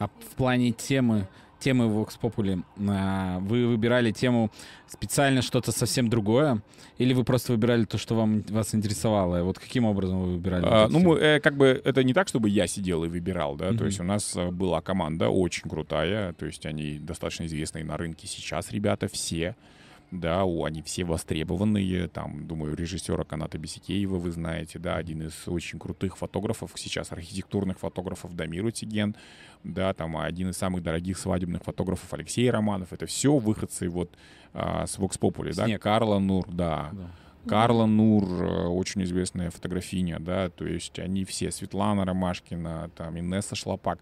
А 0.00 0.08
в 0.08 0.34
плане 0.34 0.72
темы 0.72 1.28
темы 1.58 1.86
Vox 1.86 2.18
Populi, 2.20 2.62
а, 2.88 3.38
вы 3.40 3.66
выбирали 3.66 4.12
тему 4.12 4.50
специально 4.86 5.42
что-то 5.42 5.72
совсем 5.72 6.08
другое? 6.08 6.62
Или 6.98 7.14
вы 7.14 7.24
просто 7.24 7.52
выбирали 7.52 7.84
то, 7.84 7.98
что 7.98 8.14
вам, 8.14 8.42
вас 8.48 8.74
интересовало? 8.74 9.42
Вот 9.42 9.58
каким 9.58 9.84
образом 9.84 10.20
вы 10.20 10.32
выбирали? 10.32 10.64
А, 10.66 10.88
ну, 10.88 10.98
мы, 10.98 11.18
э, 11.18 11.40
как 11.40 11.56
бы 11.56 11.80
это 11.84 12.02
не 12.02 12.14
так, 12.14 12.28
чтобы 12.28 12.48
я 12.48 12.66
сидел 12.66 13.04
и 13.04 13.08
выбирал, 13.08 13.56
да, 13.56 13.68
mm-hmm. 13.68 13.78
то 13.78 13.84
есть 13.84 14.00
у 14.00 14.04
нас 14.04 14.36
э, 14.36 14.50
была 14.50 14.80
команда 14.80 15.28
очень 15.28 15.68
крутая, 15.68 16.32
то 16.32 16.46
есть 16.46 16.66
они 16.66 16.98
достаточно 16.98 17.46
известные 17.46 17.84
на 17.84 17.96
рынке 17.96 18.26
сейчас, 18.26 18.70
ребята, 18.72 19.08
все 19.08 19.56
да, 20.10 20.42
они 20.42 20.82
все 20.82 21.04
востребованные, 21.04 22.08
там, 22.08 22.46
думаю, 22.46 22.74
режиссера 22.74 23.24
Каната 23.24 23.58
Бесикеева 23.58 24.16
вы 24.16 24.30
знаете, 24.30 24.78
да, 24.78 24.96
один 24.96 25.22
из 25.22 25.46
очень 25.46 25.78
крутых 25.78 26.16
фотографов, 26.16 26.72
сейчас 26.76 27.12
архитектурных 27.12 27.78
фотографов 27.78 28.34
Дамир 28.34 28.64
Утиген, 28.64 29.16
да, 29.64 29.92
там, 29.92 30.16
один 30.16 30.50
из 30.50 30.56
самых 30.56 30.82
дорогих 30.82 31.18
свадебных 31.18 31.62
фотографов 31.62 32.12
Алексей 32.14 32.50
Романов, 32.50 32.92
это 32.92 33.06
все 33.06 33.36
выходцы 33.36 33.88
вот 33.88 34.10
а, 34.54 34.86
с 34.86 34.98
Vox 34.98 35.18
Populi, 35.18 35.54
да, 35.54 35.78
Карла 35.78 36.18
Нур, 36.18 36.46
да. 36.48 36.90
да. 36.92 37.10
Карла 37.46 37.86
Нур, 37.86 38.24
э, 38.24 38.66
очень 38.66 39.02
известная 39.04 39.50
фотографиня, 39.50 40.18
да, 40.20 40.48
то 40.50 40.66
есть 40.66 40.98
они 40.98 41.24
все, 41.24 41.50
Светлана 41.50 42.04
Ромашкина, 42.04 42.90
там, 42.94 43.18
Инесса 43.18 43.54
Шлопак, 43.54 44.00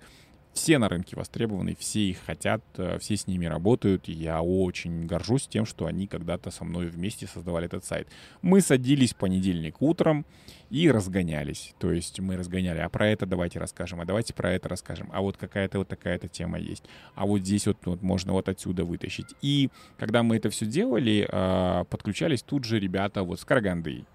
все 0.56 0.78
на 0.78 0.88
рынке 0.88 1.14
востребованы, 1.16 1.76
все 1.78 2.00
их 2.00 2.18
хотят, 2.24 2.62
э, 2.78 2.98
все 2.98 3.16
с 3.16 3.26
ними 3.26 3.44
работают, 3.44 4.08
я 4.08 4.40
очень 4.42 5.06
горжусь 5.06 5.46
тем, 5.46 5.66
что 5.66 5.84
они 5.86 6.06
когда-то 6.06 6.50
со 6.50 6.64
мной 6.64 6.86
вместе 6.86 7.26
создавали 7.26 7.66
этот 7.66 7.84
сайт. 7.84 8.08
Мы 8.40 8.62
садились 8.62 9.12
в 9.12 9.16
понедельник 9.16 9.82
утром 9.82 10.24
и 10.70 10.90
разгонялись, 10.90 11.74
то 11.78 11.92
есть 11.92 12.20
мы 12.20 12.36
разгоняли, 12.36 12.78
а 12.78 12.88
про 12.88 13.08
это 13.08 13.26
давайте 13.26 13.58
расскажем, 13.58 14.00
а 14.00 14.06
давайте 14.06 14.32
про 14.32 14.52
это 14.54 14.68
расскажем, 14.70 15.10
а 15.12 15.20
вот 15.20 15.36
какая-то 15.36 15.78
вот 15.78 15.88
такая-то 15.88 16.26
тема 16.26 16.58
есть, 16.58 16.84
а 17.14 17.26
вот 17.26 17.40
здесь 17.40 17.66
вот, 17.66 17.76
вот 17.84 18.02
можно 18.02 18.32
вот 18.32 18.48
отсюда 18.48 18.84
вытащить. 18.84 19.34
И 19.42 19.68
когда 19.98 20.22
мы 20.22 20.36
это 20.36 20.48
все 20.48 20.64
делали, 20.64 21.28
а, 21.30 21.84
подключались 21.84 22.42
тут 22.42 22.64
же 22.64 22.80
ребята 22.80 23.22
вот 23.22 23.40
с 23.40 23.44
Караганды, 23.44 24.06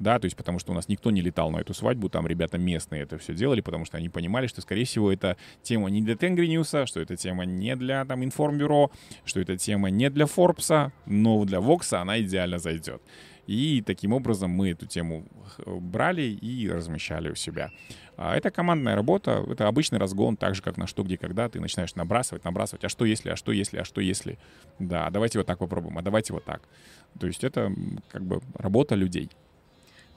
да, 0.00 0.18
то 0.18 0.24
есть 0.24 0.36
потому 0.36 0.58
что 0.58 0.72
у 0.72 0.74
нас 0.74 0.88
никто 0.88 1.10
не 1.10 1.20
летал 1.20 1.50
на 1.50 1.58
эту 1.58 1.74
свадьбу, 1.74 2.08
там 2.08 2.26
ребята 2.26 2.58
местные 2.58 3.02
это 3.02 3.18
все 3.18 3.34
делали, 3.34 3.60
потому 3.60 3.84
что 3.84 3.98
они 3.98 4.08
понимали, 4.08 4.46
что, 4.46 4.62
скорее 4.62 4.84
всего, 4.84 5.12
это 5.12 5.36
тема 5.62 5.90
не 5.90 6.02
для 6.02 6.16
Тенгри 6.16 6.46
Ньюса, 6.46 6.86
что 6.86 7.00
это 7.00 7.16
тема 7.16 7.44
не 7.44 7.76
для 7.76 8.04
там 8.06 8.24
информбюро, 8.24 8.90
что 9.24 9.40
это 9.40 9.56
тема 9.56 9.90
не 9.90 10.10
для 10.10 10.26
Форбса, 10.26 10.92
но 11.06 11.44
для 11.44 11.60
Вокса 11.60 12.00
она 12.00 12.20
идеально 12.20 12.58
зайдет. 12.58 13.02
И 13.46 13.82
таким 13.84 14.12
образом 14.12 14.50
мы 14.50 14.70
эту 14.70 14.86
тему 14.86 15.26
э, 15.58 15.74
брали 15.74 16.22
и 16.22 16.70
размещали 16.70 17.30
у 17.30 17.34
себя. 17.34 17.70
А 18.16 18.36
это 18.36 18.50
командная 18.50 18.94
работа, 18.94 19.44
это 19.50 19.66
обычный 19.66 19.98
разгон, 19.98 20.36
так 20.36 20.54
же, 20.54 20.62
как 20.62 20.76
на 20.76 20.86
что, 20.86 21.02
где, 21.02 21.18
когда. 21.18 21.48
Ты 21.48 21.60
начинаешь 21.60 21.94
набрасывать, 21.94 22.44
набрасывать. 22.44 22.84
А 22.84 22.88
что 22.88 23.04
если, 23.04 23.30
а 23.30 23.36
что 23.36 23.50
если, 23.50 23.78
а 23.78 23.84
что 23.84 24.00
если? 24.00 24.38
Да, 24.78 25.10
давайте 25.10 25.38
вот 25.38 25.46
так 25.46 25.58
попробуем, 25.58 25.98
а 25.98 26.02
давайте 26.02 26.32
вот 26.32 26.44
так. 26.44 26.62
То 27.18 27.26
есть 27.26 27.42
это 27.42 27.72
как 28.10 28.22
бы 28.22 28.40
работа 28.54 28.94
людей. 28.94 29.30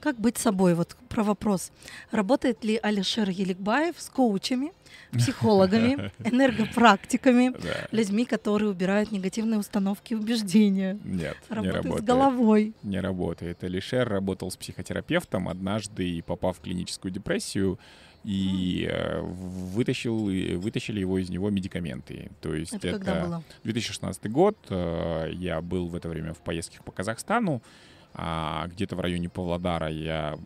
Как 0.03 0.19
быть 0.19 0.37
собой? 0.37 0.73
Вот 0.73 0.97
про 1.07 1.23
вопрос. 1.23 1.71
Работает 2.11 2.65
ли 2.65 2.77
Алишер 2.83 3.29
Еликбаев 3.29 3.95
с 3.97 4.09
коучами, 4.09 4.73
психологами, 5.13 6.11
энергопрактиками, 6.25 7.53
людьми, 7.91 8.25
которые 8.25 8.69
убирают 8.69 9.13
негативные 9.13 9.61
установки 9.61 10.11
и 10.11 10.17
убеждения? 10.17 10.99
Нет, 11.05 11.37
работает 11.47 11.63
не 11.63 11.69
работает. 11.69 12.01
с 12.01 12.05
головой. 12.05 12.73
Не 12.83 12.99
работает. 12.99 13.63
Алишер 13.63 14.09
работал 14.09 14.51
с 14.51 14.57
психотерапевтом 14.57 15.47
однажды 15.47 16.09
и 16.09 16.21
попав 16.21 16.57
в 16.57 16.59
клиническую 16.59 17.13
депрессию, 17.13 17.79
и 18.25 18.89
э, 18.91 19.21
вытащил, 19.21 20.25
вытащили 20.59 20.99
его 20.99 21.17
из 21.17 21.29
него 21.29 21.49
медикаменты. 21.49 22.29
То 22.41 22.53
есть 22.53 22.73
это, 22.73 22.87
это 22.89 23.43
2016 23.63 24.29
год. 24.29 24.57
Э, 24.69 25.29
я 25.31 25.61
был 25.61 25.87
в 25.87 25.95
это 25.95 26.09
время 26.09 26.33
в 26.33 26.39
поездках 26.39 26.83
по 26.83 26.91
Казахстану 26.91 27.61
а 28.15 28.67
где-то 28.67 28.95
в 28.95 28.99
районе 28.99 29.27
Павлодара 29.27 29.89
я 29.89 30.37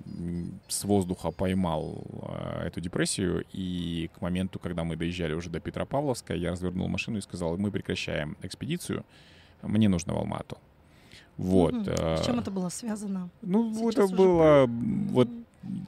с 0.68 0.84
воздуха 0.86 1.32
поймал 1.32 2.04
а, 2.22 2.66
эту 2.66 2.80
депрессию, 2.80 3.44
и 3.52 4.10
к 4.16 4.22
моменту, 4.22 4.58
когда 4.60 4.84
мы 4.84 4.96
доезжали 4.96 5.34
уже 5.34 5.50
до 5.50 5.60
Петропавловска, 5.60 6.34
я 6.34 6.52
развернул 6.52 6.88
машину 6.88 7.18
и 7.18 7.22
сказал, 7.22 7.58
мы 7.58 7.72
прекращаем 7.72 8.38
экспедицию, 8.42 9.06
мне 9.62 9.90
нужно 9.90 10.14
в 10.14 10.18
Алмату. 10.18 10.58
Вот. 11.36 11.74
Угу. 11.74 11.92
С 11.92 12.26
чем 12.26 12.40
это 12.40 12.52
было 12.52 12.70
связано? 12.70 13.30
Ну, 13.42 13.74
Сейчас 13.74 14.06
это 14.06 14.16
было 14.16 14.66
вот 15.12 15.28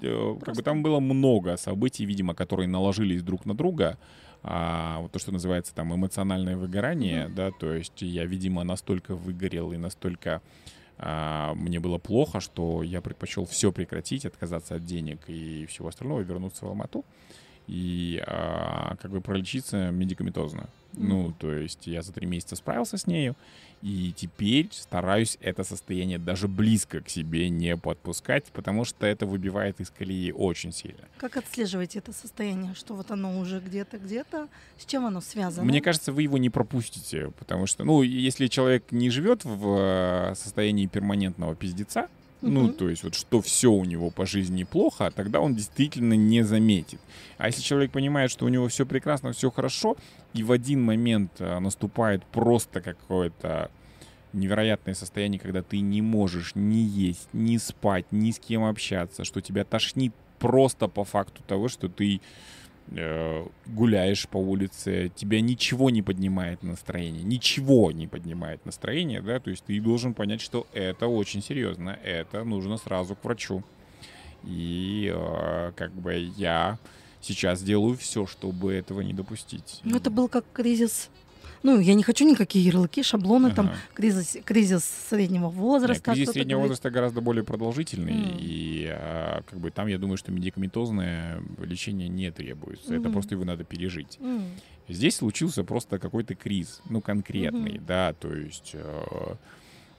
Просто... 0.02 0.46
как 0.46 0.56
бы 0.56 0.62
там 0.62 0.84
было 0.84 1.00
много 1.00 1.58
событий, 1.58 2.06
видимо, 2.06 2.34
которые 2.34 2.68
наложились 2.68 3.24
друг 3.24 3.46
на 3.46 3.56
друга. 3.56 3.98
А, 4.42 5.00
вот 5.00 5.12
то, 5.12 5.20
что 5.20 5.32
называется 5.32 5.76
там 5.76 5.94
эмоциональное 5.94 6.56
выгорание, 6.56 7.26
mm 7.26 7.34
да, 7.34 7.52
то 7.52 7.74
есть 7.74 8.02
я, 8.02 8.26
видимо, 8.26 8.64
настолько 8.64 9.16
выгорел 9.16 9.74
и 9.74 9.78
настолько 9.78 10.42
мне 11.00 11.80
было 11.80 11.98
плохо, 11.98 12.40
что 12.40 12.84
я 12.84 13.02
предпочел 13.02 13.46
все 13.46 13.72
прекратить, 13.72 14.26
отказаться 14.26 14.76
от 14.76 14.86
денег 14.86 15.22
и 15.28 15.66
всего 15.66 15.88
остального, 15.88 16.22
вернуться 16.22 16.66
в 16.66 16.70
Алмату 16.70 17.06
и 17.70 18.22
а, 18.26 18.96
как 19.00 19.12
бы 19.12 19.22
пролечиться 19.22 19.92
медикаментозно. 19.92 20.62
Mm-hmm. 20.62 20.68
Ну, 20.96 21.34
то 21.38 21.54
есть 21.54 21.86
я 21.86 22.02
за 22.02 22.12
три 22.12 22.26
месяца 22.26 22.56
справился 22.56 22.98
с 22.98 23.06
нею, 23.06 23.36
и 23.84 24.12
теперь 24.16 24.70
стараюсь 24.72 25.38
это 25.40 25.64
состояние 25.64 26.18
даже 26.18 26.48
близко 26.48 27.00
к 27.02 27.10
себе 27.10 27.48
не 27.50 27.78
подпускать, 27.78 28.46
потому 28.46 28.86
что 28.86 29.06
это 29.06 29.28
выбивает 29.28 29.80
из 29.80 29.92
колеи 29.92 30.32
очень 30.32 30.74
сильно. 30.74 31.08
Как 31.18 31.38
отслеживаете 31.38 32.00
это 32.00 32.12
состояние, 32.12 32.74
что 32.74 32.96
вот 32.96 33.12
оно 33.12 33.40
уже 33.40 33.60
где-то, 33.60 34.00
где-то? 34.00 34.50
С 34.80 34.86
чем 34.86 35.06
оно 35.06 35.22
связано? 35.22 35.68
Мне 35.68 35.80
кажется, 35.80 36.12
вы 36.12 36.24
его 36.24 36.40
не 36.40 36.50
пропустите, 36.50 37.32
потому 37.38 37.68
что, 37.68 37.84
ну, 37.84 38.02
если 38.02 38.48
человек 38.48 38.92
не 38.92 39.12
живет 39.12 39.46
в 39.46 40.32
э, 40.32 40.36
состоянии 40.36 40.88
перманентного 40.88 41.56
пиздеца, 41.56 42.10
ну, 42.42 42.70
то 42.70 42.90
есть 42.90 43.04
вот 43.04 43.16
что 43.16 43.42
все 43.42 43.72
у 43.72 43.84
него 43.84 44.12
по 44.12 44.26
жизни 44.26 44.64
плохо, 44.64 45.12
тогда 45.14 45.42
он 45.42 45.56
действительно 45.56 46.14
не 46.14 46.44
заметит. 46.44 47.00
А 47.38 47.48
если 47.48 47.62
человек 47.62 47.92
понимает, 47.92 48.32
что 48.32 48.46
у 48.46 48.50
него 48.50 48.68
все 48.68 48.86
прекрасно, 48.86 49.34
все 49.34 49.52
хорошо, 49.52 49.98
и 50.34 50.44
в 50.44 50.52
один 50.52 50.82
момент 50.82 51.32
э, 51.40 51.60
наступает 51.60 52.24
просто 52.26 52.82
какое-то 52.82 53.70
невероятное 54.32 54.94
состояние, 54.94 55.40
когда 55.40 55.62
ты 55.62 55.80
не 55.80 56.02
можешь 56.02 56.54
ни 56.56 56.78
есть, 56.78 57.28
ни 57.34 57.58
спать, 57.58 58.06
ни 58.12 58.32
с 58.32 58.40
кем 58.40 58.64
общаться, 58.64 59.26
что 59.26 59.42
тебя 59.42 59.66
тошнит 59.66 60.14
просто 60.38 60.88
по 60.88 61.04
факту 61.04 61.44
того, 61.46 61.68
что 61.68 61.90
ты 61.90 62.22
гуляешь 63.68 64.28
по 64.28 64.38
улице, 64.38 65.12
тебя 65.16 65.42
ничего 65.42 65.90
не 65.90 66.02
поднимает 66.02 66.64
настроение, 66.64 67.24
ничего 67.24 67.92
не 67.92 68.08
поднимает 68.08 68.66
настроение, 68.66 69.22
да, 69.22 69.40
то 69.40 69.52
есть 69.52 69.64
ты 69.66 69.80
должен 69.80 70.14
понять, 70.14 70.42
что 70.42 70.68
это 70.74 71.08
очень 71.08 71.42
серьезно, 71.44 72.00
это 72.04 72.44
нужно 72.44 72.78
сразу 72.78 73.16
к 73.16 73.24
врачу. 73.24 73.64
И 74.44 75.12
э, 75.14 75.72
как 75.76 75.92
бы 75.92 76.32
я 76.38 76.80
сейчас 77.22 77.62
делаю 77.62 77.98
все, 77.98 78.26
чтобы 78.26 78.74
этого 78.74 79.02
не 79.02 79.14
допустить. 79.14 79.82
Ну, 79.84 79.98
это 79.98 80.10
был 80.10 80.28
как 80.28 80.46
кризис 80.54 81.10
ну, 81.64 81.80
я 81.80 81.94
не 81.94 82.04
хочу 82.04 82.30
никакие 82.30 82.66
ярлыки, 82.66 83.04
шаблоны, 83.04 83.48
ага. 83.48 83.56
там, 83.56 83.72
кризис, 83.94 84.38
кризис 84.46 84.84
среднего 85.10 85.50
возраста. 85.50 86.12
Нет, 86.12 86.18
кризис 86.18 86.34
среднего 86.34 86.58
говорит. 86.58 86.70
возраста 86.70 86.90
гораздо 86.92 87.22
более 87.22 87.44
продолжительный, 87.44 88.14
mm. 88.14 88.38
и 88.40 88.88
а, 88.92 89.42
как 89.50 89.60
бы 89.60 89.72
там, 89.72 89.88
я 89.88 89.98
думаю, 89.98 90.18
что 90.18 90.32
медикаментозное 90.32 91.42
лечение 91.60 92.08
не 92.08 92.32
требуется, 92.32 92.94
mm-hmm. 92.94 93.00
это 93.00 93.10
просто 93.10 93.36
его 93.36 93.46
надо 93.46 93.64
пережить. 93.64 94.18
Mm. 94.20 94.48
Здесь 94.88 95.18
случился 95.18 95.64
просто 95.64 96.00
какой-то 96.00 96.36
криз, 96.36 96.82
ну, 96.90 97.02
конкретный, 97.02 97.74
mm-hmm. 97.74 97.86
да, 97.86 98.14
то 98.14 98.34
есть... 98.34 98.72
Э, 98.74 98.80
Uh, 98.80 99.38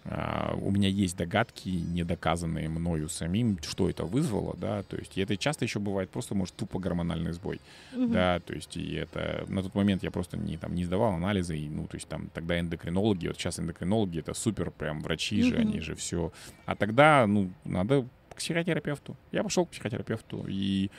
у 0.05 0.70
меня 0.70 0.88
есть 0.88 1.16
догадки, 1.16 1.68
недоказанные 1.68 2.68
мною 2.68 3.09
самим, 3.09 3.59
что 3.62 3.90
это 3.90 4.05
вызвало, 4.05 4.57
да, 4.57 4.82
то 4.82 4.96
есть 4.96 5.16
и 5.18 5.20
это 5.20 5.36
часто 5.36 5.66
еще 5.66 5.78
бывает 5.78 6.09
просто, 6.11 6.34
может, 6.34 6.55
тупо 6.57 6.78
гормональный 6.78 7.32
сбой, 7.32 7.61
угу. 7.94 8.07
да, 8.07 8.40
то 8.40 8.55
есть 8.55 8.76
и 8.76 8.94
это, 8.94 9.44
на 9.48 9.62
тот 9.62 9.74
момент 9.74 10.03
я 10.03 10.11
просто 10.11 10.38
не, 10.38 10.57
там, 10.57 10.74
не 10.74 10.84
сдавал 10.84 11.12
анализы, 11.12 11.59
и, 11.59 11.68
ну, 11.68 11.86
то 11.86 11.96
есть 11.96 12.09
там 12.09 12.30
тогда 12.32 12.59
эндокринологи, 12.59 13.26
вот 13.26 13.36
сейчас 13.36 13.61
эндокринологи, 13.61 14.20
это 14.20 14.32
супер 14.32 14.70
прям 14.70 15.01
врачи 15.01 15.42
угу. 15.42 15.51
же, 15.51 15.57
они 15.57 15.80
же 15.80 15.94
все, 15.94 16.32
а 16.64 16.76
тогда, 16.76 17.26
ну, 17.26 17.51
надо 17.64 18.07
к 18.30 18.36
психотерапевту, 18.36 19.16
я 19.32 19.42
пошел 19.42 19.66
к 19.66 19.70
психотерапевту, 19.70 20.46
и 20.48 20.90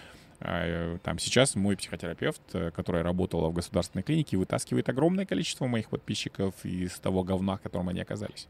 а, 0.43 0.97
там 0.99 1.19
сейчас 1.19 1.55
мой 1.55 1.77
психотерапевт, 1.77 2.41
э, 2.53 2.71
которая 2.71 3.03
работала 3.03 3.49
в 3.49 3.53
государственной 3.53 4.01
клинике, 4.01 4.37
вытаскивает 4.37 4.89
огромное 4.89 5.27
количество 5.27 5.67
моих 5.67 5.89
подписчиков 5.89 6.55
из 6.63 6.99
того 6.99 7.23
говна, 7.23 7.57
в 7.57 7.61
котором 7.61 7.89
они 7.89 8.01
оказались. 8.01 8.47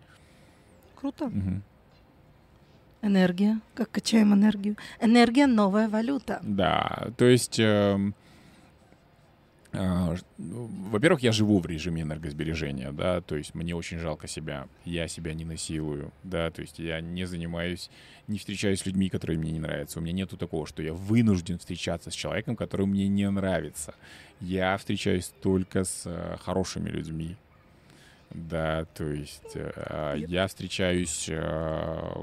Круто. 1.01 1.25
Угу. 1.25 1.61
Энергия, 3.01 3.59
как 3.73 3.89
качаем 3.89 4.33
энергию. 4.35 4.77
Энергия— 4.99 5.47
новая 5.47 5.89
валюта. 5.89 6.39
Да, 6.43 7.09
то 7.17 7.25
есть... 7.25 7.59
Э, 7.59 7.97
во-первых, 9.73 11.23
я 11.23 11.31
живу 11.31 11.59
в 11.59 11.65
режиме 11.65 12.01
энергосбережения, 12.01 12.91
да, 12.91 13.21
то 13.21 13.37
есть 13.37 13.55
мне 13.55 13.73
очень 13.73 13.99
жалко 13.99 14.27
себя, 14.27 14.67
я 14.83 15.07
себя 15.07 15.33
не 15.33 15.45
насилую, 15.45 16.11
да, 16.23 16.51
то 16.51 16.61
есть 16.61 16.77
я 16.77 16.99
не 16.99 17.25
занимаюсь, 17.25 17.89
не 18.27 18.37
встречаюсь 18.37 18.81
с 18.81 18.85
людьми, 18.85 19.09
которые 19.09 19.39
мне 19.39 19.53
не 19.53 19.59
нравятся. 19.59 19.99
У 19.99 20.01
меня 20.01 20.13
нету 20.13 20.35
такого, 20.35 20.67
что 20.67 20.83
я 20.83 20.93
вынужден 20.93 21.57
встречаться 21.57 22.11
с 22.11 22.13
человеком, 22.13 22.57
который 22.57 22.85
мне 22.85 23.07
не 23.07 23.29
нравится. 23.29 23.95
Я 24.41 24.77
встречаюсь 24.77 25.31
только 25.41 25.85
с 25.85 26.03
э, 26.05 26.35
хорошими 26.41 26.89
людьми, 26.89 27.37
да, 28.33 28.85
то 28.85 29.05
есть 29.05 29.55
э, 29.55 30.15
я 30.27 30.47
встречаюсь 30.47 31.27
э, 31.29 32.13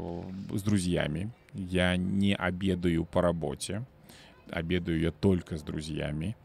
с 0.53 0.63
друзьями, 0.63 1.31
я 1.55 1.97
не 1.97 2.35
обедаю 2.35 3.05
по 3.05 3.21
работе, 3.21 3.85
обедаю 4.51 5.01
я 5.01 5.11
только 5.11 5.59
с 5.59 5.63
друзьями, 5.63 6.37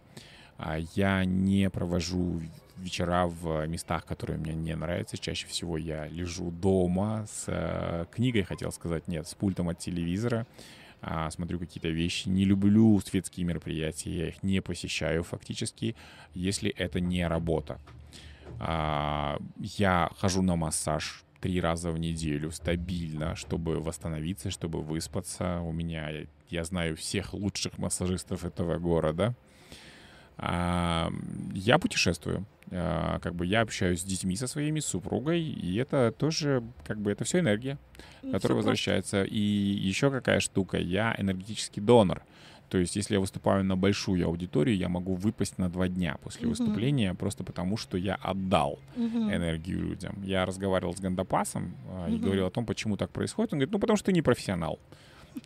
а 0.58 0.78
я 0.96 1.24
не 1.26 1.70
провожу 1.70 2.42
вечера 2.78 3.28
в 3.28 3.66
местах, 3.68 4.06
которые 4.06 4.38
мне 4.38 4.54
не 4.54 4.76
нравятся. 4.76 5.18
Чаще 5.18 5.48
всего 5.48 5.78
я 5.78 6.08
лежу 6.08 6.52
дома 6.52 7.26
с 7.32 7.46
э, 7.48 8.06
книгой, 8.12 8.44
хотел 8.44 8.72
сказать, 8.72 9.08
нет, 9.08 9.28
с 9.28 9.34
пультом 9.34 9.70
от 9.70 9.80
телевизора, 9.80 10.46
а, 11.02 11.30
смотрю 11.32 11.60
какие-то 11.60 11.90
вещи. 11.90 12.30
Не 12.30 12.46
люблю 12.46 13.00
светские 13.00 13.46
мероприятия, 13.46 14.12
я 14.12 14.28
их 14.28 14.44
не 14.44 14.62
посещаю 14.62 15.24
фактически, 15.24 15.96
если 16.34 16.70
это 16.70 17.00
не 17.00 17.26
работа. 17.28 17.80
А, 18.60 19.38
я 19.60 20.10
хожу 20.18 20.42
на 20.42 20.56
массаж 20.56 21.24
три 21.42 21.60
раза 21.60 21.92
в 21.92 22.00
неделю 22.00 22.52
стабильно, 22.52 23.36
чтобы 23.36 23.80
восстановиться, 23.82 24.50
чтобы 24.50 24.82
выспаться. 24.82 25.60
У 25.62 25.72
меня, 25.72 26.10
я 26.50 26.64
знаю 26.64 26.96
всех 26.96 27.34
лучших 27.34 27.78
массажистов 27.78 28.46
этого 28.46 28.78
города. 28.78 29.36
А, 30.38 31.12
я 31.54 31.78
путешествую. 31.80 32.46
А, 32.72 33.20
как 33.20 33.36
бы 33.36 33.46
я 33.46 33.62
общаюсь 33.62 34.02
с 34.02 34.04
детьми 34.04 34.36
со 34.36 34.48
своими, 34.48 34.80
с 34.80 34.86
супругой, 34.86 35.42
и 35.42 35.76
это 35.76 36.12
тоже, 36.18 36.64
как 36.88 37.00
бы, 37.00 37.12
это 37.12 37.24
все 37.24 37.40
энергия, 37.40 37.78
ну, 38.22 38.32
которая 38.32 38.58
возвращается. 38.58 39.24
И 39.24 39.38
еще 39.38 40.10
какая 40.10 40.40
штука, 40.40 40.78
я 40.78 41.14
энергетический 41.18 41.82
донор. 41.82 42.24
То 42.74 42.80
есть, 42.80 42.96
если 42.96 43.14
я 43.14 43.20
выступаю 43.20 43.64
на 43.64 43.78
большую 43.78 44.26
аудиторию, 44.26 44.76
я 44.76 44.90
могу 44.90 45.14
выпасть 45.14 45.60
на 45.60 45.70
два 45.70 45.88
дня 45.88 46.18
после 46.24 46.48
uh-huh. 46.48 46.50
выступления, 46.50 47.14
просто 47.14 47.44
потому 47.44 47.78
что 47.78 47.98
я 47.98 48.16
отдал 48.16 48.80
uh-huh. 48.96 49.36
энергию 49.36 49.80
людям. 49.80 50.16
Я 50.24 50.44
разговаривал 50.44 50.96
с 50.96 51.00
Гандапасом 51.00 51.76
uh-huh. 51.88 52.16
и 52.16 52.18
говорил 52.18 52.48
о 52.48 52.50
том, 52.50 52.66
почему 52.66 52.98
так 52.98 53.12
происходит. 53.12 53.54
Он 53.54 53.60
говорит, 53.60 53.74
ну, 53.74 53.78
потому 53.78 53.96
что 53.96 54.08
ты 54.08 54.12
не 54.12 54.24
профессионал. 54.24 54.80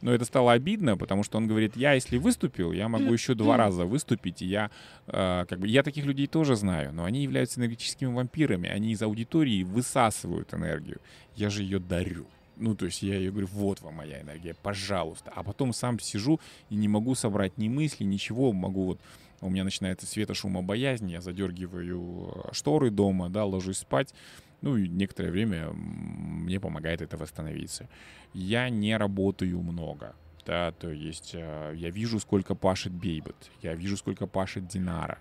Но 0.02 0.14
это 0.14 0.24
стало 0.24 0.54
обидно, 0.54 0.96
потому 0.96 1.24
что 1.24 1.38
он 1.38 1.48
говорит, 1.48 1.76
я 1.76 1.96
если 1.96 2.18
выступил, 2.18 2.72
я 2.72 2.88
могу 2.88 3.12
еще 3.14 3.34
два 3.34 3.58
раза 3.58 3.84
выступить, 3.84 4.42
и 4.42 4.46
я 4.46 4.72
э, 5.08 5.46
как 5.50 5.60
бы 5.60 5.68
я 5.68 5.84
таких 5.84 6.06
людей 6.06 6.28
тоже 6.28 6.56
знаю, 6.56 6.94
но 6.94 7.04
они 7.04 7.24
являются 7.24 7.60
энергетическими 7.60 8.10
вампирами, 8.10 8.70
они 8.70 8.94
из 8.94 9.02
аудитории 9.02 9.64
высасывают 9.64 10.54
энергию, 10.54 11.02
я 11.36 11.50
же 11.50 11.62
ее 11.62 11.80
дарю. 11.80 12.26
Ну, 12.60 12.76
то 12.76 12.86
есть 12.86 13.04
я 13.04 13.16
ее 13.16 13.32
говорю, 13.32 13.48
вот 13.48 13.82
вам 13.82 13.96
моя 13.96 14.22
энергия, 14.22 14.54
пожалуйста. 14.54 15.32
А 15.36 15.44
потом 15.44 15.74
сам 15.74 16.00
сижу 16.00 16.40
и 16.70 16.76
не 16.76 16.88
могу 16.88 17.16
собрать 17.16 17.58
ни 17.58 17.70
мысли, 17.70 18.04
ничего. 18.04 18.52
Могу 18.54 18.86
вот 18.86 19.00
у 19.42 19.50
меня 19.50 19.64
начинается 19.64 20.08
светошумобоязнь, 20.08 21.10
я 21.12 21.22
задергиваю 21.22 22.34
э, 22.34 22.54
шторы 22.54 22.90
дома, 22.90 23.30
да, 23.30 23.46
ложусь 23.46 23.80
спать. 23.80 24.14
Ну 24.62 24.76
и 24.78 24.88
некоторое 24.88 25.30
время 25.30 25.72
мне 25.72 26.60
помогает 26.60 27.02
это 27.02 27.18
восстановиться. 27.18 27.88
Я 28.34 28.70
не 28.70 28.98
работаю 28.98 29.62
много. 29.62 30.16
Да, 30.46 30.72
то 30.72 30.90
есть 30.90 31.32
э, 31.34 31.74
я 31.76 31.90
вижу, 31.90 32.20
сколько 32.20 32.56
пашет 32.56 32.94
Бейбет, 32.94 33.36
я 33.62 33.76
вижу, 33.76 33.98
сколько 33.98 34.28
пашет 34.28 34.66
Динара, 34.66 35.20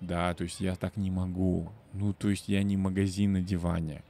да, 0.00 0.34
то 0.34 0.42
есть 0.42 0.60
я 0.60 0.74
так 0.74 0.96
не 0.96 1.12
могу, 1.12 1.70
ну, 1.92 2.12
то 2.12 2.28
есть 2.28 2.48
я 2.48 2.60
не 2.64 2.76
магазин 2.76 3.34
на 3.34 3.40
диване, 3.40 4.02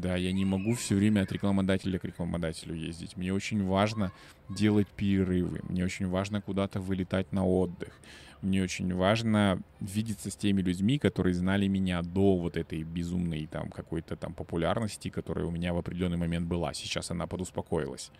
да, 0.00 0.16
я 0.16 0.32
не 0.32 0.44
могу 0.44 0.74
все 0.74 0.94
время 0.94 1.22
от 1.22 1.32
рекламодателя 1.32 1.98
к 1.98 2.04
рекламодателю 2.04 2.74
ездить. 2.74 3.16
Мне 3.16 3.32
очень 3.32 3.64
важно 3.64 4.12
делать 4.48 4.88
перерывы, 4.88 5.60
мне 5.68 5.84
очень 5.84 6.08
важно 6.08 6.40
куда-то 6.40 6.80
вылетать 6.80 7.32
на 7.32 7.46
отдых. 7.46 7.92
Мне 8.40 8.62
очень 8.62 8.94
важно 8.94 9.60
видеться 9.80 10.30
с 10.30 10.36
теми 10.36 10.62
людьми, 10.62 10.98
которые 10.98 11.34
знали 11.34 11.66
меня 11.66 12.02
до 12.02 12.36
вот 12.36 12.56
этой 12.56 12.84
безумной 12.84 13.46
там 13.46 13.68
какой-то 13.68 14.14
там 14.14 14.32
популярности, 14.32 15.08
которая 15.08 15.44
у 15.44 15.50
меня 15.50 15.74
в 15.74 15.78
определенный 15.78 16.18
момент 16.18 16.46
была. 16.46 16.72
Сейчас 16.72 17.10
она 17.10 17.26
подуспокоилась. 17.26 18.12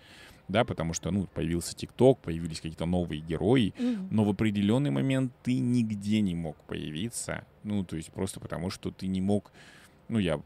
Да, 0.49 0.65
потому 0.65 0.95
что, 0.95 1.11
ну, 1.11 1.27
появился 1.27 1.77
ТикТок, 1.77 2.19
появились 2.21 2.57
какие-то 2.57 2.87
новые 2.87 3.21
герои, 3.21 3.75
mm-hmm. 3.77 4.09
но 4.11 4.25
в 4.25 4.31
определенный 4.31 4.91
момент 4.91 5.33
ты 5.43 5.59
нигде 5.59 6.23
не 6.23 6.35
мог 6.35 6.57
появиться. 6.65 7.45
Ну, 7.65 7.85
то 7.85 7.97
есть 7.97 8.11
просто 8.11 8.41
потому, 8.41 8.71
что 8.71 8.91
ты 8.91 9.07
не 9.07 9.21
мог 9.21 9.53
ну, 10.09 10.19
я 10.19 10.41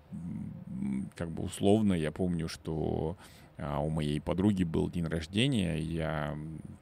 как 1.17 1.31
бы 1.31 1.43
условно, 1.43 1.95
я 1.95 2.11
помню, 2.13 2.49
что 2.49 3.17
а 3.59 3.79
у 3.81 3.91
моей 3.91 4.21
подруги 4.21 4.65
был 4.65 4.91
день 4.91 5.07
рождения, 5.07 5.79
я 5.79 6.37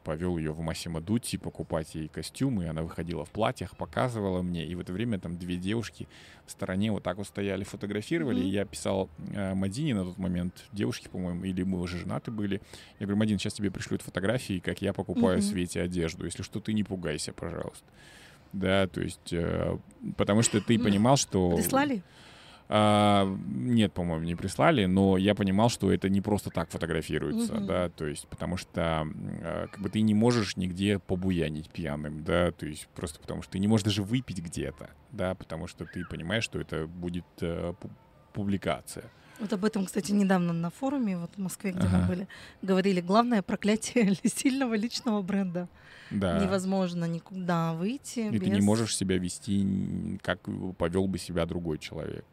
повел 0.05 0.39
ее 0.39 0.53
в 0.53 0.61
Массимо 0.61 1.01
Дутти 1.01 1.37
покупать 1.37 1.95
ей 1.95 2.09
костюмы, 2.09 2.69
она 2.69 2.83
выходила 2.83 3.25
в 3.25 3.31
платьях, 3.31 3.77
показывала 3.77 4.41
мне, 4.41 4.65
и 4.65 4.75
в 4.75 4.81
это 4.81 4.93
время 4.93 5.19
там 5.19 5.37
две 5.37 5.57
девушки 5.57 6.09
в 6.47 6.51
стороне 6.51 6.91
вот 6.91 7.03
так 7.03 7.19
вот 7.19 7.27
стояли, 7.27 7.65
фотографировали, 7.65 8.41
mm-hmm. 8.41 8.49
и 8.49 8.51
я 8.51 8.65
писал 8.65 9.11
э, 9.35 9.53
Мадине 9.53 9.95
на 9.95 10.05
тот 10.05 10.17
момент, 10.17 10.65
девушки, 10.73 11.09
по-моему, 11.09 11.45
или 11.45 11.63
мы 11.65 11.81
уже 11.81 11.99
женаты 11.99 12.31
были, 12.31 12.63
я 12.99 13.07
говорю, 13.07 13.19
Мадин, 13.19 13.39
сейчас 13.39 13.55
тебе 13.55 13.71
пришлют 13.71 14.01
фотографии, 14.01 14.61
как 14.61 14.81
я 14.81 14.93
покупаю 14.93 15.39
mm-hmm. 15.39 15.51
Свете 15.51 15.83
одежду, 15.83 16.25
если 16.25 16.43
что, 16.43 16.61
ты 16.61 16.73
не 16.73 16.85
пугайся, 16.85 17.33
пожалуйста. 17.33 17.85
Да, 18.53 18.87
то 18.87 19.01
есть, 19.01 19.33
э, 19.33 19.77
потому 20.17 20.43
что 20.43 20.61
ты 20.61 20.79
понимал, 20.79 21.17
что... 21.17 21.57
Прислали? 21.57 22.03
А, 22.73 23.27
нет, 23.49 23.93
по-моему, 23.93 24.25
не 24.25 24.37
прислали, 24.37 24.85
но 24.85 25.17
я 25.17 25.35
понимал, 25.35 25.71
что 25.71 25.93
это 25.93 26.09
не 26.09 26.21
просто 26.21 26.51
так 26.51 26.71
фотографируется, 26.71 27.55
mm-hmm. 27.55 27.67
да, 27.67 27.89
то 27.89 28.07
есть 28.07 28.29
потому 28.29 28.57
что 28.57 29.09
а, 29.43 29.67
как 29.67 29.81
бы 29.81 29.89
ты 29.91 30.03
не 30.03 30.15
можешь 30.15 30.57
нигде 30.57 31.01
побуянить 31.01 31.69
пьяным, 31.69 32.23
да, 32.23 32.53
то 32.53 32.67
есть 32.67 32.87
просто 32.95 33.19
потому 33.19 33.43
что 33.43 33.51
ты 33.51 33.59
не 33.59 33.67
можешь 33.67 33.83
даже 33.83 34.05
выпить 34.05 34.39
где-то, 34.39 34.91
да, 35.11 35.35
потому 35.35 35.67
что 35.67 35.85
ты 35.85 36.05
понимаешь, 36.05 36.45
что 36.45 36.61
это 36.61 36.87
будет 36.87 37.25
а, 37.43 37.75
публикация. 38.33 39.11
Вот 39.41 39.53
об 39.53 39.65
этом, 39.65 39.85
кстати, 39.85 40.13
недавно 40.13 40.53
на 40.53 40.71
форуме 40.71 41.19
вот 41.19 41.33
в 41.35 41.39
Москве, 41.39 41.73
где 41.73 41.89
ага. 41.89 41.99
мы 41.99 42.07
были, 42.07 42.29
говорили, 42.63 43.01
главное 43.01 43.43
проклятие 43.43 44.15
сильного 44.25 44.75
личного 44.75 45.23
бренда. 45.23 45.69
Да. 46.13 46.39
Невозможно 46.39 47.05
никуда 47.07 47.73
выйти. 47.73 48.21
И 48.21 48.39
без... 48.39 48.43
ты 48.43 48.51
не 48.51 48.61
можешь 48.61 48.97
себя 48.97 49.19
вести, 49.19 50.21
как 50.23 50.41
повел 50.79 51.09
бы 51.09 51.19
себя 51.19 51.47
другой 51.47 51.79
человек. 51.79 52.25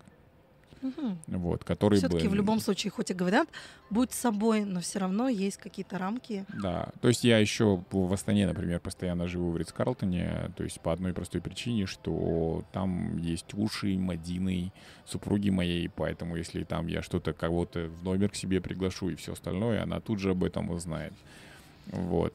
Угу. 0.81 1.17
Вот, 1.27 1.63
который 1.63 1.97
Все-таки 1.97 2.25
бы... 2.27 2.31
в 2.31 2.35
любом 2.35 2.59
случае, 2.59 2.91
хоть 2.91 3.11
и 3.11 3.13
говорят, 3.13 3.47
будь 3.89 4.11
собой, 4.11 4.63
но 4.65 4.79
все 4.79 4.99
равно 4.99 5.29
есть 5.29 5.57
какие-то 5.57 5.97
рамки. 5.97 6.45
Да, 6.61 6.89
то 7.01 7.07
есть 7.07 7.23
я 7.23 7.39
еще 7.39 7.83
в 7.91 8.13
Астане, 8.13 8.47
например, 8.47 8.79
постоянно 8.79 9.27
живу 9.27 9.51
в 9.51 9.57
Ридс-Карлтоне, 9.57 10.51
то 10.55 10.63
есть 10.63 10.79
по 10.81 10.93
одной 10.93 11.13
простой 11.13 11.41
причине, 11.41 11.85
что 11.85 12.63
там 12.71 13.17
есть 13.17 13.53
уши 13.53 13.97
Мадины, 13.97 14.71
супруги 15.05 15.49
моей, 15.49 15.89
поэтому 15.89 16.35
если 16.35 16.63
там 16.63 16.87
я 16.87 17.01
что-то 17.01 17.33
кого-то 17.33 17.89
в 17.89 18.03
номер 18.03 18.29
к 18.29 18.35
себе 18.35 18.61
приглашу 18.61 19.09
и 19.09 19.15
все 19.15 19.33
остальное, 19.33 19.83
она 19.83 19.99
тут 19.99 20.19
же 20.19 20.31
об 20.31 20.43
этом 20.43 20.69
узнает. 20.69 21.13
Вот. 21.87 22.33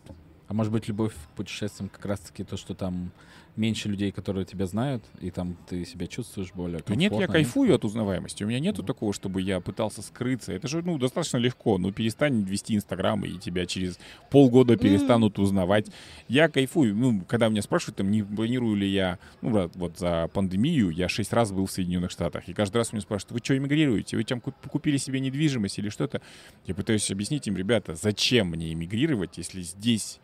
А 0.49 0.55
может 0.55 0.73
быть, 0.73 0.89
любовь 0.89 1.15
к 1.15 1.37
путешествиям 1.37 1.89
как 1.89 2.05
раз-таки 2.05 2.45
то, 2.45 2.57
что 2.57 2.75
там 2.75 3.11
меньше 3.57 3.89
людей, 3.89 4.13
которые 4.13 4.45
тебя 4.45 4.67
знают, 4.67 5.05
и 5.21 5.31
там 5.31 5.57
ты 5.69 5.85
себя 5.85 6.07
чувствуешь 6.07 6.53
более 6.55 6.79
комфортно. 6.79 7.01
Нет, 7.01 7.13
я 7.13 7.27
кайфую 7.27 7.75
от 7.75 7.85
узнаваемости. 7.85 8.45
У 8.45 8.47
меня 8.47 8.61
нету 8.61 8.83
mm-hmm. 8.83 8.87
такого, 8.87 9.13
чтобы 9.13 9.43
я 9.43 9.61
пытался 9.61 10.01
скрыться. 10.01 10.53
Это 10.53 10.69
же, 10.69 10.83
ну, 10.83 10.99
достаточно 10.99 11.37
легко. 11.37 11.77
Ну, 11.77 11.93
перестань 11.93 12.43
вести 12.43 12.75
Инстаграм, 12.75 13.23
и 13.25 13.39
тебя 13.39 13.67
через 13.67 13.99
полгода 14.31 14.77
перестанут 14.77 15.37
mm-hmm. 15.37 15.43
узнавать. 15.43 15.87
Я 16.29 16.49
кайфую. 16.49 16.95
Ну, 16.95 17.23
когда 17.29 17.49
меня 17.49 17.63
спрашивают, 17.63 17.97
там, 17.97 18.11
не 18.11 18.23
планирую 18.23 18.77
ли 18.77 18.89
я, 18.89 19.19
ну, 19.43 19.71
вот 19.75 19.99
за 19.99 20.31
пандемию 20.33 20.91
я 20.91 21.09
шесть 21.09 21.33
раз 21.33 21.53
был 21.53 21.67
в 21.67 21.71
Соединенных 21.73 22.11
Штатах. 22.11 22.49
И 22.49 22.55
каждый 22.55 22.79
раз 22.79 22.93
меня 22.93 23.03
спрашивают, 23.03 23.33
вы 23.33 23.45
что, 23.45 23.57
эмигрируете? 23.57 24.17
Вы 24.17 24.25
там 24.25 24.41
купили 24.41 24.97
себе 24.97 25.21
недвижимость 25.21 25.79
или 25.79 25.91
что-то? 25.91 26.23
Я 26.65 26.75
пытаюсь 26.75 27.11
объяснить 27.11 27.47
им, 27.47 27.57
ребята, 27.57 27.95
зачем 27.95 28.49
мне 28.49 28.73
эмигрировать, 28.73 29.37
если 29.37 29.61
здесь 29.61 30.21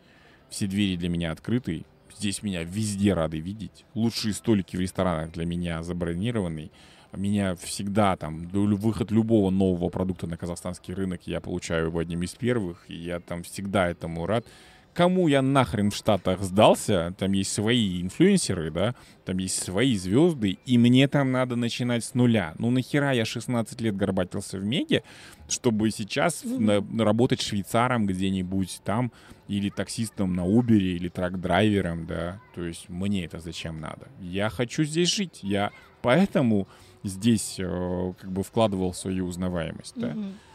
все 0.49 0.65
двери 0.65 0.95
для 0.95 1.09
меня 1.09 1.31
открыты. 1.31 1.85
Здесь 2.19 2.43
меня 2.43 2.63
везде 2.65 3.13
рады 3.13 3.39
видеть. 3.39 3.85
Лучшие 3.93 4.33
столики 4.33 4.75
в 4.75 4.81
ресторанах 4.81 5.31
для 5.31 5.45
меня 5.45 5.81
забронированы. 5.83 6.69
Меня 7.13 7.55
всегда 7.55 8.17
там, 8.17 8.45
выход 8.49 9.09
любого 9.09 9.49
нового 9.51 9.87
продукта 9.87 10.27
на 10.27 10.35
казахстанский 10.35 10.93
рынок, 10.93 11.21
я 11.27 11.39
получаю 11.39 11.85
его 11.85 11.99
одним 11.99 12.23
из 12.23 12.35
первых, 12.35 12.83
и 12.89 12.93
я 12.93 13.21
там 13.21 13.43
всегда 13.43 13.87
этому 13.87 14.25
рад. 14.25 14.45
Кому 14.93 15.27
я 15.27 15.41
нахрен 15.41 15.91
в 15.91 15.95
Штатах 15.95 16.41
сдался, 16.41 17.13
там 17.17 17.31
есть 17.33 17.51
свои 17.51 18.01
инфлюенсеры, 18.01 18.71
да, 18.71 18.95
там 19.25 19.37
есть 19.37 19.61
свои 19.63 19.95
звезды, 19.95 20.57
и 20.65 20.77
мне 20.77 21.07
там 21.07 21.31
надо 21.31 21.55
начинать 21.55 22.03
с 22.03 22.13
нуля. 22.13 22.53
Ну 22.57 22.71
нахера 22.71 23.11
я 23.11 23.25
16 23.25 23.79
лет 23.81 23.95
горбатился 23.95 24.57
в 24.57 24.63
Меге, 24.63 25.03
чтобы 25.47 25.91
сейчас 25.91 26.43
mm-hmm. 26.43 26.93
на, 26.93 27.05
работать 27.05 27.41
швейцаром 27.41 28.07
где-нибудь 28.07 28.81
там, 28.83 29.11
или 29.47 29.69
таксистом 29.69 30.33
на 30.35 30.45
Убере, 30.45 30.95
или 30.95 31.09
трак-драйвером, 31.09 32.05
да, 32.05 32.41
то 32.55 32.63
есть 32.63 32.89
мне 32.89 33.25
это 33.25 33.39
зачем 33.39 33.79
надо? 33.79 34.07
Я 34.19 34.49
хочу 34.49 34.83
здесь 34.83 35.13
жить, 35.13 35.39
я 35.41 35.71
поэтому 36.01 36.67
здесь 37.03 37.55
э, 37.59 38.13
как 38.19 38.31
бы 38.31 38.43
вкладывал 38.43 38.93
свою 38.93 39.25
узнаваемость, 39.27 39.97
mm-hmm. 39.97 40.13
да. 40.13 40.48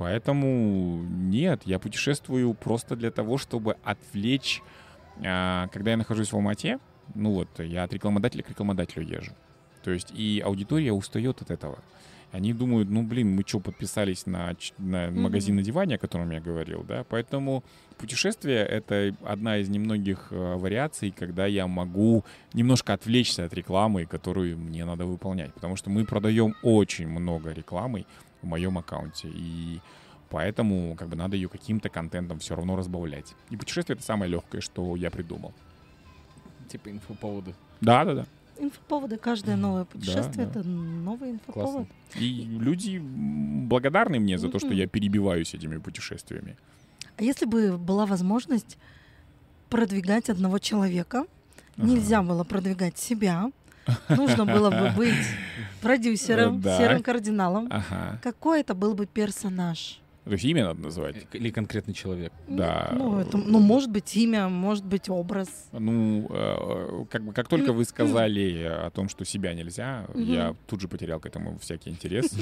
Поэтому 0.00 1.04
нет, 1.10 1.60
я 1.66 1.78
путешествую 1.78 2.54
просто 2.54 2.96
для 2.96 3.10
того, 3.10 3.36
чтобы 3.36 3.76
отвлечь, 3.84 4.62
а, 5.22 5.68
когда 5.68 5.90
я 5.90 5.98
нахожусь 5.98 6.32
в 6.32 6.34
Алмате, 6.34 6.78
ну 7.14 7.32
вот, 7.32 7.48
я 7.58 7.84
от 7.84 7.92
рекламодателя 7.92 8.42
к 8.42 8.48
рекламодателю 8.48 9.06
езжу. 9.06 9.32
То 9.84 9.90
есть 9.90 10.10
и 10.12 10.42
аудитория 10.42 10.94
устает 10.94 11.42
от 11.42 11.50
этого. 11.50 11.80
Они 12.32 12.54
думают, 12.54 12.88
ну, 12.88 13.02
блин, 13.02 13.34
мы 13.36 13.44
что, 13.46 13.60
подписались 13.60 14.24
на, 14.24 14.56
на 14.78 15.08
mm-hmm. 15.08 15.10
магазин 15.10 15.56
на 15.56 15.62
диване, 15.62 15.96
о 15.96 15.98
котором 15.98 16.30
я 16.30 16.40
говорил, 16.40 16.82
да? 16.82 17.04
Поэтому 17.10 17.62
путешествие— 17.98 18.64
это 18.66 19.14
одна 19.22 19.58
из 19.58 19.68
немногих 19.68 20.28
э, 20.30 20.54
вариаций, 20.54 21.10
когда 21.10 21.44
я 21.44 21.66
могу 21.66 22.24
немножко 22.54 22.94
отвлечься 22.94 23.44
от 23.44 23.52
рекламы, 23.52 24.06
которую 24.06 24.56
мне 24.56 24.86
надо 24.86 25.04
выполнять. 25.04 25.52
Потому 25.52 25.76
что 25.76 25.90
мы 25.90 26.06
продаем 26.06 26.54
очень 26.62 27.08
много 27.08 27.50
рекламы, 27.50 28.06
в 28.42 28.46
моем 28.46 28.78
аккаунте. 28.78 29.28
И 29.28 29.80
поэтому 30.28 30.94
как 30.96 31.08
бы 31.08 31.16
надо 31.16 31.36
ее 31.36 31.48
каким-то 31.48 31.88
контентом 31.88 32.38
все 32.38 32.54
равно 32.54 32.76
разбавлять. 32.76 33.34
И 33.50 33.56
путешествие— 33.56 33.94
это 33.96 34.04
самое 34.04 34.30
легкое, 34.30 34.60
что 34.60 34.96
я 34.96 35.10
придумал. 35.10 35.52
Типа 36.68 36.90
инфоповоды. 36.90 37.54
Да, 37.80 38.04
да, 38.04 38.14
да. 38.14 38.26
Инфоповоды. 38.58 39.16
Каждое 39.16 39.56
новое 39.56 39.84
путешествие 39.84 40.46
да, 40.46 40.52
да. 40.54 40.60
это 40.60 40.68
новый 40.68 41.30
инфоповод. 41.30 41.72
Классно. 41.72 41.86
И 42.16 42.44
люди 42.44 42.98
благодарны 42.98 44.20
мне 44.20 44.38
за 44.38 44.48
то, 44.48 44.58
что 44.58 44.72
я 44.72 44.86
перебиваюсь 44.86 45.54
этими 45.54 45.78
путешествиями. 45.78 46.56
А 47.16 47.22
если 47.22 47.46
бы 47.46 47.78
была 47.78 48.06
возможность 48.06 48.78
продвигать 49.68 50.28
одного 50.30 50.58
человека, 50.58 51.26
ага. 51.76 51.86
нельзя 51.86 52.22
было 52.22 52.44
продвигать 52.44 52.98
себя, 52.98 53.50
нужно 54.08 54.44
было 54.44 54.70
бы 54.70 54.90
быть 54.96 55.26
продюсером, 55.80 56.62
серым 56.62 57.02
кардиналом, 57.02 57.70
какой 58.22 58.60
это 58.60 58.74
был 58.74 58.94
бы 58.94 59.06
персонаж? 59.06 60.00
То 60.24 60.32
есть 60.32 60.44
имя 60.44 60.64
надо 60.64 60.82
называть? 60.82 61.16
Или 61.32 61.50
конкретный 61.50 61.94
человек? 61.94 62.32
Да. 62.46 62.90
Ну, 62.92 63.18
это, 63.18 63.38
ну, 63.38 63.58
может 63.58 63.90
быть 63.90 64.14
имя, 64.16 64.48
может 64.48 64.84
быть 64.84 65.08
образ. 65.08 65.48
Ну, 65.72 66.26
э, 66.30 67.04
как, 67.08 67.24
бы, 67.24 67.32
как 67.32 67.48
только 67.48 67.72
вы 67.72 67.84
сказали 67.84 68.64
о 68.64 68.90
том, 68.90 69.08
что 69.08 69.24
себя 69.24 69.54
нельзя, 69.54 70.06
я 70.14 70.54
тут 70.66 70.82
же 70.82 70.88
потерял 70.88 71.20
к 71.20 71.26
этому 71.26 71.58
всякий 71.58 71.90
интерес. 71.90 72.34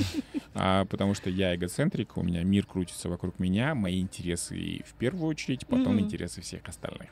А, 0.54 0.86
потому 0.86 1.14
что 1.14 1.30
я 1.30 1.54
эгоцентрик, 1.54 2.16
у 2.16 2.22
меня 2.22 2.42
мир 2.42 2.66
крутится 2.66 3.08
вокруг 3.08 3.38
меня, 3.38 3.76
мои 3.76 4.00
интересы 4.00 4.82
в 4.84 4.94
первую 4.94 5.28
очередь, 5.28 5.66
потом 5.66 6.00
интересы 6.00 6.40
всех 6.40 6.62
остальных. 6.66 7.10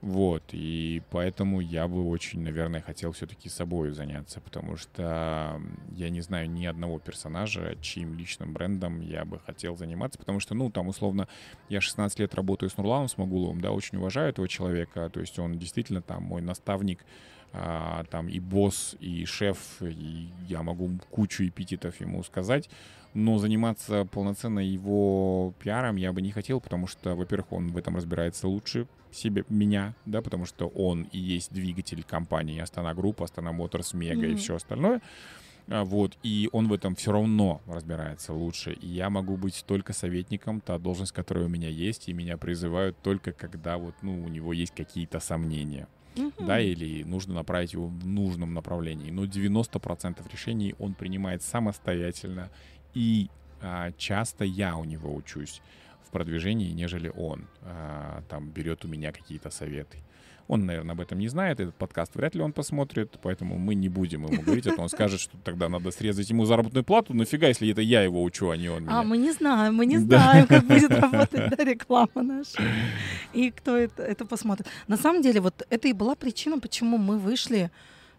Вот, 0.00 0.42
и 0.50 1.02
поэтому 1.10 1.60
я 1.60 1.86
бы 1.86 2.08
очень, 2.08 2.40
наверное, 2.40 2.80
хотел 2.80 3.12
все-таки 3.12 3.48
собой 3.48 3.92
заняться, 3.92 4.40
потому 4.40 4.76
что 4.76 5.60
я 5.92 6.10
не 6.10 6.22
знаю 6.22 6.50
ни 6.50 6.66
одного 6.66 6.98
персонажа, 6.98 7.76
чьим 7.80 8.14
личным 8.14 8.52
брендом 8.52 9.00
я 9.00 9.24
бы 9.24 9.38
хотел 9.38 9.76
заняться 9.76 9.92
заниматься, 10.02 10.18
потому 10.18 10.40
что, 10.40 10.54
ну, 10.54 10.70
там, 10.70 10.88
условно, 10.88 11.28
я 11.68 11.80
16 11.80 12.18
лет 12.18 12.34
работаю 12.34 12.70
с 12.70 12.76
Нурланом 12.76 13.08
Смагуловым, 13.08 13.60
да, 13.60 13.70
очень 13.70 13.98
уважаю 13.98 14.30
этого 14.30 14.48
человека, 14.48 15.10
то 15.10 15.20
есть 15.20 15.38
он 15.38 15.58
действительно 15.58 16.02
там 16.02 16.22
мой 16.24 16.42
наставник, 16.42 17.04
а, 17.52 18.04
там 18.10 18.28
и 18.28 18.40
босс, 18.40 18.96
и 19.00 19.24
шеф, 19.26 19.58
и 19.80 20.28
я 20.48 20.62
могу 20.62 20.90
кучу 21.10 21.44
эпитетов 21.44 22.00
ему 22.00 22.22
сказать, 22.24 22.70
но 23.14 23.38
заниматься 23.38 24.06
полноценно 24.06 24.60
его 24.60 25.52
пиаром 25.58 25.96
я 25.96 26.12
бы 26.12 26.22
не 26.22 26.32
хотел, 26.32 26.60
потому 26.60 26.86
что, 26.86 27.14
во-первых, 27.14 27.52
он 27.52 27.72
в 27.72 27.76
этом 27.76 27.96
разбирается 27.96 28.48
лучше 28.48 28.86
себе 29.12 29.44
меня, 29.50 29.94
да, 30.06 30.22
потому 30.22 30.46
что 30.46 30.68
он 30.68 31.02
и 31.12 31.18
есть 31.18 31.52
двигатель 31.52 32.02
компании 32.02 32.58
Astana 32.58 32.94
Group, 32.94 33.22
Astana 33.22 33.52
Motors, 33.52 33.92
Мега 33.92 34.26
mm-hmm. 34.26 34.32
и 34.32 34.36
все 34.36 34.54
остальное. 34.54 35.02
А, 35.68 35.84
вот, 35.84 36.18
и 36.22 36.48
он 36.52 36.68
в 36.68 36.72
этом 36.72 36.94
все 36.94 37.12
равно 37.12 37.60
разбирается 37.66 38.32
лучше. 38.32 38.72
И 38.72 38.86
я 38.86 39.10
могу 39.10 39.36
быть 39.36 39.64
только 39.66 39.92
советником, 39.92 40.60
та 40.60 40.78
должность, 40.78 41.12
которая 41.12 41.46
у 41.46 41.48
меня 41.48 41.68
есть, 41.68 42.08
и 42.08 42.12
меня 42.12 42.36
призывают 42.36 42.96
только 43.02 43.32
когда 43.32 43.78
вот, 43.78 43.94
ну, 44.02 44.22
у 44.22 44.28
него 44.28 44.52
есть 44.52 44.74
какие-то 44.74 45.20
сомнения. 45.20 45.88
Mm-hmm. 46.14 46.46
Да, 46.46 46.60
или 46.60 47.04
нужно 47.04 47.34
направить 47.34 47.72
его 47.72 47.86
в 47.86 48.06
нужном 48.06 48.52
направлении. 48.52 49.10
Но 49.10 49.24
90% 49.24 50.20
решений 50.30 50.74
он 50.78 50.94
принимает 50.94 51.42
самостоятельно, 51.42 52.50
и 52.92 53.30
а, 53.62 53.92
часто 53.96 54.44
я 54.44 54.76
у 54.76 54.84
него 54.84 55.14
учусь 55.14 55.62
в 56.04 56.10
продвижении, 56.10 56.70
нежели 56.72 57.08
он 57.08 57.46
а, 57.62 58.22
там 58.28 58.50
берет 58.50 58.84
у 58.84 58.88
меня 58.88 59.12
какие-то 59.12 59.50
советы. 59.50 59.98
Он, 60.48 60.66
наверное, 60.66 60.92
об 60.92 61.00
этом 61.00 61.18
не 61.18 61.28
знает, 61.28 61.60
этот 61.60 61.74
подкаст 61.74 62.14
вряд 62.14 62.34
ли 62.34 62.42
он 62.42 62.52
посмотрит, 62.52 63.18
поэтому 63.22 63.58
мы 63.58 63.74
не 63.74 63.88
будем 63.88 64.26
ему 64.26 64.42
говорить 64.42 64.66
это. 64.66 64.80
Он 64.80 64.88
скажет, 64.88 65.20
что 65.20 65.36
тогда 65.44 65.68
надо 65.68 65.90
срезать 65.90 66.28
ему 66.30 66.44
заработную 66.44 66.84
плату. 66.84 67.14
Нафига, 67.14 67.48
если 67.48 67.70
это 67.70 67.80
я 67.80 68.02
его 68.02 68.22
учу, 68.22 68.50
а 68.50 68.56
не 68.56 68.68
он 68.68 68.82
меня. 68.82 69.00
А, 69.00 69.02
мы 69.02 69.18
не 69.18 69.32
знаем, 69.32 69.74
мы 69.74 69.86
не 69.86 69.98
знаем, 69.98 70.46
как 70.46 70.66
будет 70.66 70.90
работать 70.90 71.58
реклама 71.58 72.22
наша. 72.22 72.62
И 73.32 73.50
кто 73.50 73.76
это, 73.76 74.02
это 74.02 74.24
посмотрит. 74.24 74.66
На 74.88 74.96
самом 74.96 75.22
деле, 75.22 75.40
вот 75.40 75.66
это 75.70 75.88
и 75.88 75.92
была 75.92 76.14
причина, 76.14 76.58
почему 76.58 76.98
мы 76.98 77.18
вышли 77.18 77.70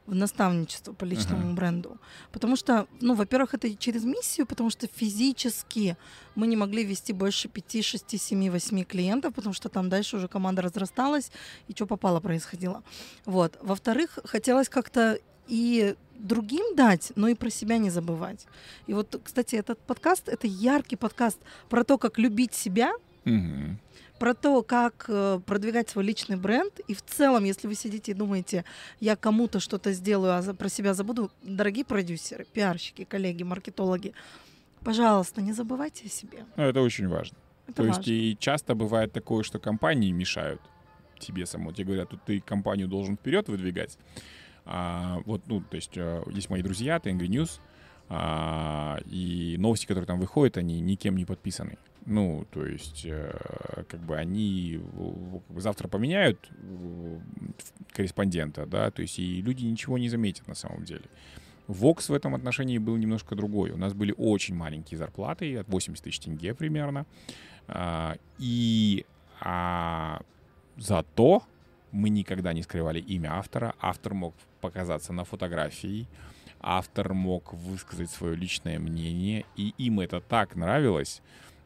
в 0.05 0.15
наставничество 0.15 0.93
по 0.93 1.05
личному 1.05 1.51
uh-huh. 1.51 1.55
бренду. 1.55 1.97
Потому 2.31 2.55
что, 2.55 2.87
ну, 2.99 3.15
во-первых, 3.15 3.53
это 3.53 3.73
через 3.75 4.03
миссию, 4.03 4.45
потому 4.45 4.69
что 4.69 4.87
физически 4.87 5.97
мы 6.35 6.47
не 6.47 6.57
могли 6.57 6.83
вести 6.83 7.13
больше 7.13 7.47
5, 7.47 7.85
6, 7.85 8.19
7, 8.19 8.51
8 8.51 8.83
клиентов, 8.83 9.33
потому 9.33 9.53
что 9.53 9.69
там 9.69 9.89
дальше 9.89 10.17
уже 10.17 10.27
команда 10.27 10.61
разрасталась, 10.61 11.31
и 11.67 11.73
что 11.73 11.85
попало 11.85 12.19
происходило. 12.19 12.83
Вот. 13.25 13.57
Во-вторых, 13.61 14.19
хотелось 14.25 14.69
как-то 14.69 15.19
и 15.47 15.95
другим 16.15 16.75
дать, 16.75 17.11
но 17.15 17.29
и 17.29 17.35
про 17.35 17.49
себя 17.49 17.77
не 17.77 17.89
забывать. 17.89 18.45
И 18.87 18.93
вот, 18.93 19.19
кстати, 19.23 19.55
этот 19.55 19.79
подкаст— 19.79 20.27
это 20.29 20.47
яркий 20.47 20.95
подкаст 20.95 21.39
про 21.69 21.83
то, 21.83 21.97
как 21.97 22.17
любить 22.17 22.53
себя, 22.53 22.91
uh-huh 23.25 23.77
про 24.23 24.33
то, 24.33 24.63
как 24.63 25.03
э, 25.09 25.41
продвигать 25.45 25.89
свой 25.89 26.05
личный 26.05 26.37
бренд. 26.37 26.79
И 26.87 26.93
в 26.93 27.01
целом, 27.01 27.43
если 27.43 27.67
вы 27.67 27.75
сидите 27.75 28.13
и 28.13 28.15
думаете, 28.15 28.63
я 29.01 29.17
кому-то 29.17 29.59
что-то 29.59 29.91
сделаю, 29.91 30.37
а 30.37 30.53
про 30.53 30.69
себя 30.69 30.93
забуду, 30.93 31.29
дорогие 31.41 31.83
продюсеры, 31.83 32.45
пиарщики, 32.45 33.03
коллеги, 33.03 33.43
маркетологи, 33.43 34.13
пожалуйста, 34.81 35.41
не 35.41 35.51
забывайте 35.51 36.05
о 36.05 36.09
себе. 36.09 36.45
Ну, 36.55 36.63
это 36.63 36.79
очень 36.79 37.09
важно. 37.09 37.35
Это 37.67 37.75
то 37.75 37.83
важно. 37.83 37.99
есть 37.99 38.07
и 38.07 38.37
часто 38.39 38.75
бывает 38.75 39.11
такое, 39.11 39.43
что 39.43 39.59
компании 39.59 40.11
мешают 40.11 40.61
тебе 41.19 41.45
самому. 41.45 41.73
Тебе 41.73 41.87
говорят, 41.87 42.07
тут 42.07 42.23
ты 42.23 42.39
компанию 42.39 42.87
должен 42.87 43.17
вперед 43.17 43.49
выдвигать. 43.49 43.97
А, 44.63 45.19
вот, 45.25 45.41
ну, 45.47 45.59
то 45.59 45.75
есть 45.75 45.97
э, 45.97 46.23
есть 46.31 46.49
мои 46.49 46.61
друзья, 46.61 46.97
Тенгри 46.97 47.27
News, 47.27 47.59
а, 48.07 48.99
и 49.05 49.57
новости, 49.59 49.85
которые 49.85 50.07
там 50.07 50.21
выходят, 50.21 50.55
они 50.55 50.79
никем 50.79 51.17
не 51.17 51.25
подписаны. 51.25 51.77
Ну, 52.05 52.45
то 52.51 52.65
есть, 52.65 53.05
э, 53.05 53.83
как 53.87 54.01
бы 54.01 54.17
они 54.17 54.81
завтра 55.55 55.87
поменяют 55.87 56.49
корреспондента, 57.93 58.65
да, 58.65 58.91
то 58.91 59.01
есть 59.01 59.19
и 59.19 59.41
люди 59.41 59.63
ничего 59.65 59.97
не 59.97 60.09
заметят 60.09 60.47
на 60.47 60.55
самом 60.55 60.83
деле. 60.83 61.05
Вокс 61.67 62.09
в 62.09 62.13
этом 62.13 62.35
отношении 62.35 62.77
был 62.77 62.97
немножко 62.97 63.35
другой. 63.35 63.71
У 63.71 63.77
нас 63.77 63.93
были 63.93 64.13
очень 64.17 64.55
маленькие 64.55 64.97
зарплаты, 64.97 65.57
от 65.57 65.67
80 65.69 66.03
тысяч 66.03 66.19
тенге 66.19 66.53
примерно. 66.53 67.05
А, 67.67 68.17
и 68.37 69.05
а, 69.39 70.21
зато 70.75 71.43
мы 71.91 72.09
никогда 72.09 72.51
не 72.51 72.63
скрывали 72.63 72.99
имя 72.99 73.37
автора. 73.37 73.75
Автор 73.79 74.13
мог 74.13 74.35
показаться 74.59 75.13
на 75.13 75.23
фотографии, 75.23 76.07
автор 76.59 77.13
мог 77.13 77.53
высказать 77.53 78.09
свое 78.09 78.35
личное 78.35 78.79
мнение, 78.79 79.45
и 79.55 79.73
им 79.77 79.99
это 80.01 80.19
так 80.19 80.55
нравилось, 80.55 81.21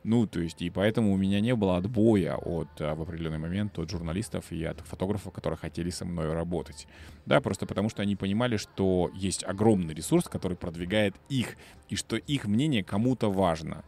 ну, 0.08 0.26
то 0.26 0.40
есть, 0.40 0.62
и 0.62 0.70
поэтому 0.70 1.12
у 1.12 1.18
меня 1.18 1.42
не 1.42 1.54
было 1.54 1.76
отбоя 1.76 2.38
от, 2.38 2.70
а, 2.80 2.96
в 2.96 3.02
определенный 3.02 3.40
момент 3.40 3.78
от 3.78 3.90
журналистов 3.90 4.54
и 4.54 4.64
от 4.64 4.80
фотографов, 4.80 5.34
которые 5.34 5.58
хотели 5.58 5.90
со 5.90 6.06
мной 6.06 6.32
работать. 6.32 6.88
Да, 7.26 7.42
просто 7.42 7.66
потому 7.66 7.90
что 7.90 8.04
они 8.04 8.16
понимали, 8.16 8.56
что 8.56 9.12
есть 9.14 9.44
огромный 9.44 9.94
ресурс, 9.94 10.30
который 10.30 10.56
продвигает 10.56 11.14
их, 11.28 11.58
и 11.90 11.98
что 11.98 12.16
их 12.16 12.46
мнение 12.46 12.86
кому-то 12.86 13.30
важно. 13.30 13.84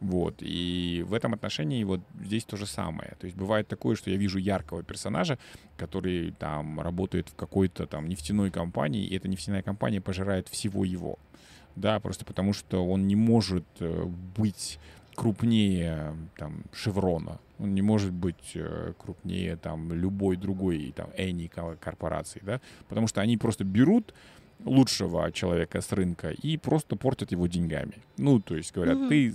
Вот, 0.00 0.36
и 0.40 1.04
в 1.06 1.12
этом 1.12 1.34
отношении 1.34 1.84
вот 1.84 2.00
здесь 2.18 2.46
то 2.46 2.56
же 2.56 2.64
самое. 2.64 3.14
То 3.20 3.26
есть 3.26 3.36
бывает 3.36 3.68
такое, 3.68 3.94
что 3.94 4.10
я 4.10 4.16
вижу 4.16 4.38
яркого 4.38 4.82
персонажа, 4.82 5.38
который 5.76 6.30
там 6.30 6.80
работает 6.80 7.28
в 7.28 7.34
какой-то 7.34 7.86
там 7.86 8.08
нефтяной 8.08 8.50
компании, 8.50 9.04
и 9.04 9.14
эта 9.14 9.28
нефтяная 9.28 9.60
компания 9.60 10.00
пожирает 10.00 10.48
всего 10.48 10.86
его. 10.86 11.18
Да, 11.76 12.00
просто 12.00 12.24
потому 12.24 12.54
что 12.54 12.86
он 12.86 13.06
не 13.06 13.16
может 13.16 13.66
э, 13.80 14.04
быть 14.34 14.80
крупнее 15.18 16.14
там 16.36 16.62
Шеврона, 16.72 17.40
он 17.58 17.74
не 17.74 17.82
может 17.82 18.12
быть 18.12 18.52
э, 18.54 18.92
крупнее 18.96 19.56
там 19.56 19.92
любой 19.92 20.36
другой 20.36 20.92
там 20.94 21.10
any 21.18 21.48
корпорации, 21.76 22.40
да, 22.44 22.60
потому 22.88 23.08
что 23.08 23.20
они 23.20 23.36
просто 23.36 23.64
берут 23.64 24.14
лучшего 24.64 25.32
человека 25.32 25.80
с 25.80 25.90
рынка 25.90 26.30
и 26.30 26.56
просто 26.56 26.94
портят 26.94 27.32
его 27.32 27.48
деньгами. 27.48 27.94
Ну, 28.16 28.38
то 28.38 28.54
есть 28.54 28.72
говорят, 28.72 28.96
mm-hmm. 28.96 29.08
ты 29.08 29.34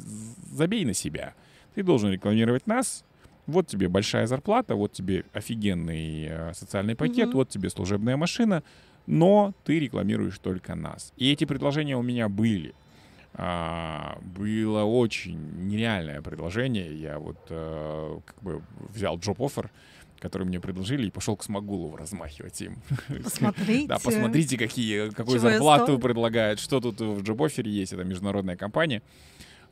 забей 0.56 0.86
на 0.86 0.94
себя, 0.94 1.34
ты 1.76 1.84
должен 1.84 2.12
рекламировать 2.12 2.66
нас, 2.66 3.04
вот 3.46 3.68
тебе 3.68 3.90
большая 3.90 4.26
зарплата, 4.26 4.76
вот 4.76 4.94
тебе 4.94 5.26
офигенный 5.34 6.28
э, 6.30 6.54
социальный 6.54 6.96
пакет, 6.96 7.28
mm-hmm. 7.28 7.34
вот 7.36 7.50
тебе 7.50 7.70
служебная 7.70 8.16
машина, 8.16 8.64
но 9.06 9.54
ты 9.66 9.80
рекламируешь 9.80 10.40
только 10.40 10.76
нас. 10.76 11.12
И 11.18 11.30
эти 11.30 11.44
предложения 11.44 11.98
у 11.98 12.02
меня 12.04 12.30
были. 12.30 12.74
А, 13.36 14.20
было 14.22 14.84
очень 14.84 15.68
нереальное 15.68 16.22
предложение. 16.22 16.96
Я 16.96 17.20
вот 17.20 17.38
а, 17.50 18.20
как 18.26 18.42
бы 18.44 18.62
взял 18.90 19.18
джоб-оффер, 19.18 19.72
который 20.20 20.46
мне 20.46 20.60
предложили, 20.60 21.08
и 21.08 21.12
пошел 21.12 21.36
к 21.36 21.44
Смогулову 21.44 21.98
размахивать 21.98 22.62
им. 22.62 22.78
Посмотрите. 23.24 23.88
да, 23.88 23.98
посмотрите, 24.00 24.58
какие, 24.58 25.10
какую 25.10 25.40
зарплату 25.40 25.98
предлагают, 26.00 26.60
что 26.60 26.80
тут 26.80 27.02
в 27.02 27.24
джоб-оффере 27.24 27.72
есть, 27.72 27.94
это 27.94 28.04
международная 28.04 28.56
компания. 28.56 29.02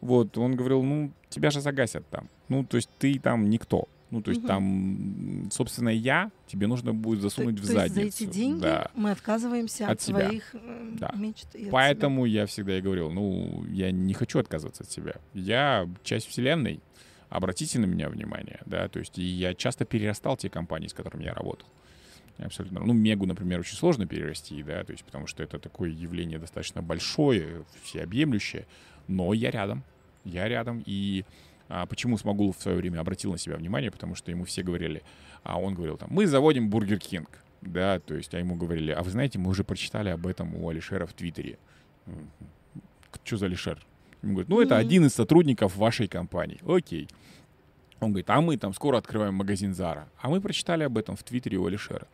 Вот, 0.01 0.35
он 0.37 0.55
говорил, 0.55 0.81
ну, 0.81 1.11
тебя 1.29 1.51
же 1.51 1.61
загасят 1.61 2.07
там. 2.09 2.27
Ну, 2.49 2.65
то 2.65 2.77
есть 2.77 2.89
ты 2.97 3.19
там 3.19 3.49
никто. 3.49 3.87
Ну, 4.11 4.21
то 4.21 4.29
есть 4.29 4.41
угу. 4.41 4.47
там, 4.47 5.49
собственно, 5.51 5.89
я, 5.89 6.31
тебе 6.45 6.67
нужно 6.67 6.93
будет 6.93 7.21
засунуть 7.21 7.55
то, 7.55 7.61
в 7.61 7.65
задницу. 7.65 7.95
То 7.95 8.01
есть 8.01 8.17
за 8.17 8.25
эти 8.25 8.29
деньги 8.29 8.61
да. 8.61 8.91
мы 8.93 9.11
отказываемся 9.11 9.85
от, 9.85 9.91
от 9.93 10.01
себя. 10.01 10.27
своих 10.27 10.53
э, 10.53 10.89
да. 10.99 11.11
мечт. 11.15 11.47
И 11.55 11.69
Поэтому 11.71 12.27
себя. 12.27 12.41
я 12.41 12.45
всегда 12.45 12.77
и 12.77 12.81
говорил, 12.81 13.09
ну, 13.09 13.65
я 13.69 13.91
не 13.91 14.13
хочу 14.13 14.39
отказываться 14.39 14.83
от 14.83 14.91
себя. 14.91 15.15
Я 15.33 15.87
часть 16.03 16.27
вселенной, 16.27 16.81
обратите 17.29 17.79
на 17.79 17.85
меня 17.85 18.09
внимание, 18.09 18.59
да, 18.65 18.89
то 18.89 18.99
есть 18.99 19.17
и 19.17 19.23
я 19.23 19.53
часто 19.53 19.85
перерастал 19.85 20.35
те 20.35 20.49
компании, 20.49 20.87
с 20.87 20.93
которыми 20.93 21.23
я 21.23 21.33
работал. 21.33 21.67
Абсолютно. 22.37 22.81
Ну, 22.81 22.93
Мегу, 22.93 23.25
например, 23.25 23.61
очень 23.61 23.77
сложно 23.77 24.05
перерасти, 24.05 24.61
да, 24.63 24.83
то 24.83 24.91
есть 24.91 25.05
потому 25.05 25.27
что 25.27 25.41
это 25.41 25.57
такое 25.57 25.89
явление 25.89 26.39
достаточно 26.39 26.81
большое, 26.81 27.63
всеобъемлющее, 27.83 28.67
но 29.07 29.33
я 29.33 29.51
рядом, 29.51 29.83
я 30.25 30.49
рядом, 30.49 30.83
и 30.85 31.23
а 31.73 31.85
почему 31.85 32.17
Смагулов 32.17 32.57
в 32.57 32.61
свое 32.61 32.77
время 32.77 32.99
обратил 32.99 33.31
на 33.31 33.37
себя 33.37 33.55
внимание? 33.55 33.91
Потому 33.91 34.13
что 34.15 34.29
ему 34.29 34.43
все 34.43 34.61
говорили, 34.61 35.03
а 35.43 35.59
он 35.59 35.73
говорил 35.73 35.97
там, 35.97 36.09
мы 36.11 36.27
заводим 36.27 36.69
Burger 36.69 36.99
King. 36.99 37.29
Да, 37.61 37.99
то 37.99 38.15
есть, 38.15 38.33
а 38.33 38.39
ему 38.39 38.55
говорили, 38.55 38.91
а 38.91 39.03
вы 39.03 39.11
знаете, 39.11 39.39
мы 39.39 39.49
уже 39.49 39.63
прочитали 39.63 40.09
об 40.09 40.27
этом 40.27 40.55
у 40.55 40.67
Алишера 40.67 41.05
в 41.05 41.13
Твиттере. 41.13 41.57
Что 43.23 43.37
за 43.37 43.45
Алишер? 43.45 43.79
Ему 44.21 44.33
говорят, 44.33 44.49
ну, 44.49 44.61
это 44.61 44.77
один 44.77 45.05
из 45.05 45.13
сотрудников 45.13 45.77
вашей 45.77 46.07
компании. 46.07 46.59
Окей. 46.67 47.07
Он 47.99 48.09
говорит, 48.09 48.29
а 48.29 48.41
мы 48.41 48.57
там 48.57 48.73
скоро 48.73 48.97
открываем 48.97 49.35
магазин 49.35 49.73
Зара. 49.73 50.09
А 50.19 50.29
мы 50.29 50.41
прочитали 50.41 50.83
об 50.83 50.97
этом 50.97 51.15
в 51.15 51.23
Твиттере 51.23 51.57
у 51.57 51.67
Алишера. 51.67 52.07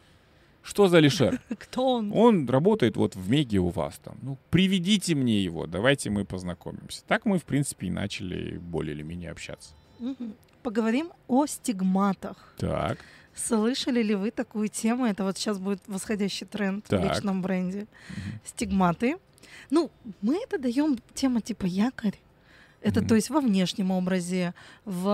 Что 0.68 0.89
за 0.89 0.97
Алишер? 0.97 1.39
Кто 1.59 1.93
он? 1.93 2.11
Он 2.13 2.49
работает 2.49 2.97
вот 2.97 3.15
в 3.15 3.30
Меге 3.30 3.59
у 3.59 3.70
вас 3.70 3.99
там. 4.03 4.18
Ну, 4.22 4.38
приведите 4.49 5.15
мне 5.15 5.41
его, 5.41 5.65
давайте 5.65 6.09
мы 6.09 6.26
познакомимся. 6.26 7.03
Так 7.07 7.26
мы, 7.26 7.39
в 7.39 7.45
принципе, 7.45 7.88
и 7.88 7.89
начали 7.89 8.57
более 8.57 8.93
или 8.93 9.01
менее 9.01 9.32
общаться. 9.32 9.74
Поговорим 10.63 11.13
о 11.28 11.45
стигматах. 11.45 12.53
Так. 12.57 12.97
Слышали 13.34 14.03
ли 14.03 14.15
вы 14.15 14.32
такую 14.32 14.68
тему? 14.68 15.05
Это 15.05 15.24
вот 15.24 15.38
сейчас 15.38 15.57
будет 15.57 15.82
восходящий 15.88 16.45
тренд 16.45 16.84
так. 16.84 16.99
в 16.99 17.03
личном 17.05 17.41
бренде. 17.41 17.82
Угу. 18.09 18.20
Стигматы. 18.43 19.15
Ну, 19.70 19.89
мы 20.22 20.36
это 20.43 20.59
даем 20.59 20.97
тема 21.13 21.39
типа 21.39 21.65
якорь. 21.65 22.20
Это, 22.82 22.99
mm-hmm. 22.99 23.07
то 23.07 23.15
есть, 23.15 23.30
во 23.30 23.41
внешнем 23.41 23.91
образе, 23.91 24.53
в 24.86 25.07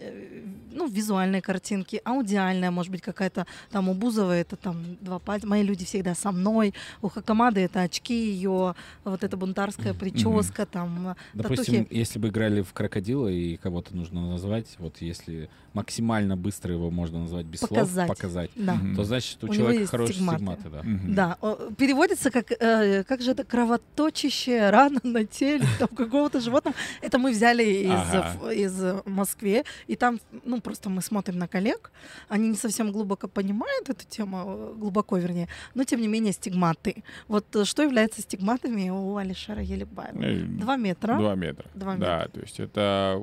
э, 0.00 0.44
ну, 0.72 0.88
визуальной 0.88 1.40
картинке, 1.40 2.00
аудиальная, 2.04 2.70
может 2.70 2.90
быть, 2.90 3.00
какая-то 3.00 3.46
там 3.70 3.88
у 3.88 3.94
Бузова 3.94 4.32
это 4.32 4.56
там 4.56 4.96
два 5.00 5.18
пальца. 5.18 5.46
Мои 5.46 5.62
люди 5.62 5.84
всегда 5.84 6.14
со 6.14 6.32
мной. 6.32 6.74
У 7.00 7.08
Хакамады 7.08 7.60
это 7.60 7.82
очки 7.82 8.14
ее, 8.14 8.74
вот 9.04 9.24
эта 9.24 9.36
бунтарская 9.36 9.94
прическа, 9.94 10.62
mm-hmm. 10.62 10.68
там. 10.72 11.16
Допустим, 11.34 11.84
татухи. 11.84 11.98
если 11.98 12.18
бы 12.18 12.28
играли 12.28 12.62
в 12.62 12.72
крокодила 12.72 13.28
и 13.28 13.56
кого-то 13.56 13.96
нужно 13.96 14.28
назвать, 14.28 14.66
вот 14.78 14.96
если 15.00 15.48
максимально 15.72 16.36
быстро 16.36 16.74
его 16.74 16.90
можно 16.90 17.20
назвать 17.20 17.46
без 17.46 17.60
показать. 17.60 18.06
слов, 18.06 18.08
показать, 18.08 18.50
да. 18.56 18.74
mm-hmm. 18.74 18.96
то 18.96 19.04
значит, 19.04 19.44
у, 19.44 19.46
у 19.46 19.54
человека 19.54 19.86
хорошие 19.86 20.14
стигматы. 20.14 20.60
стигматы 20.60 20.70
да. 20.70 20.80
Mm-hmm. 20.80 21.14
Да, 21.14 21.38
переводится 21.76 22.30
как, 22.30 22.50
э, 22.50 23.04
как 23.04 23.22
же 23.22 23.32
это, 23.32 23.44
кровоточащая 23.44 24.70
рана 24.70 25.00
на 25.02 25.24
теле 25.24 25.64
там, 25.78 25.88
какого-то 25.88 26.40
животного. 26.40 26.74
Это 27.02 27.18
мы 27.18 27.32
взяли 27.32 27.64
из, 27.64 27.90
ага. 27.90 28.52
из 28.52 29.04
Москвы, 29.06 29.64
и 29.86 29.96
там, 29.96 30.20
ну, 30.44 30.60
просто 30.60 30.90
мы 30.90 31.02
смотрим 31.02 31.38
на 31.38 31.48
коллег, 31.48 31.90
они 32.28 32.48
не 32.48 32.56
совсем 32.56 32.92
глубоко 32.92 33.28
понимают 33.28 33.90
эту 33.90 34.06
тему, 34.06 34.74
глубоко, 34.76 35.18
вернее, 35.18 35.48
но, 35.74 35.84
тем 35.84 36.00
не 36.00 36.08
менее, 36.08 36.32
стигматы. 36.32 37.04
Вот 37.28 37.56
э, 37.56 37.64
что 37.64 37.82
является 37.82 38.22
стигматами 38.22 38.90
у 38.90 39.16
Алишера 39.16 39.62
Елебаева? 39.62 40.22
Э, 40.22 40.40
два 40.40 40.76
метра. 40.76 41.16
Два 41.16 41.34
метра. 41.34 41.66
Два 41.74 41.94
метра. 41.94 42.06
Да, 42.06 42.28
то 42.28 42.40
есть 42.40 42.60
это 42.60 43.22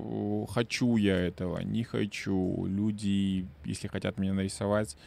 хочу 0.53 0.97
я 0.97 1.17
этого, 1.17 1.59
не 1.59 1.83
хочу. 1.83 2.65
Люди, 2.65 3.47
если 3.65 3.87
хотят 3.87 4.17
меня 4.17 4.33
нарисовать, 4.33 4.97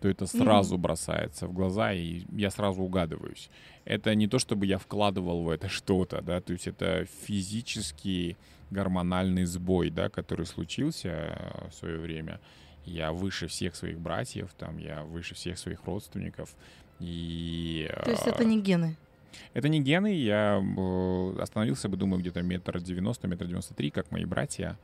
то 0.00 0.08
это 0.08 0.26
сразу 0.26 0.74
mm-hmm. 0.74 0.80
бросается 0.80 1.46
в 1.46 1.52
глаза, 1.52 1.92
и 1.92 2.22
я 2.32 2.50
сразу 2.50 2.82
угадываюсь. 2.82 3.50
Это 3.84 4.14
не 4.14 4.28
то, 4.28 4.38
чтобы 4.38 4.66
я 4.66 4.78
вкладывал 4.78 5.42
в 5.42 5.48
это 5.48 5.68
что-то, 5.68 6.20
да, 6.20 6.40
то 6.40 6.52
есть 6.52 6.66
это 6.66 7.06
физический 7.26 8.36
гормональный 8.70 9.44
сбой, 9.44 9.90
да, 9.90 10.08
который 10.08 10.46
случился 10.46 11.08
э, 11.08 11.68
в 11.70 11.74
свое 11.74 11.98
время. 11.98 12.40
Я 12.84 13.12
выше 13.12 13.48
всех 13.48 13.74
своих 13.74 13.98
братьев, 13.98 14.50
там, 14.58 14.78
я 14.78 15.02
выше 15.02 15.34
всех 15.34 15.58
своих 15.58 15.84
родственников, 15.84 16.54
и... 17.00 17.90
То 18.04 18.10
есть 18.10 18.26
это 18.26 18.44
не 18.44 18.60
гены? 18.60 18.96
Это 19.54 19.68
не 19.68 19.80
гены, 19.80 20.14
я 20.14 20.60
э, 20.60 21.40
остановился 21.40 21.88
бы, 21.88 21.96
думаю, 21.96 22.20
где-то 22.20 22.42
метр 22.42 22.80
девяносто, 22.80 23.28
метр 23.28 23.46
девяносто 23.46 23.74
три, 23.74 23.90
как 23.90 24.10
мои 24.10 24.24
братья. 24.24 24.78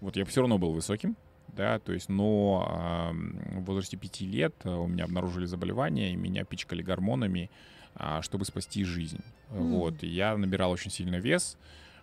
Вот 0.00 0.16
я 0.16 0.24
все 0.24 0.40
равно 0.40 0.58
был 0.58 0.72
высоким, 0.72 1.16
да, 1.48 1.78
то 1.78 1.92
есть, 1.92 2.08
но 2.08 3.12
э, 3.12 3.58
в 3.58 3.64
возрасте 3.64 3.96
пяти 3.96 4.26
лет 4.26 4.54
э, 4.64 4.70
у 4.70 4.86
меня 4.86 5.04
обнаружили 5.04 5.46
заболевание, 5.46 6.12
и 6.12 6.16
меня 6.16 6.44
пичкали 6.44 6.82
гормонами, 6.82 7.50
э, 7.94 8.20
чтобы 8.22 8.44
спасти 8.44 8.84
жизнь. 8.84 9.22
Mm. 9.50 9.70
Вот, 9.70 10.02
и 10.02 10.06
я 10.06 10.36
набирал 10.36 10.70
очень 10.70 10.90
сильно 10.90 11.16
вес, 11.16 11.56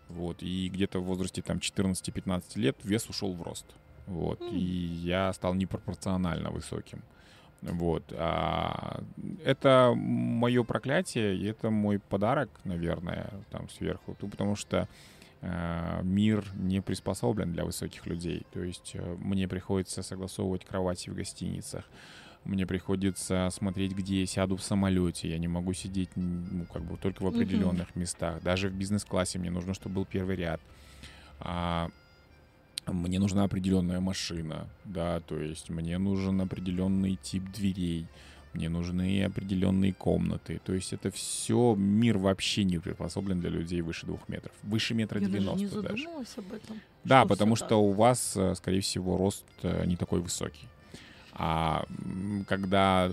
вот, 0.10 0.41
и 0.41 0.70
где-то 0.70 1.00
в 1.00 1.06
возрасте 1.06 1.41
там 1.41 1.58
14-15 1.58 2.44
лет 2.56 2.78
вес 2.84 3.08
ушел 3.10 3.34
в 3.34 3.41
рост, 3.41 3.66
вот, 4.08 4.41
mm. 4.41 4.50
и 4.52 4.60
я 4.60 5.32
стал 5.34 5.54
непропорционально 5.54 6.50
высоким. 6.50 7.04
Вот. 7.64 8.04
А, 8.12 9.02
это 9.44 9.94
мое 9.96 10.64
проклятие, 10.64 11.36
и 11.36 11.46
это 11.46 11.70
мой 11.70 12.00
подарок, 12.00 12.50
наверное, 12.64 13.32
там 13.52 13.70
сверху. 13.70 14.16
Потому 14.16 14.56
что 14.56 14.88
мир 16.04 16.46
не 16.56 16.82
приспособлен 16.82 17.52
для 17.52 17.66
высоких 17.66 18.06
людей. 18.06 18.46
То 18.52 18.62
есть 18.64 18.91
э, 18.94 19.16
мне 19.20 19.48
приходится 19.48 20.02
согласовывать 20.02 20.64
кровати 20.64 21.10
в 21.10 21.16
гостиницах, 21.16 21.84
мне 22.46 22.66
приходится 22.66 23.50
смотреть, 23.52 23.94
где 23.94 24.22
я 24.22 24.26
сяду 24.26 24.58
в 24.58 24.64
самолете. 24.64 25.30
Я 25.30 25.38
не 25.38 25.48
могу 25.48 25.74
сидеть 25.74 26.10
ну, 26.16 26.66
как 26.66 26.84
бы 26.84 26.98
только 26.98 27.24
в 27.24 27.28
определенных 27.28 27.89
mm-hmm. 27.89 28.00
местах. 28.00 28.44
Даже 28.44 28.68
в 28.68 28.74
бизнес-классе 28.74 29.39
мне 29.39 29.50
нужно, 29.50 29.74
чтобы 29.74 29.96
был 29.96 30.06
первый 30.06 30.36
ряд. 30.36 30.60
А, 31.39 31.89
мне 32.86 33.20
нужна 33.20 33.46
определенная 33.46 34.02
машина, 34.02 34.68
да, 34.84 35.22
то 35.22 35.39
есть 35.39 35.70
мне 35.70 35.98
нужен 35.98 36.41
определенный 36.41 37.16
тип 37.16 37.50
дверей 37.52 38.08
мне 38.54 38.70
нужны 38.70 39.24
определенные 39.24 39.93
комнаты. 39.93 40.62
То 40.64 40.74
есть 40.74 40.93
это 40.93 41.12
все, 41.12 41.76
мир 41.76 42.18
вообще 42.18 42.64
не 42.64 42.80
приспособлен 42.80 43.39
для 43.39 43.49
людей 43.49 43.82
выше 43.82 44.06
двух 44.06 44.28
метров. 44.30 44.54
Выше 44.64 44.93
метра 44.93 45.20
девяносто 45.20 45.82
даже. 45.82 46.06
Не 46.06 46.14
даже. 46.14 46.28
об 46.38 46.54
этом. 46.54 46.82
Да, 47.04 47.22
что 47.22 47.30
потому 47.30 47.56
что 47.56 47.70
так? 47.70 47.78
у 47.78 47.91
вас, 47.91 48.34
э, 48.36 48.56
скорее 48.56 48.82
всего, 48.82 49.18
рост 49.18 49.45
э, 49.64 49.86
не 49.86 49.95
такой 49.95 50.22
высокий. 50.22 50.68
А 51.34 51.86
когда 52.47 53.12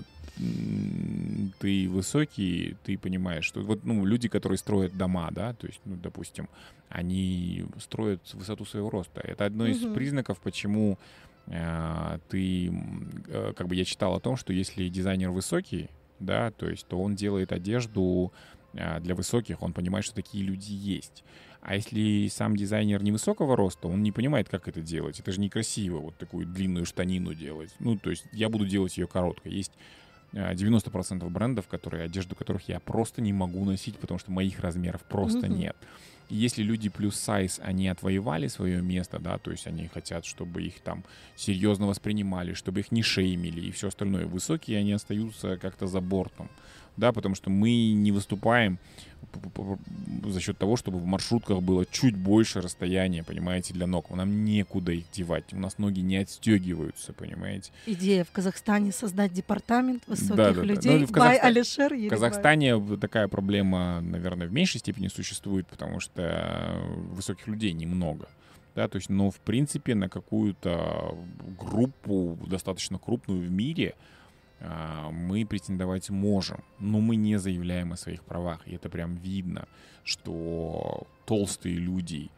ты 1.59 1.89
высокий, 1.89 2.77
ты 2.85 2.97
понимаешь, 2.97 3.45
что 3.45 3.61
вот 3.63 3.85
ну, 3.85 4.05
люди, 4.05 4.29
которые 4.29 4.59
строят 4.59 4.97
дома, 4.97 5.31
да, 5.31 5.53
то 5.55 5.67
есть, 5.67 5.81
ну, 5.85 5.97
допустим, 5.97 6.49
они 6.89 7.65
строят 7.79 8.21
высоту 8.35 8.65
своего 8.65 8.91
роста. 8.91 9.21
Это 9.21 9.45
одно 9.47 9.67
из 9.67 9.83
угу. 9.83 9.95
признаков, 9.95 10.39
почему 10.41 10.99
ты, 12.29 12.73
э, 13.29 13.53
как 13.57 13.67
бы 13.67 13.75
я 13.75 13.85
читал 13.85 14.15
о 14.15 14.21
том, 14.21 14.37
что 14.37 14.53
если 14.53 14.89
дизайнер 14.89 15.31
высокий, 15.31 15.91
да, 16.21 16.53
то 16.53 16.69
есть, 16.69 16.87
то 16.87 17.01
он 17.01 17.17
делает 17.17 17.51
одежду 17.53 18.33
э, 18.75 19.01
для 19.01 19.15
высоких, 19.15 19.63
он 19.63 19.73
понимает, 19.73 20.05
что 20.05 20.15
такие 20.15 20.45
люди 20.45 20.73
есть. 20.73 21.25
А 21.61 21.75
если 21.75 22.29
сам 22.29 22.57
дизайнер 22.57 23.03
невысокого 23.03 23.57
роста, 23.57 23.89
он 23.89 24.03
не 24.03 24.13
понимает, 24.13 24.49
как 24.49 24.69
это 24.69 24.81
делать. 24.81 25.19
Это 25.21 25.33
же 25.33 25.41
некрасиво, 25.41 25.99
вот 25.99 26.17
такую 26.17 26.47
длинную 26.47 26.87
штанину 26.87 27.35
делать. 27.35 27.75
Ну, 27.81 27.99
то 27.99 28.11
есть 28.11 28.25
я 28.33 28.49
буду 28.49 28.65
делать 28.65 28.97
ее 28.97 29.07
короткой. 29.07 29.53
Есть 29.53 29.73
90% 30.33 31.29
брендов, 31.29 31.69
которые, 31.69 32.05
одежду 32.05 32.35
которых 32.35 32.69
я 32.69 32.81
просто 32.81 33.21
не 33.21 33.33
могу 33.33 33.65
носить, 33.65 33.99
потому 33.99 34.19
что 34.19 34.31
моих 34.31 34.61
размеров 34.61 35.03
просто 35.03 35.47
mm-hmm. 35.47 35.57
нет. 35.59 35.77
Если 36.31 36.63
люди 36.63 36.89
плюс 36.89 37.17
сайз, 37.17 37.61
они 37.63 37.89
отвоевали 37.89 38.49
свое 38.49 38.81
место, 38.81 39.19
да, 39.19 39.39
то 39.39 39.51
есть 39.51 39.67
они 39.67 39.89
хотят, 39.89 40.25
чтобы 40.25 40.63
их 40.63 40.81
там 40.81 41.05
серьезно 41.37 41.87
воспринимали, 41.87 42.55
чтобы 42.55 42.81
их 42.81 42.93
не 42.93 43.03
шеймили 43.03 43.61
и 43.61 43.71
все 43.71 43.89
остальное. 43.89 44.27
Высокие 44.27 44.79
они 44.79 44.93
остаются 44.93 45.57
как-то 45.57 45.87
за 45.87 46.01
бортом, 46.01 46.49
да, 47.01 47.13
потому 47.13 47.35
что 47.35 47.51
мы 47.51 47.93
не 47.93 48.13
выступаем 48.13 48.79
за 50.25 50.41
счет 50.41 50.59
того, 50.59 50.77
чтобы 50.77 50.99
в 50.99 51.05
маршрутках 51.05 51.63
было 51.63 51.87
чуть 51.87 52.17
больше 52.17 52.61
расстояния, 52.61 53.23
понимаете, 53.23 53.75
для 53.75 53.87
ног. 53.87 54.11
Нам 54.11 54.45
некуда 54.45 54.93
их 54.93 55.05
девать, 55.13 55.53
у 55.53 55.59
нас 55.59 55.79
ноги 55.79 56.01
не 56.01 56.17
отстегиваются, 56.17 57.13
понимаете. 57.13 57.73
Идея 57.87 58.25
в 58.25 58.31
Казахстане 58.31 58.93
создать 58.93 59.33
департамент 59.33 60.03
высоких 60.07 60.37
да, 60.37 60.53
да, 60.53 60.63
людей. 60.63 60.93
Да. 60.93 60.99
Ну, 60.99 61.07
в, 61.07 61.13
Казахстан... 61.13 61.47
Алишер 61.47 61.95
в 61.95 62.09
Казахстане 62.09 62.97
такая 62.97 63.29
проблема, 63.29 64.01
наверное, 64.01 64.47
в 64.47 64.53
меньшей 64.53 64.79
степени 64.79 65.09
существует, 65.09 65.67
потому 65.67 66.01
что 66.01 66.81
высоких 67.13 67.47
людей 67.47 67.73
немного. 67.73 68.29
Да, 68.75 68.89
то 68.89 68.97
есть, 68.97 69.11
но 69.11 69.31
в 69.31 69.41
принципе 69.41 69.95
на 69.95 70.09
какую-то 70.09 71.17
группу 71.59 72.39
достаточно 72.47 72.99
крупную 72.99 73.43
в 73.43 73.51
мире 73.51 73.95
мы 74.61 75.47
претендовать 75.47 76.11
можем, 76.11 76.63
но 76.79 77.01
мы 77.01 77.17
не 77.17 77.39
заявляем 77.39 77.93
о 77.93 77.97
своих 77.97 78.23
правах. 78.23 78.61
И 78.67 78.75
это 78.75 78.89
прям 78.89 79.17
видно, 79.17 79.67
что 80.05 81.07
толстые 81.25 81.77
люди 81.77 82.31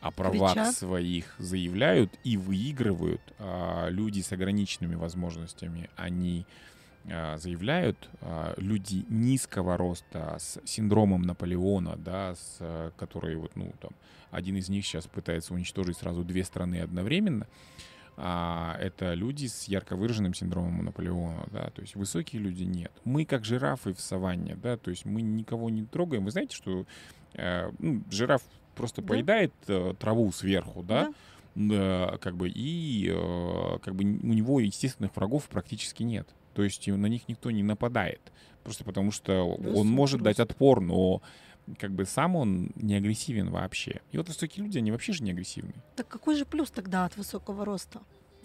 о 0.00 0.10
правах 0.10 0.52
Кричат. 0.52 0.74
своих 0.74 1.34
заявляют 1.38 2.18
и 2.24 2.36
выигрывают. 2.36 3.20
А 3.38 3.88
люди 3.88 4.20
с 4.20 4.32
ограниченными 4.32 4.94
возможностями, 4.94 5.90
они 5.96 6.46
а, 7.10 7.36
заявляют, 7.38 8.08
а, 8.20 8.54
люди 8.58 9.04
низкого 9.08 9.76
роста 9.76 10.36
с 10.38 10.60
синдромом 10.64 11.22
Наполеона, 11.22 11.96
да, 11.96 12.34
с, 12.34 12.92
которые 12.96 13.38
вот, 13.38 13.56
ну, 13.56 13.72
там, 13.80 13.90
один 14.30 14.56
из 14.56 14.68
них 14.68 14.84
сейчас 14.84 15.06
пытается 15.06 15.54
уничтожить 15.54 15.96
сразу 15.96 16.22
две 16.22 16.44
страны 16.44 16.80
одновременно, 16.80 17.46
а, 18.20 18.76
это 18.80 19.14
люди 19.14 19.46
с 19.46 19.68
ярко 19.68 19.94
выраженным 19.94 20.34
синдромом 20.34 20.84
Наполеона, 20.84 21.46
да, 21.52 21.70
то 21.70 21.80
есть 21.82 21.94
высокие 21.94 22.42
люди 22.42 22.64
нет. 22.64 22.90
Мы 23.04 23.24
как 23.24 23.44
жирафы 23.44 23.94
в 23.94 24.00
саванне, 24.00 24.56
да, 24.56 24.76
то 24.76 24.90
есть 24.90 25.04
мы 25.04 25.22
никого 25.22 25.70
не 25.70 25.84
трогаем. 25.84 26.24
Вы 26.24 26.32
знаете, 26.32 26.56
что 26.56 26.84
э, 27.34 27.70
ну, 27.78 28.02
жираф 28.10 28.42
просто 28.74 29.02
да? 29.02 29.08
поедает 29.08 29.52
э, 29.68 29.94
траву 30.00 30.32
сверху, 30.32 30.82
да, 30.82 31.12
да? 31.54 31.74
Э, 31.76 32.18
как 32.18 32.36
бы 32.36 32.48
и 32.48 33.08
э, 33.08 33.78
как 33.82 33.94
бы 33.94 34.02
у 34.02 34.32
него 34.32 34.58
естественных 34.58 35.14
врагов 35.14 35.44
практически 35.48 36.02
нет. 36.02 36.28
То 36.54 36.64
есть 36.64 36.88
на 36.88 37.06
них 37.06 37.28
никто 37.28 37.52
не 37.52 37.62
нападает, 37.62 38.32
просто 38.64 38.82
потому 38.82 39.12
что 39.12 39.56
да, 39.60 39.70
он 39.70 39.86
может 39.86 40.20
просто. 40.22 40.42
дать 40.42 40.50
отпор, 40.50 40.80
но 40.80 41.22
как 41.78 41.92
бы 41.92 42.04
сам 42.04 42.36
он 42.36 42.70
не 42.76 42.94
агрессивен 42.94 43.50
вообще. 43.50 44.00
И 44.12 44.18
вот 44.18 44.28
высокие 44.28 44.64
люди, 44.64 44.78
они 44.78 44.92
вообще 44.92 45.12
же 45.12 45.22
не 45.22 45.32
агрессивны. 45.32 45.74
Так 45.96 46.08
какой 46.08 46.36
же 46.36 46.44
плюс 46.44 46.70
тогда 46.70 47.04
от 47.04 47.16
высокого 47.16 47.64
роста? 47.64 48.00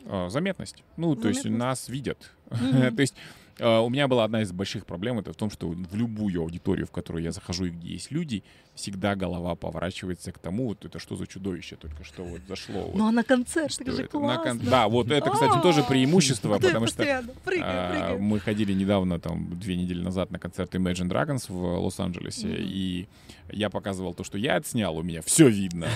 А, 0.05 0.29
заметность. 0.29 0.83
Ну, 0.97 1.09
Заметность. 1.11 1.41
то 1.43 1.47
есть 1.47 1.57
нас 1.57 1.89
видят. 1.89 2.31
Mm-hmm. 2.53 2.95
то 2.95 3.01
есть 3.01 3.15
у 3.59 3.89
меня 3.89 4.07
была 4.07 4.23
одна 4.23 4.41
из 4.41 4.51
больших 4.51 4.85
проблем, 4.85 5.19
это 5.19 5.33
в 5.33 5.35
том, 5.35 5.49
что 5.49 5.67
в 5.67 5.95
любую 5.95 6.41
аудиторию, 6.41 6.87
в 6.87 6.91
которую 6.91 7.23
я 7.23 7.31
захожу 7.31 7.65
и 7.65 7.69
где 7.69 7.93
есть 7.93 8.11
люди, 8.11 8.43
всегда 8.75 9.15
голова 9.15 9.55
поворачивается 9.55 10.31
к 10.31 10.39
тому, 10.39 10.69
вот 10.69 10.85
это 10.85 10.99
что 10.99 11.15
за 11.15 11.27
чудовище 11.27 11.75
только 11.75 12.03
что 12.03 12.23
вот 12.23 12.41
зашло. 12.47 12.91
Ну 12.93 13.07
а 13.07 13.11
на 13.11 13.23
концерт, 13.23 13.75
это 13.79 13.91
же 13.91 14.07
классно. 14.07 14.43
Кон... 14.43 14.59
Да, 14.59 14.87
вот 14.87 15.11
это, 15.11 15.29
кстати, 15.29 15.61
тоже 15.61 15.83
преимущество, 15.83 16.57
потому 16.57 16.87
что 16.87 17.23
а, 17.61 18.17
мы 18.17 18.39
ходили 18.39 18.73
недавно, 18.73 19.19
там, 19.19 19.59
две 19.59 19.75
недели 19.75 20.01
назад 20.01 20.31
на 20.31 20.39
концерт 20.39 20.73
Imagine 20.73 21.09
Dragons 21.09 21.45
в 21.47 21.81
Лос-Анджелесе, 21.83 22.55
и 22.57 23.07
я 23.51 23.69
показывал 23.69 24.13
то, 24.13 24.23
что 24.23 24.37
я 24.37 24.55
отснял, 24.55 24.97
у 24.97 25.03
меня 25.03 25.21
все 25.21 25.47
видно. 25.47 25.87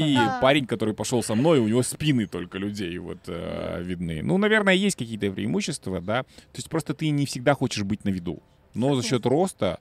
И 0.00 0.18
парень, 0.40 0.66
который 0.66 0.94
пошел 0.94 1.22
со 1.22 1.34
мной, 1.34 1.60
у 1.60 1.68
него 1.68 1.82
спины 1.82 2.26
только 2.26 2.58
людей 2.58 2.96
вот 2.98 3.18
э, 3.26 3.82
видны. 3.82 4.22
Ну, 4.22 4.38
наверное, 4.38 4.74
есть 4.74 4.96
какие-то 4.96 5.30
преимущества, 5.30 6.00
да. 6.00 6.22
То 6.22 6.56
есть 6.56 6.68
просто 6.68 6.87
ты 6.94 7.10
не 7.10 7.26
всегда 7.26 7.54
хочешь 7.54 7.84
быть 7.84 8.04
на 8.04 8.10
виду. 8.10 8.42
Но 8.74 8.94
за 8.94 9.06
счет 9.06 9.26
роста 9.26 9.80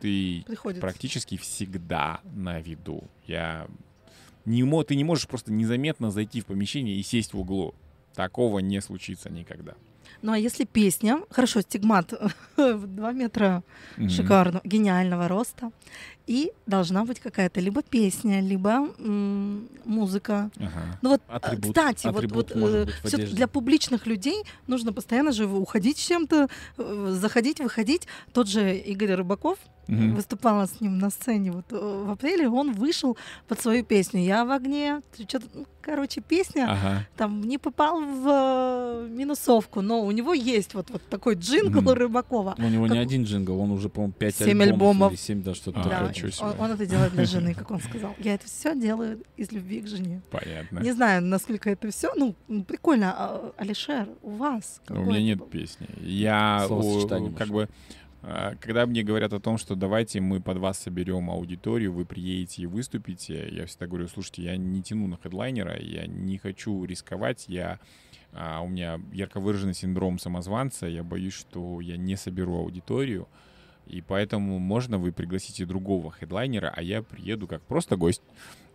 ты 0.00 0.44
Приходится. 0.46 0.80
практически 0.80 1.36
всегда 1.36 2.20
на 2.24 2.60
виду. 2.60 3.04
Я 3.26 3.66
не, 4.44 4.84
ты 4.84 4.94
не 4.94 5.04
можешь 5.04 5.26
просто 5.26 5.52
незаметно 5.52 6.10
зайти 6.10 6.40
в 6.40 6.46
помещение 6.46 6.96
и 6.96 7.02
сесть 7.02 7.34
в 7.34 7.40
углу. 7.40 7.74
Такого 8.14 8.60
не 8.60 8.80
случится 8.80 9.30
никогда. 9.30 9.74
Ну 10.22 10.32
а 10.32 10.38
если 10.38 10.64
песня, 10.64 11.20
хорошо, 11.30 11.60
стигмат 11.60 12.12
2 12.56 13.12
метра 13.12 13.62
mm-hmm. 13.96 14.08
шикарно, 14.08 14.60
гениального 14.64 15.28
роста, 15.28 15.70
и 16.26 16.52
должна 16.66 17.04
быть 17.04 17.20
какая-то 17.20 17.60
либо 17.60 17.82
песня, 17.82 18.40
либо 18.40 18.88
м- 18.98 19.68
музыка. 19.84 20.50
Ага. 20.56 20.98
Ну 21.02 21.10
вот, 21.10 21.22
э, 21.28 21.32
атрибут, 21.32 21.74
кстати, 21.74 22.06
атрибут 22.06 22.54
вот, 22.54 22.60
вот 22.60 22.70
э, 22.74 22.86
все 23.04 23.16
для 23.16 23.46
публичных 23.48 24.06
людей 24.06 24.44
нужно 24.66 24.92
постоянно 24.92 25.32
же 25.32 25.46
уходить 25.46 25.98
чем-то, 25.98 26.48
э, 26.76 27.16
заходить, 27.18 27.60
выходить. 27.60 28.06
Тот 28.32 28.48
же 28.48 28.76
Игорь 28.76 29.12
Рыбаков, 29.12 29.58
угу. 29.88 30.14
выступала 30.14 30.66
с 30.66 30.80
ним 30.80 30.98
на 30.98 31.10
сцене 31.10 31.52
вот 31.52 31.66
в 31.70 32.10
апреле, 32.10 32.48
он 32.48 32.72
вышел 32.72 33.16
под 33.46 33.60
свою 33.60 33.84
песню 33.84 34.20
«Я 34.20 34.44
в 34.44 34.50
огне». 34.50 35.00
Что-то, 35.14 35.46
ну, 35.54 35.66
короче, 35.80 36.20
песня 36.20 36.66
ага. 36.70 37.06
там 37.16 37.40
не 37.40 37.58
попал 37.58 38.00
в 38.00 39.08
минусовку, 39.08 39.80
но 39.80 40.04
у 40.04 40.10
него 40.10 40.34
есть 40.34 40.74
вот, 40.74 40.90
вот 40.90 41.02
такой 41.08 41.34
джингл 41.34 41.78
угу. 41.78 41.94
Рыбакова. 41.94 42.54
У 42.58 42.62
него 42.62 42.84
как... 42.84 42.92
не 42.94 42.98
один 42.98 43.24
джингл, 43.24 43.58
он 43.58 43.70
уже, 43.70 43.88
по-моему, 43.88 44.12
5 44.12 44.42
альбомов, 44.42 44.68
альбомов. 44.68 45.12
или 45.12 45.18
7, 45.18 45.42
да, 45.42 45.54
что-то 45.54 45.80
а, 45.80 45.82
такое. 45.82 46.32
Он, 46.40 46.60
он 46.60 46.70
это 46.72 46.86
делает 46.86 47.12
для 47.12 47.24
жены, 47.24 47.54
как 47.58 47.70
он 47.70 47.80
сказал. 47.80 48.14
Я 48.18 48.34
это 48.34 48.46
все 48.46 48.74
делаю 48.78 49.22
из 49.36 49.50
любви 49.52 49.80
к 49.80 49.88
жене. 49.88 50.20
Понятно. 50.30 50.80
Не 50.80 50.92
знаю, 50.92 51.22
насколько 51.22 51.70
это 51.70 51.90
все. 51.90 52.12
Ну, 52.14 52.34
прикольно. 52.64 53.14
А, 53.16 53.52
Алишер, 53.56 54.08
у 54.22 54.30
вас? 54.30 54.80
У 54.88 54.94
меня 54.94 55.22
нет 55.22 55.50
песни. 55.50 55.86
Я 56.00 56.66
у, 56.68 57.08
как 57.36 57.48
бы 57.48 57.68
когда 58.20 58.86
мне 58.86 59.02
говорят 59.02 59.32
о 59.32 59.40
том, 59.40 59.58
что 59.58 59.74
давайте 59.74 60.20
мы 60.20 60.40
под 60.40 60.58
вас 60.58 60.78
соберем 60.78 61.30
аудиторию, 61.30 61.92
вы 61.92 62.04
приедете 62.04 62.62
и 62.62 62.66
выступите, 62.66 63.48
я 63.50 63.66
всегда 63.66 63.86
говорю, 63.86 64.08
слушайте, 64.08 64.42
я 64.42 64.56
не 64.56 64.82
тяну 64.82 65.06
на 65.06 65.16
хедлайнера, 65.16 65.80
я 65.80 66.06
не 66.06 66.38
хочу 66.38 66.84
рисковать, 66.84 67.44
я 67.48 67.78
а, 68.32 68.60
у 68.60 68.68
меня 68.68 69.00
ярко 69.12 69.40
выраженный 69.40 69.74
синдром 69.74 70.18
самозванца, 70.18 70.86
я 70.86 71.02
боюсь, 71.02 71.34
что 71.34 71.80
я 71.80 71.96
не 71.96 72.16
соберу 72.16 72.56
аудиторию, 72.56 73.28
и 73.88 74.00
поэтому 74.00 74.58
можно 74.58 74.98
вы 74.98 75.12
пригласите 75.12 75.64
другого 75.64 76.12
хедлайнера, 76.12 76.72
а 76.74 76.82
я 76.82 77.02
приеду 77.02 77.46
как 77.46 77.62
просто 77.62 77.96
гость. 77.96 78.22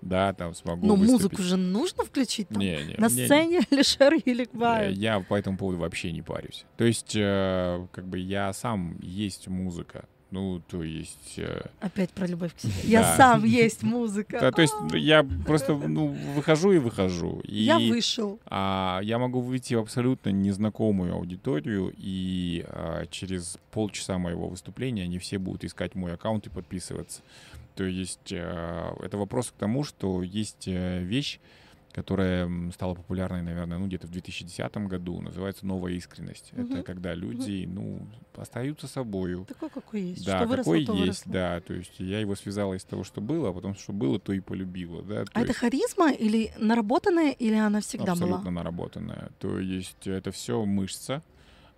Да, 0.02 0.34
там 0.34 0.54
смогу 0.54 0.86
Но 0.86 0.96
выступить. 0.96 1.24
музыку 1.24 1.42
же 1.44 1.56
нужно 1.56 2.04
включить 2.04 2.50
там, 2.50 2.60
не, 2.60 2.76
не, 2.84 2.96
на 2.98 3.08
сцене 3.08 3.60
не, 3.72 3.78
Алишер 3.78 4.14
Еликбаев. 4.26 4.92
Я, 4.98 5.16
я 5.16 5.20
по 5.22 5.36
этому 5.36 5.58
поводу 5.58 5.80
вообще 5.80 6.12
не 6.12 6.22
парюсь. 6.22 6.66
То 6.76 6.84
есть, 6.84 7.16
э, 7.16 7.88
как 7.94 8.06
бы 8.08 8.20
я 8.20 8.52
сам 8.52 9.00
есть 9.02 9.48
музыка. 9.48 10.06
Ну, 10.34 10.64
то 10.68 10.82
есть... 10.82 11.38
Э... 11.38 11.68
Опять 11.80 12.10
про 12.10 12.26
любовь 12.26 12.56
к 12.56 12.60
себе. 12.60 12.74
Я 12.86 13.16
сам 13.16 13.44
есть 13.46 13.84
музыка. 13.84 14.40
Да, 14.42 14.52
то 14.52 14.64
есть 14.64 14.74
я 14.94 15.24
просто 15.46 15.76
ну, 15.76 16.08
выхожу 16.08 16.72
и 16.72 16.80
выхожу. 16.80 17.40
И, 17.44 17.62
я 17.62 17.78
вышел. 17.78 18.40
А, 18.48 19.00
я 19.04 19.20
могу 19.20 19.42
выйти 19.42 19.76
в 19.76 19.80
абсолютно 19.80 20.32
незнакомую 20.32 21.14
аудиторию, 21.14 21.94
и 21.96 22.66
а, 22.68 23.06
через 23.12 23.60
полчаса 23.70 24.18
моего 24.18 24.48
выступления 24.48 25.04
они 25.04 25.20
все 25.20 25.38
будут 25.38 25.66
искать 25.66 25.94
мой 25.94 26.16
аккаунт 26.16 26.48
и 26.48 26.50
подписываться. 26.50 27.22
То 27.76 27.84
есть 27.84 28.34
а, 28.34 28.98
это 29.04 29.18
вопрос 29.20 29.52
к 29.52 29.54
тому, 29.54 29.84
что 29.84 30.24
есть 30.24 30.68
э, 30.68 31.04
вещь, 31.04 31.40
которая 31.94 32.50
стала 32.72 32.96
популярной, 32.96 33.44
наверное, 33.44 33.78
ну, 33.78 33.88
где-то 33.88 34.08
в 34.08 34.12
2010 34.12 34.76
году, 34.88 35.22
называется 35.22 35.66
«Новая 35.66 35.94
искренность». 35.94 36.52
Угу. 36.54 36.62
Это 36.62 36.84
когда 36.84 37.14
люди, 37.14 37.66
ну, 37.72 38.08
остаются 38.36 38.88
собою. 38.88 39.46
Такой, 39.48 39.70
какой 39.70 40.02
есть. 40.02 40.26
Да, 40.26 40.40
что 40.40 40.48
выросло, 40.48 40.72
какой 40.72 40.80
есть, 40.82 41.00
выросло. 41.00 41.32
да. 41.32 41.60
То 41.62 41.74
есть 41.74 42.00
я 42.00 42.20
его 42.20 42.36
связала 42.36 42.74
из 42.74 42.84
того, 42.84 43.04
что 43.04 43.22
было, 43.22 43.50
а 43.50 43.54
потом, 43.54 43.76
что 43.76 43.94
было, 43.94 44.20
то 44.20 44.34
и 44.34 44.40
полюбила, 44.40 45.04
да. 45.04 45.26
То 45.26 45.32
а 45.34 45.40
есть... 45.42 45.52
это 45.52 45.60
харизма 45.60 46.12
или 46.12 46.52
наработанная, 46.58 47.32
или 47.32 47.56
она 47.56 47.82
всегда 47.82 48.14
Абсолютно 48.14 48.26
была? 48.26 48.38
Абсолютно 48.38 48.52
наработанная. 48.52 49.32
То 49.40 49.60
есть 49.60 50.08
это 50.08 50.32
все 50.32 50.66
мышца, 50.66 51.22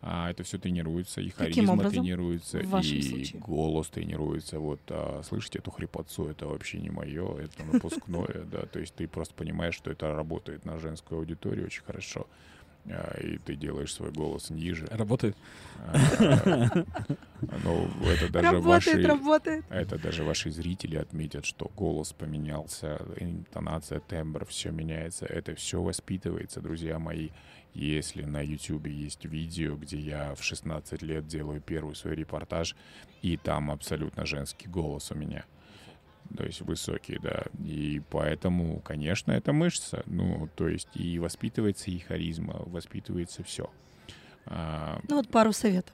а 0.07 0.29
это 0.29 0.43
все 0.43 0.59
тренируется, 0.59 1.19
и 1.19 1.29
харизма 1.29 1.73
образом? 1.73 2.03
тренируется, 2.03 2.59
и 2.59 2.63
случае? 3.01 3.39
голос 3.39 3.87
тренируется. 3.87 4.59
Вот, 4.59 4.79
а, 4.89 5.23
слышите 5.27 5.57
эту 5.57 5.71
хрипотцу, 5.71 6.27
это 6.27 6.45
вообще 6.45 6.79
не 6.79 6.91
мое, 6.91 7.37
это 7.39 7.63
напускное, 7.65 8.45
да, 8.51 8.67
то 8.67 8.77
есть 8.79 8.93
ты 8.93 9.07
просто 9.07 9.33
понимаешь, 9.33 9.73
что 9.73 9.89
это 9.89 10.13
работает 10.13 10.63
на 10.63 10.77
женскую 10.77 11.17
аудиторию 11.19 11.65
очень 11.65 11.81
хорошо. 11.83 12.27
А, 12.87 13.19
и 13.19 13.37
ты 13.37 13.55
делаешь 13.55 13.93
свой 13.93 14.11
голос 14.11 14.49
ниже. 14.49 14.87
Работает? 14.91 15.35
А, 15.77 16.85
ну, 17.63 17.89
это 18.05 18.31
даже 18.31 18.51
работает, 18.51 18.63
ваши... 18.63 19.07
Работает, 19.07 19.65
Это 19.69 19.97
даже 19.97 20.23
ваши 20.23 20.51
зрители 20.51 20.95
отметят, 20.97 21.45
что 21.45 21.71
голос 21.75 22.13
поменялся, 22.13 23.01
интонация, 23.17 23.99
тембр, 23.99 24.45
все 24.45 24.71
меняется. 24.71 25.25
Это 25.25 25.55
все 25.55 25.81
воспитывается, 25.81 26.61
друзья 26.61 26.99
мои. 26.99 27.29
Если 27.73 28.23
на 28.23 28.41
YouTube 28.41 28.87
есть 28.87 29.25
видео, 29.25 29.75
где 29.75 29.99
я 29.99 30.33
в 30.35 30.43
16 30.43 31.01
лет 31.01 31.27
делаю 31.27 31.59
первый 31.59 31.95
свой 31.95 32.15
репортаж, 32.15 32.75
и 33.21 33.35
там 33.35 33.69
абсолютно 33.69 34.25
женский 34.25 34.67
голос 34.67 35.11
у 35.11 35.15
меня. 35.15 35.43
То 36.35 36.43
есть 36.43 36.61
высокий, 36.61 37.17
да. 37.21 37.45
И 37.63 38.01
поэтому, 38.09 38.79
конечно, 38.79 39.31
это 39.31 39.53
мышца. 39.53 40.03
Ну, 40.05 40.49
то 40.55 40.67
есть 40.67 40.89
и 40.95 41.19
воспитывается 41.19 41.91
и 41.91 41.99
харизма, 41.99 42.61
воспитывается 42.65 43.43
все. 43.43 43.69
А, 44.45 44.99
ну 45.07 45.17
вот 45.17 45.29
пару 45.29 45.53
советов. 45.53 45.93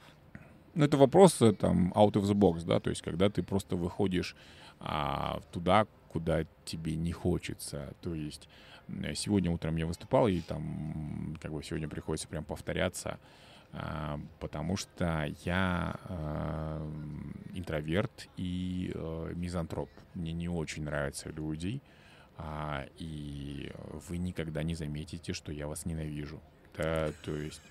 Ну, 0.74 0.86
это 0.86 0.98
вопрос 0.98 1.42
э, 1.42 1.52
там 1.54 1.92
out 1.96 2.14
of 2.14 2.24
the 2.24 2.34
box, 2.34 2.64
да, 2.66 2.80
то 2.80 2.90
есть 2.90 3.02
когда 3.02 3.30
ты 3.30 3.44
просто 3.44 3.76
выходишь 3.76 4.36
а, 4.80 5.42
туда, 5.52 5.86
куда 6.10 6.46
тебе 6.66 6.96
не 6.96 7.12
хочется. 7.12 7.94
То 8.02 8.14
есть 8.14 8.48
сегодня 9.16 9.52
утром 9.52 9.76
я 9.76 9.86
выступал, 9.86 10.28
и 10.28 10.42
там 10.42 11.38
как 11.42 11.52
бы 11.52 11.64
сегодня 11.64 11.88
приходится 11.88 12.28
прям 12.28 12.44
повторяться, 12.44 13.20
потому 14.40 14.76
что 14.76 15.34
я 15.46 15.96
а, 16.04 16.92
интроверт 17.54 18.28
и 18.36 18.92
а, 18.94 19.32
мизантроп. 19.34 19.90
Мне 20.14 20.34
не 20.34 20.50
очень 20.50 20.84
нравятся 20.84 21.30
люди, 21.30 21.82
а, 22.38 22.86
и 22.98 23.72
вы 24.10 24.18
никогда 24.18 24.64
не 24.64 24.76
заметите, 24.76 25.34
что 25.34 25.52
я 25.52 25.68
вас 25.68 25.86
ненавижу. 25.86 26.42
Да, 26.78 27.12
то 27.24 27.36
есть 27.36 27.62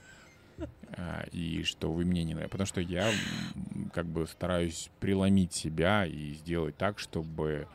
и 1.33 1.63
что 1.65 1.91
вы 1.91 2.05
мне 2.05 2.23
не 2.23 2.35
нравитесь. 2.35 2.53
Потому 2.53 2.67
что 2.67 2.81
я 2.83 3.11
как 3.95 4.05
бы 4.07 4.27
стараюсь 4.27 4.91
преломить 5.01 5.55
себя 5.55 6.05
и 6.05 6.35
сделать 6.35 6.77
так, 6.77 6.99
чтобы 6.99 7.67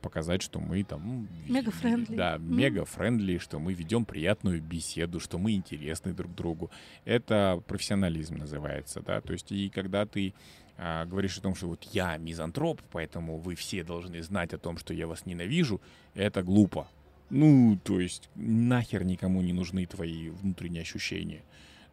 показать, 0.00 0.42
что 0.42 0.60
мы 0.60 0.82
там... 0.84 1.28
Мега 1.48 1.70
friendly. 1.70 2.16
Да, 2.16 2.38
мега 2.38 2.84
friendly, 2.84 3.38
что 3.38 3.58
мы 3.58 3.72
ведем 3.72 4.04
приятную 4.04 4.62
беседу, 4.62 5.20
что 5.20 5.38
мы 5.38 5.52
интересны 5.52 6.12
друг 6.12 6.34
другу. 6.34 6.70
Это 7.04 7.62
профессионализм 7.66 8.36
называется, 8.36 9.00
да, 9.00 9.20
то 9.20 9.32
есть 9.32 9.50
и 9.52 9.70
когда 9.70 10.06
ты 10.06 10.34
а, 10.76 11.04
говоришь 11.04 11.36
о 11.36 11.42
том, 11.42 11.54
что 11.54 11.68
вот 11.68 11.84
я 11.92 12.16
мизантроп, 12.16 12.80
поэтому 12.90 13.38
вы 13.38 13.54
все 13.54 13.84
должны 13.84 14.22
знать 14.22 14.54
о 14.54 14.58
том, 14.58 14.78
что 14.78 14.94
я 14.94 15.06
вас 15.06 15.26
ненавижу, 15.26 15.80
это 16.14 16.42
глупо. 16.42 16.88
Ну, 17.28 17.78
то 17.84 18.00
есть 18.00 18.30
нахер 18.34 19.04
никому 19.04 19.42
не 19.42 19.52
нужны 19.52 19.86
твои 19.86 20.30
внутренние 20.30 20.82
ощущения. 20.82 21.42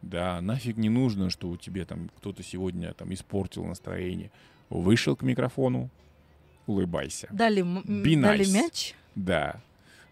Да, 0.00 0.40
нафиг 0.40 0.76
не 0.76 0.88
нужно, 0.88 1.28
что 1.28 1.48
у 1.48 1.56
тебя 1.56 1.84
там 1.84 2.10
кто-то 2.16 2.42
сегодня 2.42 2.94
там 2.94 3.12
испортил 3.12 3.64
настроение. 3.64 4.30
Вышел 4.70 5.16
к 5.16 5.22
микрофону, 5.22 5.90
улыбайся. 6.68 7.28
Дали, 7.30 7.62
be 7.62 8.14
nice. 8.14 8.22
дали 8.22 8.50
мяч. 8.50 8.94
Да. 9.14 9.60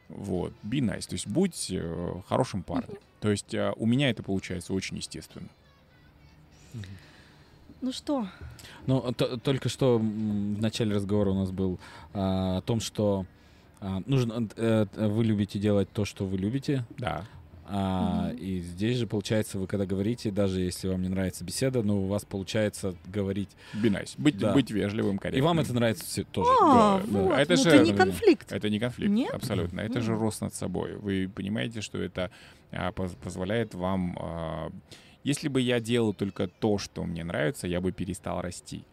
Вот, 0.09 0.52
be 0.62 0.80
nice. 0.80 1.07
То 1.07 1.14
есть 1.14 1.26
будь 1.26 1.68
э, 1.70 2.14
хорошим 2.28 2.62
парнем. 2.62 2.98
То 3.20 3.30
есть 3.30 3.54
э, 3.54 3.72
у 3.76 3.86
меня 3.86 4.11
это 4.11 4.22
получается 4.22 4.72
очень 4.72 4.96
естественно. 4.96 5.48
Ну 7.80 7.92
что? 7.92 8.26
Ну, 8.86 9.12
только 9.12 9.68
что 9.68 9.98
в 9.98 10.61
начале 10.61 10.94
разговора 10.94 11.30
у 11.30 11.34
нас 11.34 11.50
был 11.50 11.78
а, 12.14 12.59
о 12.59 12.61
том, 12.62 12.80
что 12.80 13.26
а, 13.80 14.02
нужно, 14.07 14.48
э, 14.57 14.86
вы 14.96 15.24
любите 15.24 15.59
делать 15.59 15.88
то, 15.92 16.04
что 16.04 16.24
вы 16.24 16.38
любите. 16.38 16.84
Да. 16.98 17.26
А, 17.68 18.30
mm-hmm. 18.30 18.38
И 18.38 18.60
здесь 18.60 18.96
же, 18.98 19.06
получается, 19.06 19.58
вы 19.58 19.66
когда 19.66 19.86
говорите, 19.86 20.30
даже 20.30 20.60
если 20.60 20.88
вам 20.88 21.02
не 21.02 21.08
нравится 21.08 21.44
беседа, 21.44 21.82
но 21.82 22.02
у 22.02 22.06
вас 22.06 22.24
получается 22.24 22.94
говорить... 23.06 23.50
Be 23.74 23.90
nice. 23.90 24.14
Быть, 24.16 24.38
да. 24.38 24.52
быть 24.52 24.70
вежливым, 24.70 25.18
корректным. 25.18 25.44
И 25.44 25.46
вам 25.46 25.58
это 25.58 25.72
нравится 25.72 26.04
все 26.04 26.24
тоже. 26.24 26.50
А, 26.62 27.00
да, 27.00 27.18
вот. 27.18 27.28
да. 27.30 27.40
Это, 27.40 27.56
ну, 27.56 27.62
же, 27.62 27.70
это 27.70 27.84
не 27.84 27.92
конфликт. 27.92 28.52
Это 28.52 28.70
не 28.70 28.78
конфликт, 28.78 29.12
Нет? 29.12 29.34
абсолютно. 29.34 29.80
Это 29.80 29.98
mm-hmm. 29.98 30.02
же 30.02 30.14
рост 30.14 30.40
над 30.40 30.54
собой. 30.54 30.96
Вы 30.96 31.28
понимаете, 31.34 31.80
что 31.80 31.98
это 31.98 32.30
а, 32.70 32.92
позволяет 32.92 33.74
вам... 33.74 34.16
А, 34.20 34.70
если 35.24 35.48
бы 35.48 35.60
я 35.60 35.80
делал 35.80 36.14
только 36.14 36.46
то, 36.46 36.78
что 36.78 37.02
мне 37.04 37.24
нравится, 37.24 37.66
я 37.66 37.80
бы 37.80 37.90
перестал 37.90 38.40
расти 38.42 38.84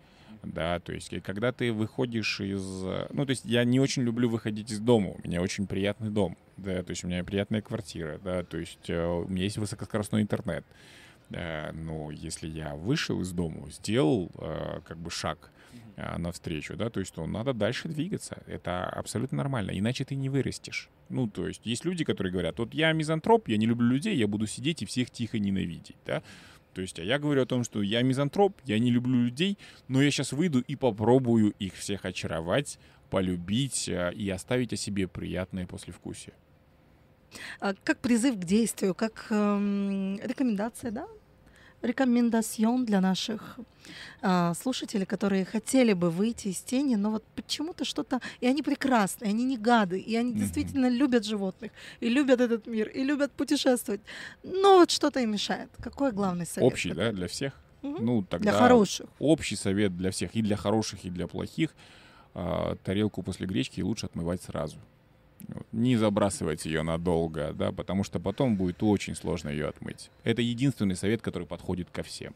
да, 0.43 0.79
то 0.79 0.91
есть 0.91 1.13
когда 1.23 1.51
ты 1.51 1.71
выходишь 1.71 2.41
из... 2.41 2.63
Ну, 3.11 3.25
то 3.25 3.29
есть 3.29 3.45
я 3.45 3.63
не 3.63 3.79
очень 3.79 4.03
люблю 4.03 4.29
выходить 4.29 4.71
из 4.71 4.79
дома, 4.79 5.11
у 5.11 5.27
меня 5.27 5.41
очень 5.41 5.67
приятный 5.67 6.09
дом, 6.09 6.37
да, 6.57 6.83
то 6.83 6.91
есть 6.91 7.03
у 7.03 7.07
меня 7.07 7.23
приятная 7.23 7.61
квартира, 7.61 8.19
да, 8.23 8.43
то 8.43 8.57
есть 8.57 8.89
э, 8.89 9.05
у 9.05 9.27
меня 9.27 9.43
есть 9.43 9.57
высокоскоростной 9.57 10.21
интернет, 10.21 10.65
да, 11.29 11.71
но 11.73 12.11
если 12.11 12.47
я 12.47 12.75
вышел 12.75 13.21
из 13.21 13.31
дома, 13.31 13.69
сделал 13.71 14.29
э, 14.37 14.81
как 14.85 14.97
бы 14.97 15.09
шаг 15.09 15.51
э, 15.95 16.17
навстречу, 16.17 16.75
да, 16.75 16.89
то 16.89 16.99
есть 16.99 17.13
то 17.13 17.25
надо 17.25 17.53
дальше 17.53 17.87
двигаться, 17.87 18.43
это 18.45 18.85
абсолютно 18.85 19.37
нормально, 19.37 19.71
иначе 19.71 20.03
ты 20.03 20.15
не 20.15 20.29
вырастешь. 20.29 20.89
Ну, 21.09 21.27
то 21.27 21.47
есть 21.47 21.65
есть 21.65 21.85
люди, 21.85 22.03
которые 22.03 22.31
говорят, 22.31 22.59
вот 22.59 22.73
я 22.73 22.91
мизантроп, 22.91 23.47
я 23.47 23.57
не 23.57 23.65
люблю 23.65 23.87
людей, 23.87 24.15
я 24.15 24.27
буду 24.27 24.47
сидеть 24.47 24.81
и 24.81 24.85
всех 24.85 25.09
тихо 25.09 25.39
ненавидеть, 25.39 25.97
да, 26.05 26.21
то 26.73 26.81
есть, 26.81 26.99
а 26.99 27.03
я 27.03 27.19
говорю 27.19 27.43
о 27.43 27.45
том, 27.45 27.63
что 27.63 27.81
я 27.81 28.01
мизантроп, 28.01 28.59
я 28.65 28.79
не 28.79 28.91
люблю 28.91 29.25
людей, 29.25 29.57
но 29.87 30.01
я 30.01 30.09
сейчас 30.11 30.33
выйду 30.33 30.59
и 30.61 30.75
попробую 30.75 31.53
их 31.59 31.75
всех 31.75 32.05
очаровать, 32.05 32.79
полюбить 33.09 33.87
а, 33.89 34.09
и 34.09 34.29
оставить 34.29 34.73
о 34.73 34.75
себе 34.75 35.07
приятное 35.07 35.67
послевкусие. 35.67 36.33
А 37.59 37.73
как 37.83 37.99
призыв 37.99 38.35
к 38.35 38.43
действию, 38.43 38.93
как 38.93 39.27
эм, 39.29 40.19
рекомендация, 40.23 40.91
да, 40.91 41.07
рекомендацион 41.83 42.85
для 42.85 43.01
наших 43.01 43.59
а, 44.21 44.53
слушателей, 44.53 45.05
которые 45.05 45.45
хотели 45.45 45.93
бы 45.93 46.09
выйти 46.09 46.47
из 46.47 46.61
тени, 46.61 46.95
но 46.95 47.11
вот 47.11 47.23
почему-то 47.35 47.85
что-то... 47.85 48.19
И 48.39 48.47
они 48.47 48.63
прекрасны, 48.63 49.25
и 49.25 49.29
они 49.29 49.43
не 49.43 49.57
гады, 49.57 49.99
и 49.99 50.15
они 50.15 50.31
mm-hmm. 50.31 50.37
действительно 50.37 50.89
любят 50.89 51.25
животных, 51.25 51.71
и 51.99 52.09
любят 52.09 52.39
этот 52.39 52.65
мир, 52.67 52.87
и 52.87 53.03
любят 53.03 53.31
путешествовать. 53.33 54.01
Но 54.43 54.77
вот 54.77 54.91
что-то 54.91 55.19
им 55.19 55.31
мешает. 55.31 55.69
Какой 55.81 56.11
главный 56.11 56.45
совет? 56.45 56.71
Общий, 56.71 56.93
да, 56.93 57.11
для 57.11 57.27
всех? 57.27 57.53
Угу. 57.81 58.01
Ну, 58.01 58.23
тогда 58.23 58.51
для 58.51 58.59
хороших. 58.59 59.07
Общий 59.19 59.57
совет 59.57 59.97
для 59.97 60.11
всех, 60.11 60.33
и 60.35 60.41
для 60.41 60.55
хороших, 60.55 61.03
и 61.03 61.09
для 61.09 61.27
плохих. 61.27 61.75
А, 62.33 62.77
тарелку 62.77 63.21
после 63.21 63.45
гречки 63.45 63.81
лучше 63.81 64.05
отмывать 64.05 64.41
сразу 64.41 64.77
не 65.71 65.97
забрасывать 65.97 66.65
ее 66.65 66.83
надолго, 66.83 67.53
да, 67.53 67.71
потому 67.71 68.03
что 68.03 68.19
потом 68.19 68.55
будет 68.55 68.81
очень 68.83 69.15
сложно 69.15 69.49
ее 69.49 69.67
отмыть. 69.67 70.09
Это 70.23 70.41
единственный 70.41 70.95
совет, 70.95 71.21
который 71.21 71.47
подходит 71.47 71.89
ко 71.89 72.03
всем. 72.03 72.33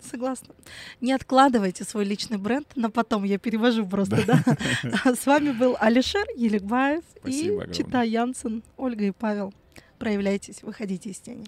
Согласна. 0.00 0.54
Не 1.00 1.12
откладывайте 1.12 1.84
свой 1.84 2.04
личный 2.04 2.38
бренд 2.38 2.68
на 2.76 2.90
потом. 2.90 3.24
Я 3.24 3.38
перевожу 3.38 3.86
просто, 3.86 4.24
да. 4.26 4.44
да? 4.84 5.14
С 5.14 5.26
вами 5.26 5.50
был 5.50 5.76
Алишер 5.80 6.26
Еликбаев 6.36 7.04
и 7.24 7.48
огромное. 7.48 7.74
Чита 7.74 8.02
Янсен, 8.02 8.62
Ольга 8.76 9.04
и 9.06 9.10
Павел. 9.10 9.52
Проявляйтесь, 9.98 10.62
выходите 10.62 11.10
из 11.10 11.18
тени. 11.18 11.46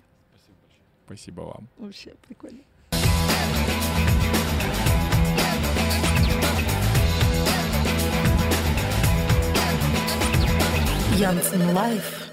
Спасибо 1.06 1.42
вам. 1.42 1.68
Вообще 1.78 2.14
прикольно. 2.26 2.60
Janssen 11.20 11.74
Life. 11.74 12.29